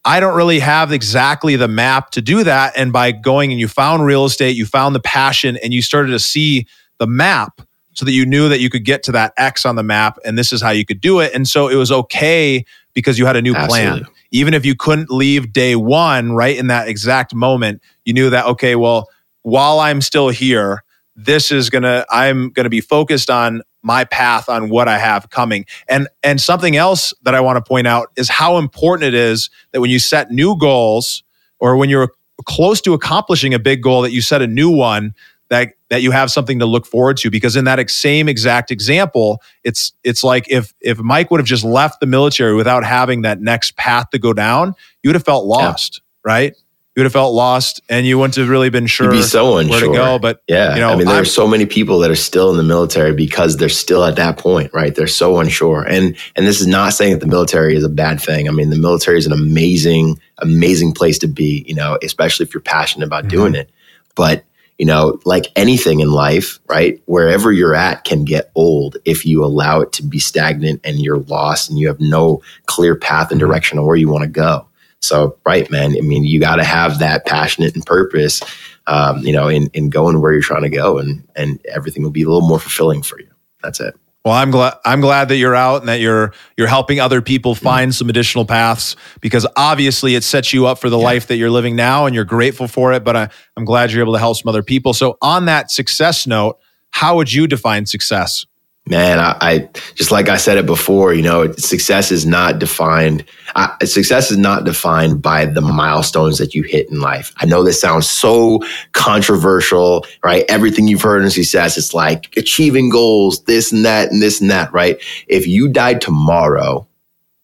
I 0.03 0.19
don't 0.19 0.35
really 0.35 0.59
have 0.59 0.91
exactly 0.91 1.55
the 1.55 1.69
map 1.69 2.11
to 2.11 2.21
do 2.21 2.43
that. 2.43 2.73
And 2.75 2.91
by 2.91 3.13
going 3.13 3.51
and 3.51 3.61
you 3.61 3.69
found 3.69 4.03
real 4.03 4.25
estate, 4.25 4.57
you 4.57 4.65
found 4.65 4.93
the 4.93 4.99
passion, 4.99 5.55
and 5.63 5.73
you 5.73 5.81
started 5.81 6.11
to 6.11 6.19
see 6.19 6.67
the 6.97 7.07
map 7.07 7.61
so 7.93 8.05
that 8.05 8.11
you 8.11 8.25
knew 8.25 8.49
that 8.49 8.59
you 8.59 8.69
could 8.69 8.85
get 8.85 9.03
to 9.03 9.11
that 9.13 9.33
X 9.37 9.65
on 9.65 9.75
the 9.75 9.83
map, 9.83 10.17
and 10.25 10.37
this 10.37 10.51
is 10.51 10.61
how 10.61 10.69
you 10.69 10.85
could 10.85 11.01
do 11.01 11.19
it. 11.19 11.33
And 11.33 11.47
so 11.47 11.67
it 11.67 11.75
was 11.75 11.91
okay 11.91 12.65
because 12.93 13.17
you 13.19 13.25
had 13.25 13.35
a 13.35 13.41
new 13.41 13.55
Absolutely. 13.55 14.01
plan. 14.01 14.13
Even 14.31 14.53
if 14.53 14.65
you 14.65 14.75
couldn't 14.75 15.09
leave 15.09 15.51
day 15.51 15.75
one, 15.75 16.33
right 16.33 16.57
in 16.57 16.67
that 16.67 16.87
exact 16.87 17.33
moment, 17.33 17.81
you 18.05 18.13
knew 18.13 18.29
that, 18.29 18.45
okay, 18.45 18.75
well, 18.75 19.09
while 19.41 19.79
I'm 19.79 20.01
still 20.01 20.29
here, 20.29 20.83
this 21.15 21.51
is 21.51 21.69
gonna 21.69 22.05
I'm 22.09 22.49
gonna 22.51 22.69
be 22.69 22.81
focused 22.81 23.29
on 23.29 23.61
my 23.83 24.05
path 24.05 24.47
on 24.47 24.69
what 24.69 24.87
I 24.87 24.97
have 24.97 25.29
coming. 25.29 25.65
And 25.87 26.07
and 26.23 26.39
something 26.39 26.75
else 26.75 27.13
that 27.23 27.35
I 27.35 27.41
want 27.41 27.57
to 27.57 27.67
point 27.67 27.87
out 27.87 28.11
is 28.15 28.29
how 28.29 28.57
important 28.57 29.07
it 29.07 29.13
is 29.13 29.49
that 29.71 29.81
when 29.81 29.89
you 29.89 29.99
set 29.99 30.31
new 30.31 30.57
goals 30.57 31.23
or 31.59 31.75
when 31.75 31.89
you're 31.89 32.11
close 32.45 32.81
to 32.81 32.93
accomplishing 32.93 33.53
a 33.53 33.59
big 33.59 33.83
goal 33.83 34.01
that 34.01 34.11
you 34.11 34.21
set 34.21 34.41
a 34.41 34.47
new 34.47 34.69
one 34.69 35.13
that 35.51 35.73
that 35.89 36.01
you 36.01 36.11
have 36.11 36.31
something 36.31 36.59
to 36.59 36.65
look 36.65 36.87
forward 36.87 37.17
to 37.17 37.29
because 37.29 37.55
in 37.55 37.65
that 37.65 37.89
same 37.91 38.27
exact 38.27 38.71
example 38.71 39.41
it's 39.63 39.91
it's 40.03 40.23
like 40.23 40.49
if 40.49 40.73
if 40.81 40.97
Mike 40.99 41.29
would 41.29 41.39
have 41.39 41.47
just 41.47 41.63
left 41.63 41.99
the 41.99 42.07
military 42.07 42.55
without 42.55 42.83
having 42.83 43.21
that 43.21 43.39
next 43.41 43.75
path 43.75 44.09
to 44.09 44.17
go 44.17 44.33
down 44.33 44.73
you 45.03 45.09
would 45.09 45.15
have 45.15 45.25
felt 45.25 45.45
lost 45.45 46.01
yeah. 46.25 46.31
right 46.33 46.55
you 46.95 47.01
would 47.01 47.05
have 47.05 47.13
felt 47.13 47.33
lost 47.33 47.81
and 47.87 48.05
you 48.05 48.17
wouldn't 48.17 48.35
have 48.35 48.49
really 48.49 48.69
been 48.69 48.85
sure 48.85 49.13
You'd 49.13 49.19
be 49.19 49.23
so 49.23 49.57
unsure. 49.57 49.71
where 49.71 49.87
to 49.87 49.93
go. 49.93 50.19
But 50.19 50.43
yeah, 50.49 50.73
you 50.73 50.81
know, 50.81 50.89
I 50.89 50.97
mean, 50.97 51.05
there 51.05 51.15
I'm, 51.15 51.21
are 51.21 51.25
so 51.25 51.47
many 51.47 51.65
people 51.65 51.99
that 51.99 52.11
are 52.11 52.15
still 52.15 52.51
in 52.51 52.57
the 52.57 52.63
military 52.63 53.13
because 53.13 53.55
they're 53.55 53.69
still 53.69 54.03
at 54.03 54.17
that 54.17 54.37
point, 54.37 54.73
right? 54.73 54.93
They're 54.93 55.07
so 55.07 55.39
unsure. 55.39 55.83
And 55.83 56.17
and 56.35 56.45
this 56.45 56.59
is 56.59 56.67
not 56.67 56.93
saying 56.93 57.13
that 57.13 57.21
the 57.21 57.27
military 57.27 57.77
is 57.77 57.85
a 57.85 57.89
bad 57.89 58.21
thing. 58.21 58.49
I 58.49 58.51
mean, 58.51 58.71
the 58.71 58.77
military 58.77 59.17
is 59.17 59.25
an 59.25 59.31
amazing, 59.31 60.19
amazing 60.39 60.91
place 60.91 61.17
to 61.19 61.27
be. 61.27 61.63
You 61.65 61.75
know, 61.75 61.97
especially 62.03 62.45
if 62.45 62.53
you're 62.53 62.59
passionate 62.59 63.05
about 63.05 63.23
mm-hmm. 63.23 63.37
doing 63.37 63.55
it. 63.55 63.69
But 64.15 64.43
you 64.81 64.87
know, 64.87 65.19
like 65.25 65.45
anything 65.55 65.99
in 65.99 66.09
life, 66.09 66.59
right? 66.67 66.99
Wherever 67.05 67.51
you're 67.51 67.75
at 67.75 68.03
can 68.03 68.25
get 68.25 68.49
old 68.55 68.97
if 69.05 69.27
you 69.27 69.45
allow 69.45 69.79
it 69.79 69.91
to 69.91 70.03
be 70.03 70.17
stagnant 70.17 70.81
and 70.83 70.99
you're 70.99 71.19
lost 71.19 71.69
and 71.69 71.77
you 71.77 71.87
have 71.87 71.99
no 71.99 72.41
clear 72.65 72.95
path 72.95 73.29
and 73.29 73.39
mm-hmm. 73.39 73.47
direction 73.47 73.77
on 73.77 73.85
where 73.85 73.95
you 73.95 74.09
want 74.09 74.23
to 74.23 74.27
go. 74.27 74.67
So, 74.99 75.37
right, 75.45 75.69
man. 75.69 75.95
I 75.95 76.01
mean, 76.01 76.23
you 76.23 76.39
got 76.39 76.55
to 76.55 76.63
have 76.63 76.97
that 76.97 77.27
passionate 77.27 77.75
and 77.75 77.85
purpose, 77.85 78.41
um, 78.87 79.19
you 79.19 79.33
know, 79.33 79.49
in, 79.49 79.67
in 79.75 79.91
going 79.91 80.19
where 80.19 80.31
you're 80.31 80.41
trying 80.41 80.63
to 80.63 80.69
go, 80.71 80.97
and 80.97 81.27
and 81.35 81.63
everything 81.71 82.01
will 82.01 82.09
be 82.09 82.23
a 82.23 82.27
little 82.27 82.47
more 82.47 82.59
fulfilling 82.59 83.03
for 83.03 83.19
you. 83.19 83.29
That's 83.61 83.79
it. 83.81 83.95
Well, 84.23 84.35
I'm 84.35 84.51
glad 84.51 84.75
I'm 84.85 85.01
glad 85.01 85.29
that 85.29 85.37
you're 85.37 85.55
out 85.55 85.81
and 85.81 85.89
that 85.89 85.99
you're 85.99 86.31
you're 86.55 86.67
helping 86.67 86.99
other 86.99 87.21
people 87.21 87.55
mm-hmm. 87.55 87.63
find 87.63 87.95
some 87.95 88.07
additional 88.07 88.45
paths 88.45 88.95
because 89.19 89.47
obviously 89.55 90.13
it 90.13 90.23
sets 90.23 90.53
you 90.53 90.67
up 90.67 90.77
for 90.79 90.89
the 90.89 90.99
yeah. 90.99 91.05
life 91.05 91.27
that 91.27 91.37
you're 91.37 91.49
living 91.49 91.75
now 91.75 92.05
and 92.05 92.13
you're 92.13 92.25
grateful 92.25 92.67
for 92.67 92.93
it. 92.93 93.03
But 93.03 93.15
I, 93.15 93.29
I'm 93.57 93.65
glad 93.65 93.91
you're 93.91 94.03
able 94.03 94.13
to 94.13 94.19
help 94.19 94.37
some 94.37 94.47
other 94.47 94.61
people. 94.61 94.93
So 94.93 95.17
on 95.23 95.45
that 95.45 95.71
success 95.71 96.27
note, 96.27 96.59
how 96.91 97.15
would 97.15 97.33
you 97.33 97.47
define 97.47 97.87
success? 97.87 98.45
Man, 98.91 99.19
I, 99.19 99.37
I, 99.39 99.69
just 99.95 100.11
like 100.11 100.27
I 100.27 100.35
said 100.35 100.57
it 100.57 100.65
before, 100.65 101.13
you 101.13 101.21
know, 101.21 101.49
success 101.53 102.11
is 102.11 102.25
not 102.25 102.59
defined. 102.59 103.23
Uh, 103.55 103.69
success 103.85 104.29
is 104.29 104.37
not 104.37 104.65
defined 104.65 105.21
by 105.21 105.45
the 105.45 105.61
milestones 105.61 106.37
that 106.39 106.53
you 106.53 106.63
hit 106.63 106.91
in 106.91 106.99
life. 106.99 107.33
I 107.37 107.45
know 107.45 107.63
this 107.63 107.79
sounds 107.79 108.09
so 108.09 108.59
controversial, 108.91 110.05
right? 110.25 110.43
Everything 110.49 110.89
you've 110.89 111.01
heard 111.01 111.23
in 111.23 111.31
success, 111.31 111.77
it's 111.77 111.93
like 111.93 112.35
achieving 112.35 112.89
goals, 112.89 113.41
this 113.45 113.71
and 113.71 113.85
that, 113.85 114.11
and 114.11 114.21
this 114.21 114.41
and 114.41 114.51
that, 114.51 114.71
right? 114.73 115.01
If 115.27 115.47
you 115.47 115.69
died 115.69 116.01
tomorrow, 116.01 116.85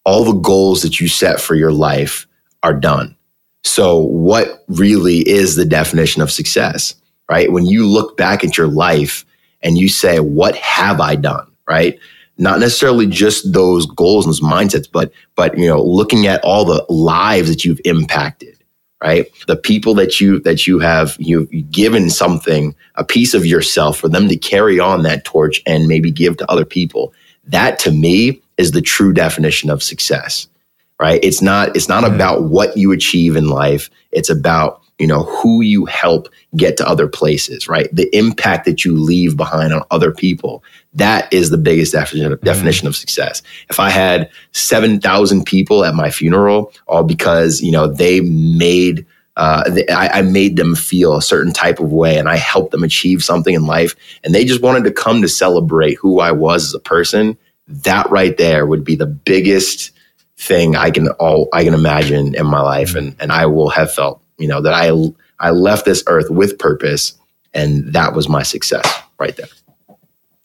all 0.03 0.25
the 0.25 0.39
goals 0.39 0.81
that 0.81 0.99
you 0.99 1.07
set 1.07 1.39
for 1.39 1.55
your 1.55 1.71
life 1.71 2.27
are 2.61 2.73
done. 2.73 3.15
So, 3.63 3.99
what 3.99 4.65
really 4.67 5.19
is 5.19 5.55
the 5.55 5.65
definition 5.65 6.21
of 6.21 6.29
success, 6.29 6.95
right? 7.29 7.51
When 7.53 7.65
you 7.65 7.87
look 7.87 8.17
back 8.17 8.43
at 8.43 8.57
your 8.57 8.67
life 8.67 9.25
and 9.61 9.77
you 9.77 9.89
say, 9.89 10.19
what 10.19 10.55
have 10.55 11.01
I 11.01 11.15
done? 11.15 11.51
Right. 11.67 11.99
Not 12.37 12.59
necessarily 12.59 13.07
just 13.07 13.51
those 13.51 13.85
goals 13.87 14.25
and 14.25 14.31
those 14.31 14.41
mindsets, 14.41 14.87
but, 14.91 15.11
but, 15.35 15.57
you 15.57 15.67
know, 15.67 15.81
looking 15.81 16.27
at 16.27 16.43
all 16.43 16.65
the 16.65 16.85
lives 16.87 17.49
that 17.49 17.65
you've 17.65 17.81
impacted, 17.83 18.55
right? 19.03 19.25
The 19.47 19.55
people 19.55 19.95
that 19.95 20.21
you, 20.21 20.39
that 20.41 20.67
you 20.67 20.77
have, 20.77 21.15
you've 21.19 21.49
given 21.71 22.11
something, 22.11 22.75
a 22.95 23.03
piece 23.03 23.33
of 23.33 23.45
yourself 23.45 23.97
for 23.97 24.07
them 24.07 24.29
to 24.29 24.37
carry 24.37 24.79
on 24.79 25.01
that 25.01 25.25
torch 25.25 25.63
and 25.65 25.87
maybe 25.87 26.11
give 26.11 26.37
to 26.37 26.51
other 26.51 26.65
people. 26.65 27.11
That 27.45 27.79
to 27.79 27.91
me 27.91 28.39
is 28.57 28.71
the 28.71 28.81
true 28.81 29.13
definition 29.13 29.71
of 29.71 29.81
success, 29.81 30.47
right? 30.99 31.19
It's 31.23 31.41
not, 31.41 31.75
it's 31.75 31.89
not 31.89 32.03
about 32.03 32.43
what 32.43 32.77
you 32.77 32.91
achieve 32.91 33.35
in 33.35 33.49
life. 33.49 33.89
It's 34.11 34.29
about 34.29 34.81
you 34.99 35.05
know, 35.05 35.23
who 35.23 35.61
you 35.61 35.85
help 35.85 36.27
get 36.55 36.77
to 36.77 36.87
other 36.87 37.07
places, 37.07 37.67
right? 37.67 37.87
The 37.93 38.09
impact 38.15 38.65
that 38.65 38.83
you 38.83 38.95
leave 38.95 39.37
behind 39.37 39.73
on 39.73 39.83
other 39.91 40.11
people. 40.11 40.63
That 40.93 41.31
is 41.31 41.51
the 41.51 41.57
biggest 41.57 41.93
definition, 41.93 42.31
mm-hmm. 42.31 42.45
definition 42.45 42.87
of 42.87 42.95
success. 42.95 43.43
If 43.69 43.79
I 43.79 43.89
had 43.89 44.29
7,000 44.53 45.45
people 45.45 45.85
at 45.85 45.93
my 45.93 46.09
funeral, 46.09 46.73
all 46.87 47.03
because, 47.03 47.61
you 47.61 47.71
know, 47.71 47.87
they 47.87 48.21
made, 48.21 49.05
uh, 49.35 49.69
I, 49.91 50.09
I 50.13 50.21
made 50.23 50.57
them 50.57 50.73
feel 50.73 51.15
a 51.15 51.21
certain 51.21 51.53
type 51.53 51.79
of 51.79 51.91
way 51.91 52.17
and 52.17 52.27
I 52.27 52.37
helped 52.37 52.71
them 52.71 52.83
achieve 52.83 53.23
something 53.23 53.53
in 53.53 53.67
life 53.67 53.95
and 54.23 54.33
they 54.33 54.45
just 54.45 54.63
wanted 54.63 54.83
to 54.85 54.91
come 54.91 55.21
to 55.21 55.29
celebrate 55.29 55.95
who 55.95 56.19
I 56.19 56.31
was 56.31 56.65
as 56.65 56.73
a 56.73 56.79
person, 56.79 57.37
that 57.67 58.09
right 58.09 58.35
there 58.37 58.65
would 58.65 58.83
be 58.83 58.95
the 58.95 59.05
biggest 59.05 59.91
thing 60.39 60.75
I 60.75 60.91
can 60.91 61.09
all 61.19 61.49
I 61.51 61.63
can 61.63 61.73
imagine 61.73 62.35
in 62.35 62.45
my 62.45 62.61
life 62.61 62.89
mm-hmm. 62.89 62.97
and 62.97 63.15
and 63.19 63.31
I 63.31 63.47
will 63.47 63.69
have 63.69 63.91
felt 63.91 64.21
you 64.37 64.47
know, 64.47 64.61
that 64.61 64.73
I, 64.73 64.91
I 65.39 65.51
left 65.51 65.85
this 65.85 66.03
earth 66.07 66.29
with 66.29 66.57
purpose 66.59 67.17
and 67.53 67.93
that 67.93 68.13
was 68.13 68.29
my 68.29 68.43
success 68.43 68.85
right 69.19 69.35
there. 69.35 69.47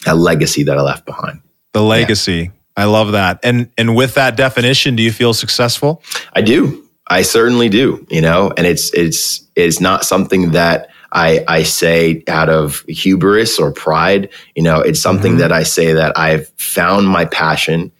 A 0.06 0.14
legacy 0.14 0.62
that 0.64 0.78
I 0.78 0.82
left 0.82 1.04
behind. 1.04 1.40
The 1.72 1.82
legacy. 1.82 2.32
Yeah. 2.32 2.50
I 2.76 2.84
love 2.84 3.12
that. 3.12 3.38
And 3.42 3.70
and 3.76 3.94
with 3.94 4.14
that 4.14 4.36
definition, 4.36 4.96
do 4.96 5.02
you 5.02 5.12
feel 5.12 5.34
successful? 5.34 6.02
I 6.32 6.40
do. 6.40 6.82
I 7.08 7.22
certainly 7.22 7.68
do, 7.68 8.06
you 8.10 8.20
know, 8.22 8.52
and 8.56 8.66
it's 8.66 8.92
it's 8.94 9.46
it's 9.54 9.80
not 9.80 10.04
something 10.04 10.52
that 10.52 10.88
I 11.12 11.44
I 11.46 11.62
say 11.64 12.24
out 12.28 12.48
of 12.48 12.82
hubris 12.88 13.58
or 13.58 13.72
pride, 13.72 14.30
you 14.54 14.62
know, 14.62 14.80
it's 14.80 15.00
something 15.00 15.32
mm-hmm. 15.32 15.40
that 15.40 15.52
I 15.52 15.64
say 15.64 15.92
that 15.92 16.16
I've 16.16 16.48
found 16.56 17.06
my 17.06 17.26
passion 17.26 17.92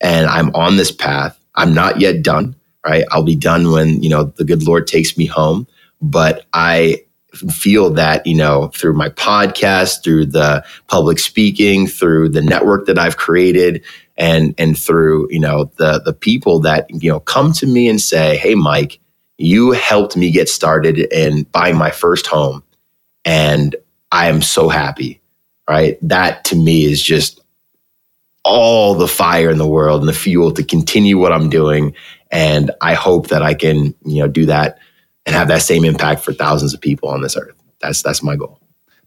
and 0.00 0.26
I'm 0.26 0.54
on 0.54 0.76
this 0.76 0.92
path. 0.92 1.38
I'm 1.56 1.74
not 1.74 2.00
yet 2.00 2.22
done 2.22 2.54
right? 2.86 3.04
I'll 3.10 3.22
be 3.22 3.36
done 3.36 3.70
when, 3.70 4.02
you 4.02 4.08
know, 4.08 4.24
the 4.24 4.44
good 4.44 4.62
Lord 4.64 4.86
takes 4.86 5.16
me 5.16 5.26
home. 5.26 5.66
But 6.00 6.46
I 6.52 7.04
feel 7.50 7.90
that, 7.90 8.26
you 8.26 8.34
know, 8.34 8.68
through 8.68 8.94
my 8.94 9.08
podcast, 9.08 10.02
through 10.02 10.26
the 10.26 10.64
public 10.88 11.18
speaking, 11.18 11.86
through 11.86 12.30
the 12.30 12.42
network 12.42 12.86
that 12.86 12.98
I've 12.98 13.16
created, 13.16 13.84
and 14.16 14.54
and 14.58 14.78
through, 14.78 15.28
you 15.30 15.40
know, 15.40 15.70
the 15.76 16.00
the 16.04 16.12
people 16.12 16.60
that, 16.60 16.86
you 16.90 17.10
know, 17.10 17.20
come 17.20 17.52
to 17.54 17.66
me 17.66 17.88
and 17.88 18.00
say, 18.00 18.36
Hey, 18.36 18.54
Mike, 18.54 18.98
you 19.38 19.72
helped 19.72 20.16
me 20.16 20.30
get 20.30 20.48
started 20.48 20.98
in 20.98 21.44
buying 21.44 21.76
my 21.76 21.90
first 21.90 22.26
home. 22.26 22.62
And 23.24 23.74
I 24.10 24.28
am 24.28 24.42
so 24.42 24.68
happy. 24.68 25.20
Right. 25.68 25.96
That 26.02 26.44
to 26.46 26.56
me 26.56 26.84
is 26.84 27.00
just 27.02 27.40
all 28.44 28.94
the 28.94 29.08
fire 29.08 29.50
in 29.50 29.58
the 29.58 29.66
world 29.66 30.00
and 30.00 30.08
the 30.08 30.14
fuel 30.14 30.52
to 30.52 30.64
continue 30.64 31.18
what 31.18 31.32
I'm 31.32 31.48
doing. 31.48 31.94
And 32.30 32.70
I 32.80 32.94
hope 32.94 33.28
that 33.28 33.42
I 33.42 33.54
can, 33.54 33.94
you 34.04 34.22
know, 34.22 34.28
do 34.28 34.46
that 34.46 34.78
and 35.26 35.34
have 35.34 35.48
that 35.48 35.62
same 35.62 35.84
impact 35.84 36.22
for 36.22 36.32
thousands 36.32 36.74
of 36.74 36.80
people 36.80 37.08
on 37.08 37.20
this 37.20 37.36
earth. 37.36 37.54
That's 37.80 38.02
that's 38.02 38.22
my 38.22 38.36
goal. 38.36 38.58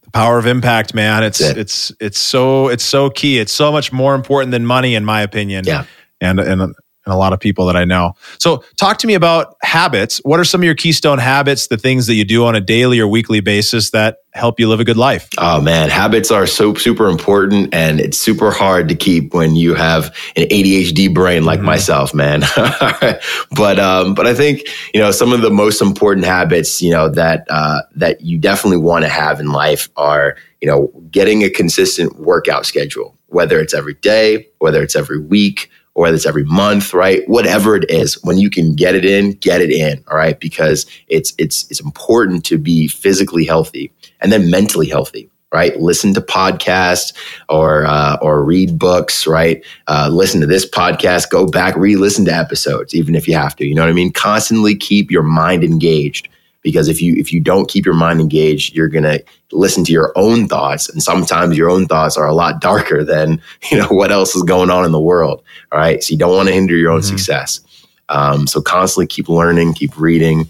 The 0.03 0.11
power 0.11 0.37
of 0.37 0.45
impact, 0.45 0.93
man. 0.93 1.23
It's 1.23 1.41
it. 1.41 1.57
it's 1.57 1.91
it's 1.99 2.19
so 2.19 2.67
it's 2.67 2.83
so 2.83 3.09
key. 3.09 3.39
It's 3.39 3.51
so 3.51 3.71
much 3.71 3.91
more 3.91 4.15
important 4.15 4.51
than 4.51 4.65
money, 4.65 4.95
in 4.95 5.05
my 5.05 5.21
opinion. 5.21 5.65
Yeah. 5.65 5.85
And 6.21 6.39
and 6.39 6.75
and 7.05 7.13
a 7.13 7.17
lot 7.17 7.33
of 7.33 7.39
people 7.39 7.65
that 7.67 7.75
I 7.75 7.85
know. 7.85 8.13
So, 8.39 8.63
talk 8.77 8.97
to 8.99 9.07
me 9.07 9.13
about 9.13 9.55
habits. 9.61 10.19
What 10.23 10.39
are 10.39 10.43
some 10.43 10.61
of 10.61 10.65
your 10.65 10.75
keystone 10.75 11.19
habits, 11.19 11.67
the 11.67 11.77
things 11.77 12.07
that 12.07 12.15
you 12.15 12.25
do 12.25 12.45
on 12.45 12.55
a 12.55 12.61
daily 12.61 12.99
or 12.99 13.07
weekly 13.07 13.39
basis 13.39 13.91
that 13.91 14.19
help 14.35 14.59
you 14.59 14.67
live 14.67 14.79
a 14.79 14.83
good 14.83 14.97
life? 14.97 15.29
Oh 15.37 15.61
man, 15.61 15.89
habits 15.89 16.29
are 16.29 16.45
so 16.45 16.73
super 16.75 17.07
important 17.07 17.73
and 17.73 17.99
it's 17.99 18.17
super 18.17 18.51
hard 18.51 18.89
to 18.89 18.95
keep 18.95 19.33
when 19.33 19.55
you 19.55 19.73
have 19.75 20.15
an 20.35 20.47
ADHD 20.47 21.13
brain 21.13 21.45
like 21.45 21.59
mm-hmm. 21.59 21.67
myself, 21.67 22.13
man. 22.13 22.41
but 23.51 23.79
um 23.79 24.13
but 24.13 24.27
I 24.27 24.33
think, 24.33 24.63
you 24.93 24.99
know, 24.99 25.11
some 25.11 25.31
of 25.31 25.41
the 25.41 25.49
most 25.49 25.81
important 25.81 26.25
habits, 26.25 26.81
you 26.81 26.91
know, 26.91 27.09
that 27.09 27.47
uh 27.49 27.81
that 27.95 28.21
you 28.21 28.37
definitely 28.37 28.77
want 28.77 29.03
to 29.03 29.09
have 29.09 29.39
in 29.39 29.51
life 29.51 29.89
are, 29.95 30.35
you 30.61 30.67
know, 30.67 30.91
getting 31.09 31.43
a 31.43 31.49
consistent 31.49 32.19
workout 32.19 32.65
schedule, 32.65 33.17
whether 33.27 33.59
it's 33.59 33.73
every 33.73 33.95
day, 33.95 34.47
whether 34.59 34.83
it's 34.83 34.95
every 34.95 35.19
week, 35.19 35.69
or 35.95 36.03
whether 36.03 36.15
it's 36.15 36.25
every 36.25 36.43
month, 36.43 36.93
right? 36.93 37.27
Whatever 37.27 37.75
it 37.75 37.89
is, 37.89 38.21
when 38.23 38.37
you 38.37 38.49
can 38.49 38.75
get 38.75 38.95
it 38.95 39.05
in, 39.05 39.31
get 39.31 39.61
it 39.61 39.71
in, 39.71 40.03
all 40.09 40.17
right? 40.17 40.39
Because 40.39 40.85
it's 41.07 41.33
it's 41.37 41.69
it's 41.71 41.79
important 41.79 42.45
to 42.45 42.57
be 42.57 42.87
physically 42.87 43.45
healthy 43.45 43.91
and 44.19 44.31
then 44.31 44.51
mentally 44.51 44.87
healthy, 44.87 45.29
right? 45.53 45.79
Listen 45.79 46.13
to 46.13 46.21
podcasts 46.21 47.13
or 47.49 47.85
uh, 47.85 48.17
or 48.21 48.43
read 48.43 48.77
books, 48.77 49.25
right? 49.25 49.63
Uh, 49.87 50.09
listen 50.11 50.41
to 50.41 50.47
this 50.47 50.69
podcast, 50.69 51.29
go 51.29 51.47
back, 51.47 51.75
re-listen 51.77 52.25
to 52.25 52.33
episodes, 52.33 52.93
even 52.93 53.15
if 53.15 53.27
you 53.27 53.33
have 53.33 53.55
to. 53.55 53.65
You 53.65 53.73
know 53.73 53.83
what 53.83 53.89
I 53.89 53.93
mean? 53.93 54.11
Constantly 54.11 54.75
keep 54.75 55.09
your 55.09 55.23
mind 55.23 55.63
engaged 55.63 56.27
because 56.65 56.89
if 56.89 56.99
you 56.99 57.15
if 57.15 57.31
you 57.31 57.39
don't 57.39 57.69
keep 57.69 57.85
your 57.85 57.93
mind 57.93 58.19
engaged 58.19 58.75
you're 58.75 58.89
going 58.89 59.03
to 59.03 59.23
listen 59.51 59.85
to 59.85 59.91
your 59.91 60.11
own 60.15 60.47
thoughts 60.47 60.89
and 60.89 61.01
sometimes 61.01 61.55
your 61.55 61.69
own 61.69 61.85
thoughts 61.85 62.17
are 62.17 62.27
a 62.27 62.33
lot 62.33 62.59
darker 62.59 63.03
than 63.03 63.39
you 63.71 63.77
know 63.77 63.87
what 63.87 64.11
else 64.11 64.35
is 64.35 64.43
going 64.43 64.71
on 64.71 64.83
in 64.83 64.91
the 64.91 64.99
world 64.99 65.41
all 65.71 65.79
right? 65.79 66.03
So 66.03 66.11
you 66.11 66.17
don't 66.17 66.35
want 66.35 66.49
to 66.49 66.53
hinder 66.53 66.75
your 66.75 66.91
own 66.91 67.01
mm-hmm. 67.01 67.15
success. 67.15 67.61
Um, 68.09 68.47
so 68.47 68.61
constantly 68.61 69.07
keep 69.07 69.29
learning 69.29 69.75
keep 69.75 69.97
reading. 69.97 70.49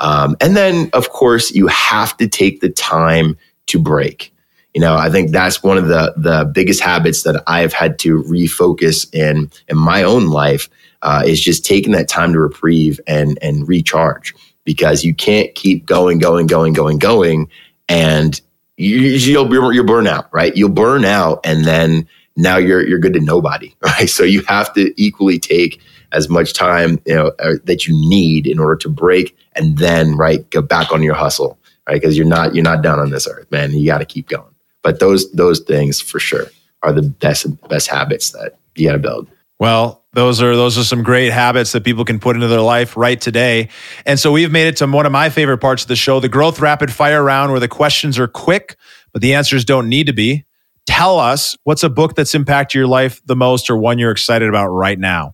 Um, 0.00 0.36
and 0.40 0.56
then 0.56 0.90
of 0.92 1.10
course 1.10 1.52
you 1.52 1.68
have 1.68 2.16
to 2.16 2.28
take 2.28 2.60
the 2.60 2.68
time 2.68 3.38
to 3.68 3.78
break. 3.78 4.34
You 4.74 4.80
know 4.80 4.96
i 4.96 5.10
think 5.10 5.32
that's 5.32 5.62
one 5.62 5.76
of 5.76 5.88
the 5.88 6.14
the 6.16 6.50
biggest 6.50 6.80
habits 6.80 7.24
that 7.24 7.42
i've 7.46 7.74
had 7.74 7.98
to 7.98 8.22
refocus 8.22 9.06
in 9.14 9.50
in 9.68 9.76
my 9.76 10.02
own 10.02 10.28
life 10.28 10.70
uh, 11.02 11.22
is 11.26 11.42
just 11.42 11.66
taking 11.66 11.92
that 11.92 12.08
time 12.08 12.32
to 12.32 12.40
reprieve 12.40 12.98
and 13.06 13.38
and 13.42 13.68
recharge 13.68 14.34
because 14.64 15.04
you 15.04 15.14
can't 15.14 15.54
keep 15.54 15.86
going, 15.86 16.18
going, 16.18 16.46
going, 16.46 16.72
going, 16.72 16.98
going, 16.98 17.48
and 17.88 18.40
you, 18.76 18.96
you'll 18.98 19.74
you'll 19.74 19.84
burn 19.84 20.06
out, 20.06 20.28
right? 20.32 20.56
You'll 20.56 20.70
burn 20.70 21.04
out, 21.04 21.40
and 21.44 21.64
then 21.64 22.08
now 22.36 22.56
you're 22.56 22.86
you're 22.86 22.98
good 22.98 23.14
to 23.14 23.20
nobody, 23.20 23.74
right? 23.82 24.08
So 24.08 24.24
you 24.24 24.42
have 24.42 24.72
to 24.74 24.92
equally 25.00 25.38
take 25.38 25.80
as 26.12 26.28
much 26.28 26.52
time 26.52 27.00
you 27.06 27.14
know 27.14 27.32
uh, 27.38 27.54
that 27.64 27.86
you 27.86 27.94
need 28.08 28.46
in 28.46 28.58
order 28.58 28.76
to 28.76 28.88
break, 28.88 29.36
and 29.54 29.78
then 29.78 30.16
right 30.16 30.48
go 30.50 30.62
back 30.62 30.92
on 30.92 31.02
your 31.02 31.14
hustle, 31.14 31.58
right? 31.88 32.00
Because 32.00 32.16
you're 32.16 32.26
not 32.26 32.54
you're 32.54 32.64
not 32.64 32.82
done 32.82 32.98
on 32.98 33.10
this 33.10 33.28
earth, 33.28 33.50
man. 33.50 33.72
You 33.72 33.86
got 33.86 33.98
to 33.98 34.04
keep 34.04 34.28
going. 34.28 34.54
But 34.82 35.00
those 35.00 35.30
those 35.32 35.60
things 35.60 36.00
for 36.00 36.18
sure 36.18 36.46
are 36.82 36.92
the 36.92 37.02
best 37.02 37.46
best 37.68 37.88
habits 37.88 38.30
that 38.30 38.58
you 38.74 38.88
got 38.88 38.94
to 38.94 38.98
build. 38.98 39.28
Well, 39.58 40.01
those 40.14 40.42
are 40.42 40.54
those 40.54 40.76
are 40.76 40.84
some 40.84 41.02
great 41.02 41.32
habits 41.32 41.72
that 41.72 41.84
people 41.84 42.04
can 42.04 42.18
put 42.18 42.36
into 42.36 42.48
their 42.48 42.60
life 42.60 42.96
right 42.96 43.20
today. 43.20 43.68
And 44.04 44.18
so 44.18 44.30
we've 44.30 44.52
made 44.52 44.66
it 44.66 44.76
to 44.78 44.86
one 44.86 45.06
of 45.06 45.12
my 45.12 45.30
favorite 45.30 45.58
parts 45.58 45.82
of 45.82 45.88
the 45.88 45.96
show, 45.96 46.20
the 46.20 46.28
growth 46.28 46.60
rapid 46.60 46.92
fire 46.92 47.22
round 47.22 47.50
where 47.50 47.60
the 47.60 47.68
questions 47.68 48.18
are 48.18 48.28
quick, 48.28 48.76
but 49.12 49.22
the 49.22 49.34
answers 49.34 49.64
don't 49.64 49.88
need 49.88 50.06
to 50.06 50.12
be. 50.12 50.44
Tell 50.86 51.18
us 51.18 51.56
what's 51.64 51.82
a 51.82 51.88
book 51.88 52.14
that's 52.14 52.34
impacted 52.34 52.74
your 52.74 52.86
life 52.86 53.22
the 53.24 53.36
most 53.36 53.70
or 53.70 53.76
one 53.76 53.98
you're 53.98 54.10
excited 54.10 54.48
about 54.48 54.68
right 54.68 54.98
now? 54.98 55.32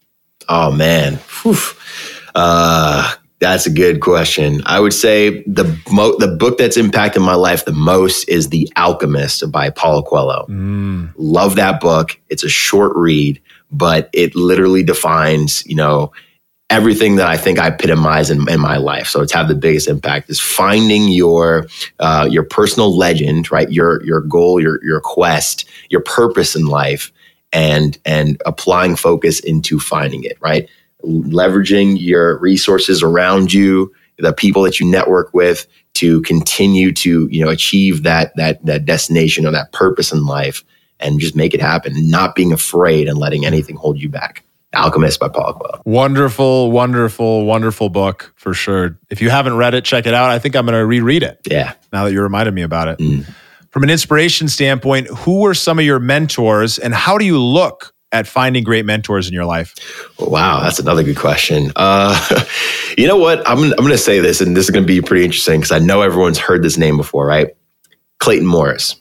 Oh 0.49 0.71
man. 0.71 1.19
Uh, 2.35 3.15
that's 3.41 3.67
a 3.67 3.71
good 3.71 4.01
question. 4.01 4.63
I 4.67 4.79
would 4.79 4.93
say 4.93 5.43
the 5.45 5.65
mo- 5.91 6.17
the 6.19 6.29
book 6.29 6.59
that's 6.59 6.77
impacted 6.77 7.23
my 7.23 7.35
life 7.35 7.65
the 7.65 7.73
most 7.73 8.29
is 8.29 8.51
The 8.51 8.71
Alchemist 8.77 9.51
by 9.51 9.71
Paulo 9.71 10.03
Coelho. 10.03 10.47
Mm. 10.49 11.13
Love 11.17 11.57
that 11.57 11.81
book. 11.81 12.21
It's 12.29 12.45
a 12.45 12.49
short 12.49 12.93
read 12.95 13.41
but 13.71 14.09
it 14.13 14.35
literally 14.35 14.83
defines, 14.83 15.65
you 15.67 15.75
know, 15.75 16.13
everything 16.71 17.17
that 17.17 17.27
I 17.27 17.37
think 17.37 17.59
I 17.59 17.69
epitomize 17.69 18.31
in, 18.31 18.49
in 18.49 18.61
my 18.61 18.77
life. 18.77 19.07
So 19.09 19.23
it's 19.23 19.33
had 19.33 19.49
the 19.49 19.55
biggest 19.55 19.89
impact 19.89 20.29
is 20.31 20.41
finding 20.41 21.09
your 21.09 21.67
uh, 21.99 22.29
your 22.31 22.45
personal 22.45 22.97
legend, 22.97 23.51
right? 23.51 23.71
Your 23.71 24.05
your 24.05 24.21
goal, 24.21 24.61
your 24.61 24.83
your 24.85 25.01
quest, 25.01 25.67
your 25.91 26.03
purpose 26.03 26.55
in 26.55 26.67
life, 26.67 27.13
and 27.53 27.99
and 28.05 28.41
applying 28.47 28.97
focus 28.97 29.41
into 29.41 29.79
finding 29.81 30.25
it, 30.25 30.37
right? 30.41 30.69
Leveraging 31.05 31.97
your 32.01 32.39
resources 32.39 33.03
around 33.03 33.53
you, 33.53 33.93
the 34.19 34.33
people 34.33 34.63
that 34.63 34.81
you 34.81 34.87
network 34.87 35.33
with, 35.33 35.67
to 35.95 36.21
continue 36.23 36.93
to 36.93 37.29
you 37.31 37.45
know 37.45 37.51
achieve 37.51 38.03
that 38.03 38.35
that 38.37 38.65
that 38.65 38.85
destination 38.85 39.47
or 39.47 39.51
that 39.51 39.73
purpose 39.73 40.13
in 40.13 40.27
life 40.27 40.65
and 41.01 41.21
just 41.21 41.37
make 41.37 41.55
it 41.55 41.61
happen, 41.61 42.11
not 42.11 42.35
being 42.35 42.53
afraid 42.53 43.09
and 43.09 43.19
letting 43.19 43.45
anything 43.45 43.77
hold 43.77 44.01
you 44.01 44.09
back. 44.09 44.45
Alchemist 44.75 45.19
by 45.19 45.29
Paulo 45.29 45.55
Coelho. 45.55 45.83
Wonderful, 45.87 46.71
wonderful, 46.71 47.47
wonderful 47.47 47.89
book 47.89 48.33
for 48.37 48.53
sure. 48.53 48.99
If 49.09 49.23
you 49.23 49.31
haven't 49.31 49.57
read 49.57 49.75
it, 49.75 49.85
check 49.85 50.07
it 50.07 50.13
out. 50.13 50.31
I 50.31 50.39
think 50.39 50.57
I'm 50.57 50.67
going 50.67 50.79
to 50.79 50.85
reread 50.85 51.23
it. 51.23 51.41
Yeah. 51.49 51.73
Now 51.93 52.05
that 52.05 52.13
you 52.13 52.21
reminded 52.21 52.53
me 52.53 52.63
about 52.63 52.89
it. 52.89 52.99
Mm. 52.99 53.27
From 53.71 53.83
an 53.83 53.91
inspiration 53.91 54.49
standpoint, 54.49 55.09
who 55.09 55.41
were 55.41 55.55
some 55.55 55.79
of 55.79 55.85
your 55.85 55.99
mentors 55.99 56.79
and 56.79 56.95
how 56.95 57.17
do 57.17 57.25
you 57.25 57.39
look 57.39 57.95
at 58.13 58.27
finding 58.27 58.65
great 58.65 58.85
mentors 58.85 59.27
in 59.29 59.35
your 59.35 59.45
life? 59.45 59.75
Wow, 60.19 60.61
that's 60.61 60.79
another 60.79 61.03
good 61.03 61.17
question. 61.17 61.73
Uh, 61.77 62.45
you 62.99 63.07
know 63.07 63.17
what? 63.17 63.47
I'm, 63.49 63.59
I'm 63.59 63.77
going 63.77 63.91
to 63.91 63.99
say 63.99 64.21
this, 64.21 64.41
and 64.41 64.57
this 64.57 64.65
is 64.65 64.71
going 64.71 64.85
to 64.85 64.87
be 64.87 65.01
pretty 65.01 65.25
interesting 65.25 65.61
because 65.61 65.73
I 65.73 65.79
know 65.79 66.03
everyone's 66.03 66.39
heard 66.39 66.63
this 66.63 66.79
name 66.79 66.97
before, 66.97 67.27
right? 67.27 67.55
Clayton 68.19 68.47
Morris. 68.47 68.97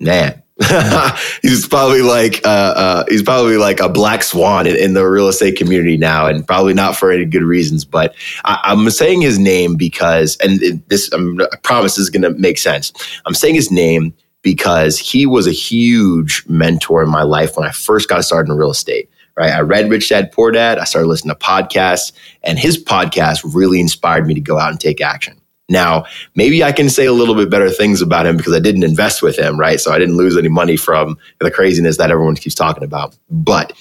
Man, 0.00 0.41
he's 1.42 1.66
probably 1.66 2.02
like 2.02 2.44
uh, 2.44 2.74
uh, 2.76 3.04
he's 3.08 3.22
probably 3.22 3.56
like 3.56 3.80
a 3.80 3.88
black 3.88 4.22
swan 4.22 4.66
in, 4.66 4.76
in, 4.76 4.92
the 4.92 5.04
real 5.04 5.28
estate 5.28 5.56
community 5.56 5.96
now, 5.96 6.26
and 6.26 6.46
probably 6.46 6.74
not 6.74 6.94
for 6.94 7.10
any 7.10 7.24
good 7.24 7.42
reasons. 7.42 7.86
But 7.86 8.14
I, 8.44 8.72
am 8.72 8.90
saying 8.90 9.22
his 9.22 9.38
name 9.38 9.76
because, 9.76 10.36
and 10.38 10.60
this 10.88 11.10
I'm, 11.12 11.40
I 11.40 11.56
promise 11.62 11.94
this 11.94 12.02
is 12.02 12.10
going 12.10 12.22
to 12.22 12.38
make 12.38 12.58
sense. 12.58 12.92
I'm 13.24 13.32
saying 13.32 13.54
his 13.54 13.70
name 13.70 14.12
because 14.42 14.98
he 14.98 15.24
was 15.24 15.46
a 15.46 15.52
huge 15.52 16.44
mentor 16.48 17.02
in 17.02 17.08
my 17.08 17.22
life 17.22 17.56
when 17.56 17.66
I 17.66 17.72
first 17.72 18.10
got 18.10 18.22
started 18.22 18.52
in 18.52 18.58
real 18.58 18.70
estate. 18.70 19.08
Right, 19.34 19.54
I 19.54 19.60
read 19.60 19.88
Rich 19.88 20.10
Dad 20.10 20.30
Poor 20.32 20.50
Dad. 20.50 20.78
I 20.78 20.84
started 20.84 21.08
listening 21.08 21.34
to 21.34 21.42
podcasts, 21.42 22.12
and 22.42 22.58
his 22.58 22.82
podcast 22.82 23.54
really 23.54 23.80
inspired 23.80 24.26
me 24.26 24.34
to 24.34 24.40
go 24.40 24.58
out 24.58 24.70
and 24.70 24.78
take 24.78 25.00
action. 25.00 25.40
Now, 25.72 26.04
maybe 26.34 26.62
I 26.62 26.70
can 26.70 26.88
say 26.88 27.06
a 27.06 27.12
little 27.12 27.34
bit 27.34 27.50
better 27.50 27.70
things 27.70 28.00
about 28.00 28.26
him 28.26 28.36
because 28.36 28.54
I 28.54 28.60
didn't 28.60 28.84
invest 28.84 29.22
with 29.22 29.38
him, 29.38 29.58
right? 29.58 29.80
So 29.80 29.90
I 29.90 29.98
didn't 29.98 30.16
lose 30.16 30.36
any 30.36 30.48
money 30.48 30.76
from 30.76 31.18
the 31.40 31.50
craziness 31.50 31.96
that 31.96 32.10
everyone 32.10 32.36
keeps 32.36 32.54
talking 32.54 32.84
about. 32.84 33.16
But 33.30 33.72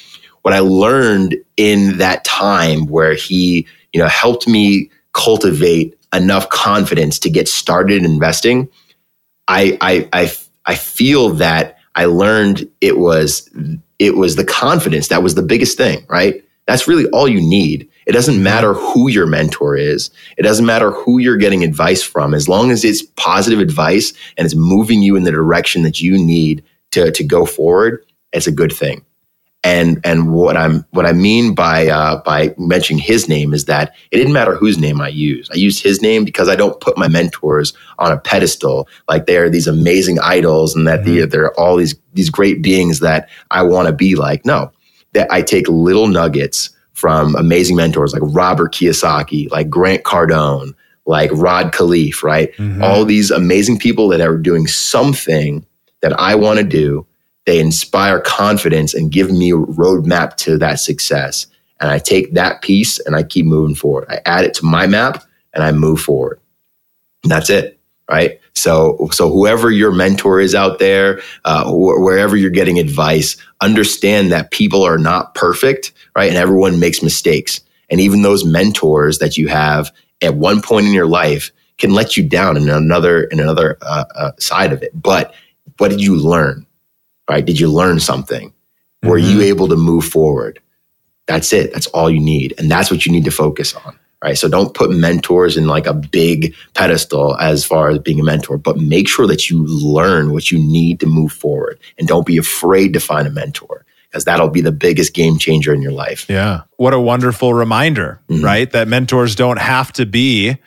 what 0.41 0.53
I 0.53 0.59
learned 0.59 1.35
in 1.57 1.97
that 1.99 2.23
time 2.23 2.87
where 2.87 3.13
he, 3.13 3.67
you 3.93 4.01
know, 4.01 4.07
helped 4.07 4.47
me 4.47 4.89
cultivate 5.13 5.97
enough 6.13 6.49
confidence 6.49 7.19
to 7.19 7.29
get 7.29 7.47
started 7.47 8.03
investing, 8.03 8.69
I 9.47 9.77
I 9.81 10.09
I, 10.13 10.31
I 10.65 10.75
feel 10.75 11.29
that 11.31 11.77
I 11.95 12.05
learned 12.05 12.69
it 12.79 12.97
was 12.97 13.49
it 13.99 14.15
was 14.15 14.35
the 14.35 14.45
confidence 14.45 15.09
that 15.09 15.23
was 15.23 15.35
the 15.35 15.43
biggest 15.43 15.77
thing, 15.77 16.05
right? 16.09 16.43
That's 16.67 16.87
really 16.87 17.07
all 17.07 17.27
you 17.27 17.41
need 17.41 17.89
it 18.05 18.13
doesn't 18.13 18.41
matter 18.41 18.73
who 18.73 19.09
your 19.09 19.27
mentor 19.27 19.75
is. 19.77 20.09
It 20.37 20.43
doesn't 20.43 20.65
matter 20.65 20.91
who 20.91 21.19
you're 21.19 21.37
getting 21.37 21.63
advice 21.63 22.01
from. 22.01 22.33
As 22.33 22.49
long 22.49 22.71
as 22.71 22.83
it's 22.83 23.03
positive 23.15 23.59
advice 23.59 24.13
and 24.37 24.45
it's 24.45 24.55
moving 24.55 25.01
you 25.01 25.15
in 25.15 25.23
the 25.23 25.31
direction 25.31 25.83
that 25.83 26.01
you 26.01 26.17
need 26.17 26.63
to, 26.91 27.11
to 27.11 27.23
go 27.23 27.45
forward, 27.45 28.03
it's 28.33 28.47
a 28.47 28.51
good 28.51 28.73
thing. 28.73 29.05
And 29.63 30.01
and 30.03 30.33
what 30.33 30.57
I'm 30.57 30.87
what 30.89 31.05
I 31.05 31.13
mean 31.13 31.53
by 31.53 31.85
uh, 31.85 32.23
by 32.23 32.55
mentioning 32.57 32.99
his 32.99 33.29
name 33.29 33.53
is 33.53 33.65
that 33.65 33.93
it 34.09 34.17
didn't 34.17 34.33
matter 34.33 34.55
whose 34.55 34.79
name 34.79 34.99
I 34.99 35.09
used. 35.09 35.51
I 35.53 35.55
used 35.55 35.83
his 35.83 36.01
name 36.01 36.25
because 36.25 36.49
I 36.49 36.55
don't 36.55 36.81
put 36.81 36.97
my 36.97 37.07
mentors 37.07 37.73
on 37.99 38.11
a 38.11 38.17
pedestal 38.17 38.89
like 39.07 39.27
they 39.27 39.37
are 39.37 39.51
these 39.51 39.67
amazing 39.67 40.17
idols 40.19 40.75
and 40.75 40.87
that 40.87 41.01
mm-hmm. 41.01 41.29
they're 41.29 41.53
all 41.59 41.75
these 41.75 41.93
these 42.13 42.31
great 42.31 42.63
beings 42.63 43.01
that 43.01 43.29
I 43.51 43.61
want 43.61 43.85
to 43.85 43.93
be 43.93 44.15
like. 44.15 44.47
No, 44.47 44.71
that 45.13 45.31
I 45.31 45.41
take 45.41 45.67
little 45.67 46.07
nuggets 46.07 46.69
from 46.93 47.35
amazing 47.35 47.75
mentors 47.75 48.13
like 48.13 48.21
Robert 48.25 48.73
Kiyosaki, 48.73 49.49
like 49.51 49.69
Grant 49.69 50.03
Cardone, 50.03 50.73
like 51.05 51.31
Rod 51.33 51.73
Khleif, 51.73 52.23
right? 52.23 52.53
Mm-hmm. 52.53 52.83
All 52.83 53.05
these 53.05 53.31
amazing 53.31 53.79
people 53.79 54.07
that 54.09 54.21
are 54.21 54.37
doing 54.37 54.67
something 54.67 55.65
that 56.01 56.13
I 56.19 56.35
want 56.35 56.59
to 56.59 56.65
do. 56.65 57.05
They 57.45 57.59
inspire 57.59 58.19
confidence 58.19 58.93
and 58.93 59.11
give 59.11 59.31
me 59.31 59.51
a 59.51 59.55
roadmap 59.55 60.35
to 60.37 60.59
that 60.59 60.79
success. 60.79 61.47
And 61.79 61.89
I 61.89 61.97
take 61.97 62.33
that 62.33 62.61
piece 62.61 62.99
and 62.99 63.15
I 63.15 63.23
keep 63.23 63.45
moving 63.47 63.75
forward. 63.75 64.05
I 64.09 64.19
add 64.25 64.45
it 64.45 64.53
to 64.55 64.65
my 64.65 64.85
map 64.85 65.23
and 65.53 65.63
I 65.63 65.71
move 65.71 65.99
forward. 65.99 66.39
And 67.23 67.31
that's 67.31 67.49
it 67.49 67.79
right? 68.11 68.40
So, 68.53 69.07
so 69.11 69.31
whoever 69.31 69.71
your 69.71 69.91
mentor 69.91 70.39
is 70.39 70.53
out 70.53 70.79
there, 70.79 71.21
uh, 71.45 71.65
wh- 71.65 72.01
wherever 72.01 72.35
you're 72.35 72.49
getting 72.49 72.79
advice, 72.79 73.37
understand 73.61 74.31
that 74.31 74.51
people 74.51 74.83
are 74.83 74.97
not 74.97 75.35
perfect, 75.35 75.93
right? 76.15 76.27
And 76.27 76.37
everyone 76.37 76.79
makes 76.79 77.01
mistakes. 77.01 77.61
And 77.89 77.99
even 77.99 78.21
those 78.21 78.45
mentors 78.45 79.19
that 79.19 79.37
you 79.37 79.47
have 79.47 79.91
at 80.21 80.35
one 80.35 80.61
point 80.61 80.85
in 80.85 80.93
your 80.93 81.07
life 81.07 81.51
can 81.77 81.93
let 81.93 82.15
you 82.15 82.27
down 82.27 82.57
in 82.57 82.69
another 82.69 83.23
in 83.23 83.39
another 83.39 83.77
uh, 83.81 84.05
uh, 84.15 84.31
side 84.37 84.71
of 84.71 84.83
it. 84.83 84.91
But 84.93 85.33
what 85.77 85.89
did 85.89 86.01
you 86.01 86.15
learn? 86.15 86.65
Right? 87.29 87.45
Did 87.45 87.59
you 87.59 87.71
learn 87.71 87.99
something? 87.99 88.53
Were 89.03 89.17
mm-hmm. 89.17 89.39
you 89.39 89.41
able 89.41 89.67
to 89.69 89.75
move 89.75 90.05
forward? 90.05 90.59
That's 91.25 91.53
it. 91.53 91.73
That's 91.73 91.87
all 91.87 92.09
you 92.09 92.19
need, 92.19 92.53
and 92.57 92.69
that's 92.69 92.91
what 92.91 93.05
you 93.05 93.11
need 93.11 93.25
to 93.25 93.31
focus 93.31 93.73
on 93.73 93.97
right? 94.23 94.37
So 94.37 94.47
don't 94.47 94.73
put 94.73 94.91
mentors 94.91 95.57
in 95.57 95.67
like 95.67 95.87
a 95.87 95.93
big 95.93 96.55
pedestal 96.73 97.37
as 97.37 97.65
far 97.65 97.89
as 97.89 97.99
being 97.99 98.19
a 98.19 98.23
mentor, 98.23 98.57
but 98.57 98.77
make 98.77 99.07
sure 99.07 99.27
that 99.27 99.49
you 99.49 99.65
learn 99.65 100.31
what 100.31 100.51
you 100.51 100.59
need 100.59 100.99
to 100.99 101.07
move 101.07 101.31
forward 101.31 101.79
and 101.97 102.07
don't 102.07 102.25
be 102.25 102.37
afraid 102.37 102.93
to 102.93 102.99
find 102.99 103.27
a 103.27 103.31
mentor 103.31 103.85
because 104.09 104.25
that'll 104.25 104.49
be 104.49 104.61
the 104.61 104.73
biggest 104.73 105.13
game 105.13 105.37
changer 105.37 105.73
in 105.73 105.81
your 105.81 105.93
life. 105.93 106.29
Yeah. 106.29 106.63
What 106.75 106.93
a 106.93 106.99
wonderful 106.99 107.53
reminder, 107.53 108.19
mm-hmm. 108.27 108.43
right? 108.43 108.69
That 108.71 108.87
mentors 108.87 109.35
don't 109.35 109.59
have 109.59 109.93
to 109.93 110.05
be 110.05 110.57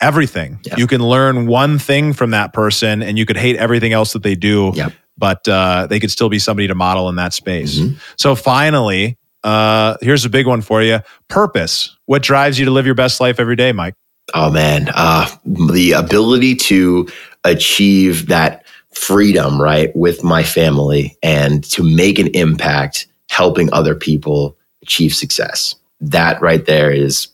everything. 0.00 0.58
Yeah. 0.64 0.76
You 0.78 0.86
can 0.86 1.02
learn 1.02 1.46
one 1.46 1.78
thing 1.78 2.14
from 2.14 2.30
that 2.30 2.52
person 2.52 3.02
and 3.02 3.18
you 3.18 3.26
could 3.26 3.36
hate 3.36 3.56
everything 3.56 3.92
else 3.92 4.14
that 4.14 4.22
they 4.22 4.34
do. 4.34 4.72
Yep. 4.74 4.92
But 5.16 5.46
uh, 5.46 5.86
they 5.86 6.00
could 6.00 6.10
still 6.10 6.28
be 6.28 6.40
somebody 6.40 6.66
to 6.66 6.74
model 6.74 7.08
in 7.08 7.16
that 7.16 7.32
space. 7.32 7.78
Mm-hmm. 7.78 7.98
So 8.16 8.34
finally, 8.34 9.16
uh, 9.44 9.96
here's 10.00 10.24
a 10.24 10.30
big 10.30 10.46
one 10.46 10.62
for 10.62 10.82
you 10.82 11.00
purpose. 11.28 11.96
What 12.06 12.22
drives 12.22 12.58
you 12.58 12.64
to 12.64 12.70
live 12.70 12.86
your 12.86 12.94
best 12.94 13.20
life 13.20 13.38
every 13.38 13.56
day, 13.56 13.72
Mike? 13.72 13.94
Oh, 14.32 14.50
man. 14.50 14.88
Uh, 14.94 15.28
the 15.44 15.92
ability 15.92 16.56
to 16.56 17.06
achieve 17.44 18.28
that 18.28 18.64
freedom, 18.92 19.60
right, 19.60 19.94
with 19.94 20.24
my 20.24 20.42
family 20.42 21.16
and 21.22 21.62
to 21.64 21.82
make 21.82 22.18
an 22.18 22.28
impact 22.28 23.06
helping 23.28 23.72
other 23.72 23.94
people 23.94 24.56
achieve 24.82 25.14
success. 25.14 25.74
That 26.00 26.40
right 26.40 26.64
there 26.64 26.90
is 26.90 27.28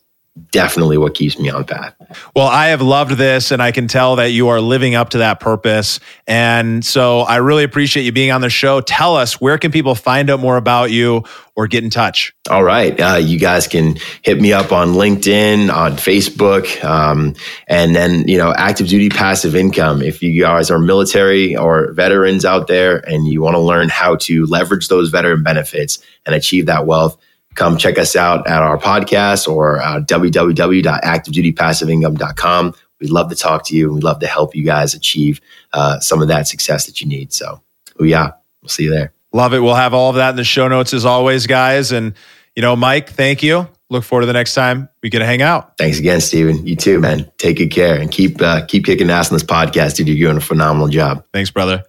definitely 0.52 0.96
what 0.96 1.14
keeps 1.14 1.38
me 1.38 1.50
on 1.50 1.64
path. 1.64 1.94
Well, 2.34 2.46
I 2.46 2.68
have 2.68 2.80
loved 2.80 3.12
this 3.12 3.50
and 3.50 3.60
I 3.62 3.72
can 3.72 3.88
tell 3.88 4.16
that 4.16 4.26
you 4.26 4.48
are 4.48 4.60
living 4.60 4.94
up 4.94 5.10
to 5.10 5.18
that 5.18 5.40
purpose. 5.40 6.00
And 6.26 6.84
so 6.84 7.20
I 7.20 7.36
really 7.36 7.64
appreciate 7.64 8.04
you 8.04 8.12
being 8.12 8.30
on 8.30 8.40
the 8.40 8.50
show. 8.50 8.80
Tell 8.80 9.16
us 9.16 9.40
where 9.40 9.58
can 9.58 9.72
people 9.72 9.94
find 9.94 10.30
out 10.30 10.40
more 10.40 10.56
about 10.56 10.90
you 10.90 11.24
or 11.56 11.66
get 11.66 11.84
in 11.84 11.90
touch? 11.90 12.32
All 12.48 12.62
right. 12.62 12.98
Uh, 12.98 13.16
you 13.16 13.38
guys 13.38 13.66
can 13.66 13.96
hit 14.22 14.40
me 14.40 14.52
up 14.52 14.72
on 14.72 14.94
LinkedIn, 14.94 15.72
on 15.72 15.92
Facebook, 15.92 16.82
um, 16.84 17.34
and 17.66 17.94
then, 17.94 18.26
you 18.28 18.38
know, 18.38 18.52
active 18.56 18.88
duty 18.88 19.08
passive 19.08 19.54
income. 19.54 20.00
If 20.00 20.22
you 20.22 20.40
guys 20.40 20.70
are 20.70 20.78
military 20.78 21.56
or 21.56 21.92
veterans 21.92 22.44
out 22.44 22.66
there 22.66 22.98
and 23.08 23.26
you 23.26 23.42
want 23.42 23.54
to 23.54 23.60
learn 23.60 23.88
how 23.88 24.16
to 24.16 24.46
leverage 24.46 24.88
those 24.88 25.10
veteran 25.10 25.42
benefits 25.42 25.98
and 26.24 26.34
achieve 26.34 26.66
that 26.66 26.86
wealth, 26.86 27.18
come 27.60 27.76
check 27.76 27.98
us 27.98 28.16
out 28.16 28.46
at 28.46 28.62
our 28.62 28.78
podcast 28.78 29.46
or 29.46 29.82
uh, 29.82 30.00
www.activedutypassiveincome.com. 30.00 32.74
We'd 33.00 33.10
love 33.10 33.28
to 33.28 33.36
talk 33.36 33.66
to 33.66 33.76
you 33.76 33.84
and 33.84 33.96
we'd 33.96 34.04
love 34.04 34.20
to 34.20 34.26
help 34.26 34.56
you 34.56 34.64
guys 34.64 34.94
achieve 34.94 35.42
uh, 35.74 36.00
some 36.00 36.22
of 36.22 36.28
that 36.28 36.48
success 36.48 36.86
that 36.86 37.02
you 37.02 37.06
need. 37.06 37.34
So, 37.34 37.60
oh 38.00 38.04
yeah, 38.04 38.30
we'll 38.62 38.70
see 38.70 38.84
you 38.84 38.90
there. 38.90 39.12
Love 39.34 39.52
it. 39.52 39.60
We'll 39.60 39.74
have 39.74 39.92
all 39.92 40.08
of 40.08 40.16
that 40.16 40.30
in 40.30 40.36
the 40.36 40.44
show 40.44 40.68
notes 40.68 40.94
as 40.94 41.04
always, 41.04 41.46
guys. 41.46 41.92
And, 41.92 42.14
you 42.56 42.62
know, 42.62 42.76
Mike, 42.76 43.10
thank 43.10 43.42
you. 43.42 43.68
Look 43.90 44.04
forward 44.04 44.22
to 44.22 44.26
the 44.26 44.32
next 44.32 44.54
time 44.54 44.88
we 45.02 45.10
get 45.10 45.18
to 45.18 45.26
hang 45.26 45.42
out. 45.42 45.76
Thanks 45.76 45.98
again, 45.98 46.22
Steven. 46.22 46.66
You 46.66 46.76
too, 46.76 46.98
man. 46.98 47.30
Take 47.36 47.58
good 47.58 47.70
care 47.70 48.00
and 48.00 48.10
keep 48.10 48.40
uh, 48.40 48.64
keep 48.64 48.86
kicking 48.86 49.10
ass 49.10 49.30
on 49.30 49.36
this 49.36 49.44
podcast, 49.44 49.96
dude. 49.96 50.08
You're 50.08 50.28
doing 50.28 50.38
a 50.38 50.40
phenomenal 50.40 50.88
job. 50.88 51.26
Thanks, 51.32 51.50
brother. 51.50 51.84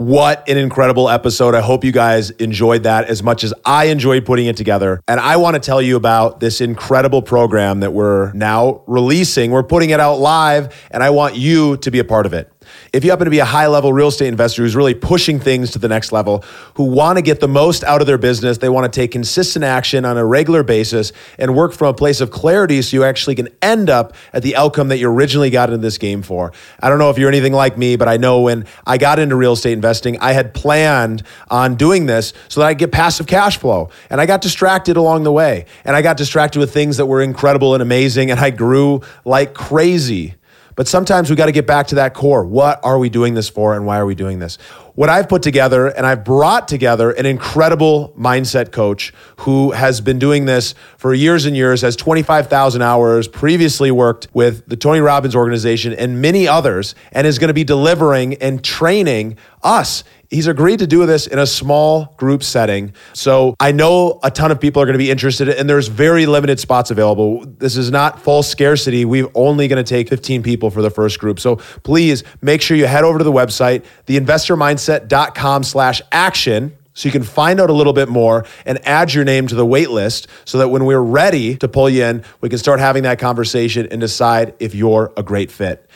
What 0.00 0.48
an 0.48 0.56
incredible 0.56 1.10
episode. 1.10 1.54
I 1.54 1.60
hope 1.60 1.84
you 1.84 1.92
guys 1.92 2.30
enjoyed 2.30 2.84
that 2.84 3.10
as 3.10 3.22
much 3.22 3.44
as 3.44 3.52
I 3.66 3.88
enjoyed 3.88 4.24
putting 4.24 4.46
it 4.46 4.56
together. 4.56 5.02
And 5.06 5.20
I 5.20 5.36
want 5.36 5.56
to 5.56 5.60
tell 5.60 5.82
you 5.82 5.96
about 5.96 6.40
this 6.40 6.62
incredible 6.62 7.20
program 7.20 7.80
that 7.80 7.92
we're 7.92 8.32
now 8.32 8.82
releasing. 8.86 9.50
We're 9.50 9.62
putting 9.62 9.90
it 9.90 10.00
out 10.00 10.14
live, 10.14 10.74
and 10.90 11.02
I 11.02 11.10
want 11.10 11.36
you 11.36 11.76
to 11.76 11.90
be 11.90 11.98
a 11.98 12.04
part 12.04 12.24
of 12.24 12.32
it. 12.32 12.50
If 12.92 13.04
you 13.04 13.10
happen 13.10 13.26
to 13.26 13.30
be 13.30 13.38
a 13.38 13.44
high 13.44 13.66
level 13.66 13.92
real 13.92 14.08
estate 14.08 14.28
investor 14.28 14.62
who's 14.62 14.76
really 14.76 14.94
pushing 14.94 15.38
things 15.38 15.70
to 15.72 15.78
the 15.78 15.88
next 15.88 16.12
level, 16.12 16.44
who 16.74 16.84
want 16.84 17.18
to 17.18 17.22
get 17.22 17.40
the 17.40 17.48
most 17.48 17.84
out 17.84 18.00
of 18.00 18.06
their 18.06 18.18
business, 18.18 18.58
they 18.58 18.68
want 18.68 18.90
to 18.90 19.00
take 19.00 19.12
consistent 19.12 19.64
action 19.64 20.04
on 20.04 20.16
a 20.16 20.24
regular 20.24 20.62
basis 20.62 21.12
and 21.38 21.54
work 21.54 21.72
from 21.72 21.88
a 21.88 21.94
place 21.94 22.20
of 22.20 22.30
clarity 22.30 22.82
so 22.82 22.96
you 22.96 23.04
actually 23.04 23.34
can 23.34 23.48
end 23.62 23.90
up 23.90 24.14
at 24.32 24.42
the 24.42 24.56
outcome 24.56 24.88
that 24.88 24.98
you 24.98 25.08
originally 25.08 25.50
got 25.50 25.68
into 25.68 25.78
this 25.78 25.98
game 25.98 26.22
for. 26.22 26.52
I 26.80 26.88
don't 26.88 26.98
know 26.98 27.10
if 27.10 27.18
you're 27.18 27.28
anything 27.28 27.52
like 27.52 27.78
me, 27.78 27.96
but 27.96 28.08
I 28.08 28.16
know 28.16 28.42
when 28.42 28.66
I 28.86 28.98
got 28.98 29.18
into 29.18 29.36
real 29.36 29.52
estate 29.52 29.72
investing, 29.72 30.18
I 30.20 30.32
had 30.32 30.54
planned 30.54 31.22
on 31.48 31.74
doing 31.74 32.06
this 32.06 32.32
so 32.48 32.60
that 32.60 32.66
I 32.66 32.74
get 32.74 32.92
passive 32.92 33.26
cash 33.26 33.58
flow. 33.58 33.90
And 34.08 34.20
I 34.20 34.26
got 34.26 34.40
distracted 34.40 34.96
along 34.96 35.22
the 35.22 35.32
way. 35.32 35.66
And 35.84 35.96
I 35.96 36.02
got 36.02 36.16
distracted 36.16 36.58
with 36.58 36.72
things 36.72 36.96
that 36.96 37.06
were 37.06 37.22
incredible 37.22 37.74
and 37.74 37.82
amazing. 37.82 38.30
And 38.30 38.40
I 38.40 38.50
grew 38.50 39.02
like 39.24 39.54
crazy. 39.54 40.34
But 40.76 40.88
sometimes 40.88 41.30
we 41.30 41.36
got 41.36 41.46
to 41.46 41.52
get 41.52 41.66
back 41.66 41.88
to 41.88 41.96
that 41.96 42.14
core. 42.14 42.44
What 42.44 42.80
are 42.82 42.98
we 42.98 43.08
doing 43.08 43.34
this 43.34 43.48
for 43.48 43.74
and 43.74 43.86
why 43.86 43.98
are 43.98 44.06
we 44.06 44.14
doing 44.14 44.38
this? 44.38 44.56
What 44.94 45.08
I've 45.08 45.28
put 45.28 45.42
together 45.42 45.88
and 45.88 46.06
I've 46.06 46.24
brought 46.24 46.68
together 46.68 47.10
an 47.10 47.26
incredible 47.26 48.12
mindset 48.18 48.70
coach 48.72 49.12
who 49.38 49.70
has 49.72 50.00
been 50.00 50.18
doing 50.18 50.44
this 50.44 50.74
for 50.98 51.14
years 51.14 51.46
and 51.46 51.56
years, 51.56 51.82
has 51.82 51.96
25,000 51.96 52.82
hours, 52.82 53.28
previously 53.28 53.90
worked 53.90 54.28
with 54.32 54.66
the 54.66 54.76
Tony 54.76 55.00
Robbins 55.00 55.34
organization 55.34 55.92
and 55.92 56.20
many 56.20 56.46
others, 56.46 56.94
and 57.12 57.26
is 57.26 57.38
going 57.38 57.48
to 57.48 57.54
be 57.54 57.64
delivering 57.64 58.34
and 58.34 58.62
training 58.62 59.36
us 59.62 60.04
He's 60.30 60.46
agreed 60.46 60.78
to 60.78 60.86
do 60.86 61.04
this 61.06 61.26
in 61.26 61.40
a 61.40 61.46
small 61.46 62.14
group 62.16 62.44
setting. 62.44 62.94
So 63.14 63.56
I 63.58 63.72
know 63.72 64.20
a 64.22 64.30
ton 64.30 64.52
of 64.52 64.60
people 64.60 64.80
are 64.80 64.86
going 64.86 64.94
to 64.94 64.98
be 64.98 65.10
interested, 65.10 65.48
and 65.48 65.68
there's 65.68 65.88
very 65.88 66.26
limited 66.26 66.60
spots 66.60 66.92
available. 66.92 67.44
This 67.44 67.76
is 67.76 67.90
not 67.90 68.22
full 68.22 68.44
scarcity. 68.44 69.04
We're 69.04 69.28
only 69.34 69.66
going 69.66 69.84
to 69.84 69.88
take 69.88 70.08
15 70.08 70.44
people 70.44 70.70
for 70.70 70.82
the 70.82 70.90
first 70.90 71.18
group. 71.18 71.40
So 71.40 71.56
please 71.82 72.22
make 72.40 72.62
sure 72.62 72.76
you 72.76 72.86
head 72.86 73.02
over 73.02 73.18
to 73.18 73.24
the 73.24 73.32
website, 73.32 73.84
theinvestormindset.com 74.06 75.64
slash 75.64 76.00
action. 76.12 76.76
So 76.94 77.08
you 77.08 77.12
can 77.12 77.24
find 77.24 77.60
out 77.60 77.68
a 77.68 77.72
little 77.72 77.92
bit 77.92 78.08
more 78.08 78.46
and 78.64 78.78
add 78.86 79.12
your 79.12 79.24
name 79.24 79.48
to 79.48 79.56
the 79.56 79.66
wait 79.66 79.90
list 79.90 80.28
so 80.44 80.58
that 80.58 80.68
when 80.68 80.84
we're 80.84 81.00
ready 81.00 81.56
to 81.56 81.66
pull 81.66 81.90
you 81.90 82.04
in, 82.04 82.24
we 82.40 82.48
can 82.48 82.58
start 82.58 82.78
having 82.78 83.02
that 83.02 83.18
conversation 83.18 83.88
and 83.90 84.00
decide 84.00 84.54
if 84.60 84.76
you're 84.76 85.12
a 85.16 85.24
great 85.24 85.50
fit. 85.50 85.90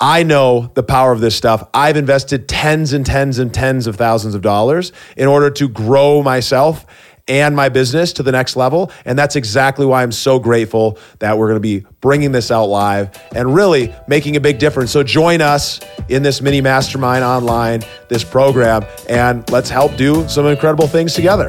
I 0.00 0.24
know 0.24 0.70
the 0.74 0.82
power 0.82 1.12
of 1.12 1.20
this 1.20 1.34
stuff. 1.34 1.68
I've 1.72 1.96
invested 1.96 2.48
tens 2.48 2.92
and 2.92 3.04
tens 3.06 3.38
and 3.38 3.52
tens 3.52 3.86
of 3.86 3.96
thousands 3.96 4.34
of 4.34 4.42
dollars 4.42 4.92
in 5.16 5.26
order 5.26 5.48
to 5.52 5.68
grow 5.68 6.22
myself 6.22 6.84
and 7.28 7.56
my 7.56 7.70
business 7.70 8.12
to 8.12 8.22
the 8.22 8.30
next 8.30 8.56
level. 8.56 8.92
And 9.06 9.18
that's 9.18 9.36
exactly 9.36 9.86
why 9.86 10.02
I'm 10.02 10.12
so 10.12 10.38
grateful 10.38 10.98
that 11.18 11.38
we're 11.38 11.48
going 11.48 11.56
to 11.56 11.60
be 11.60 11.86
bringing 12.02 12.30
this 12.30 12.50
out 12.50 12.66
live 12.66 13.18
and 13.34 13.54
really 13.54 13.92
making 14.06 14.36
a 14.36 14.40
big 14.40 14.58
difference. 14.58 14.90
So 14.90 15.02
join 15.02 15.40
us 15.40 15.80
in 16.08 16.22
this 16.22 16.42
mini 16.42 16.60
mastermind 16.60 17.24
online, 17.24 17.82
this 18.08 18.22
program, 18.22 18.84
and 19.08 19.48
let's 19.50 19.70
help 19.70 19.96
do 19.96 20.28
some 20.28 20.46
incredible 20.46 20.86
things 20.86 21.14
together. 21.14 21.48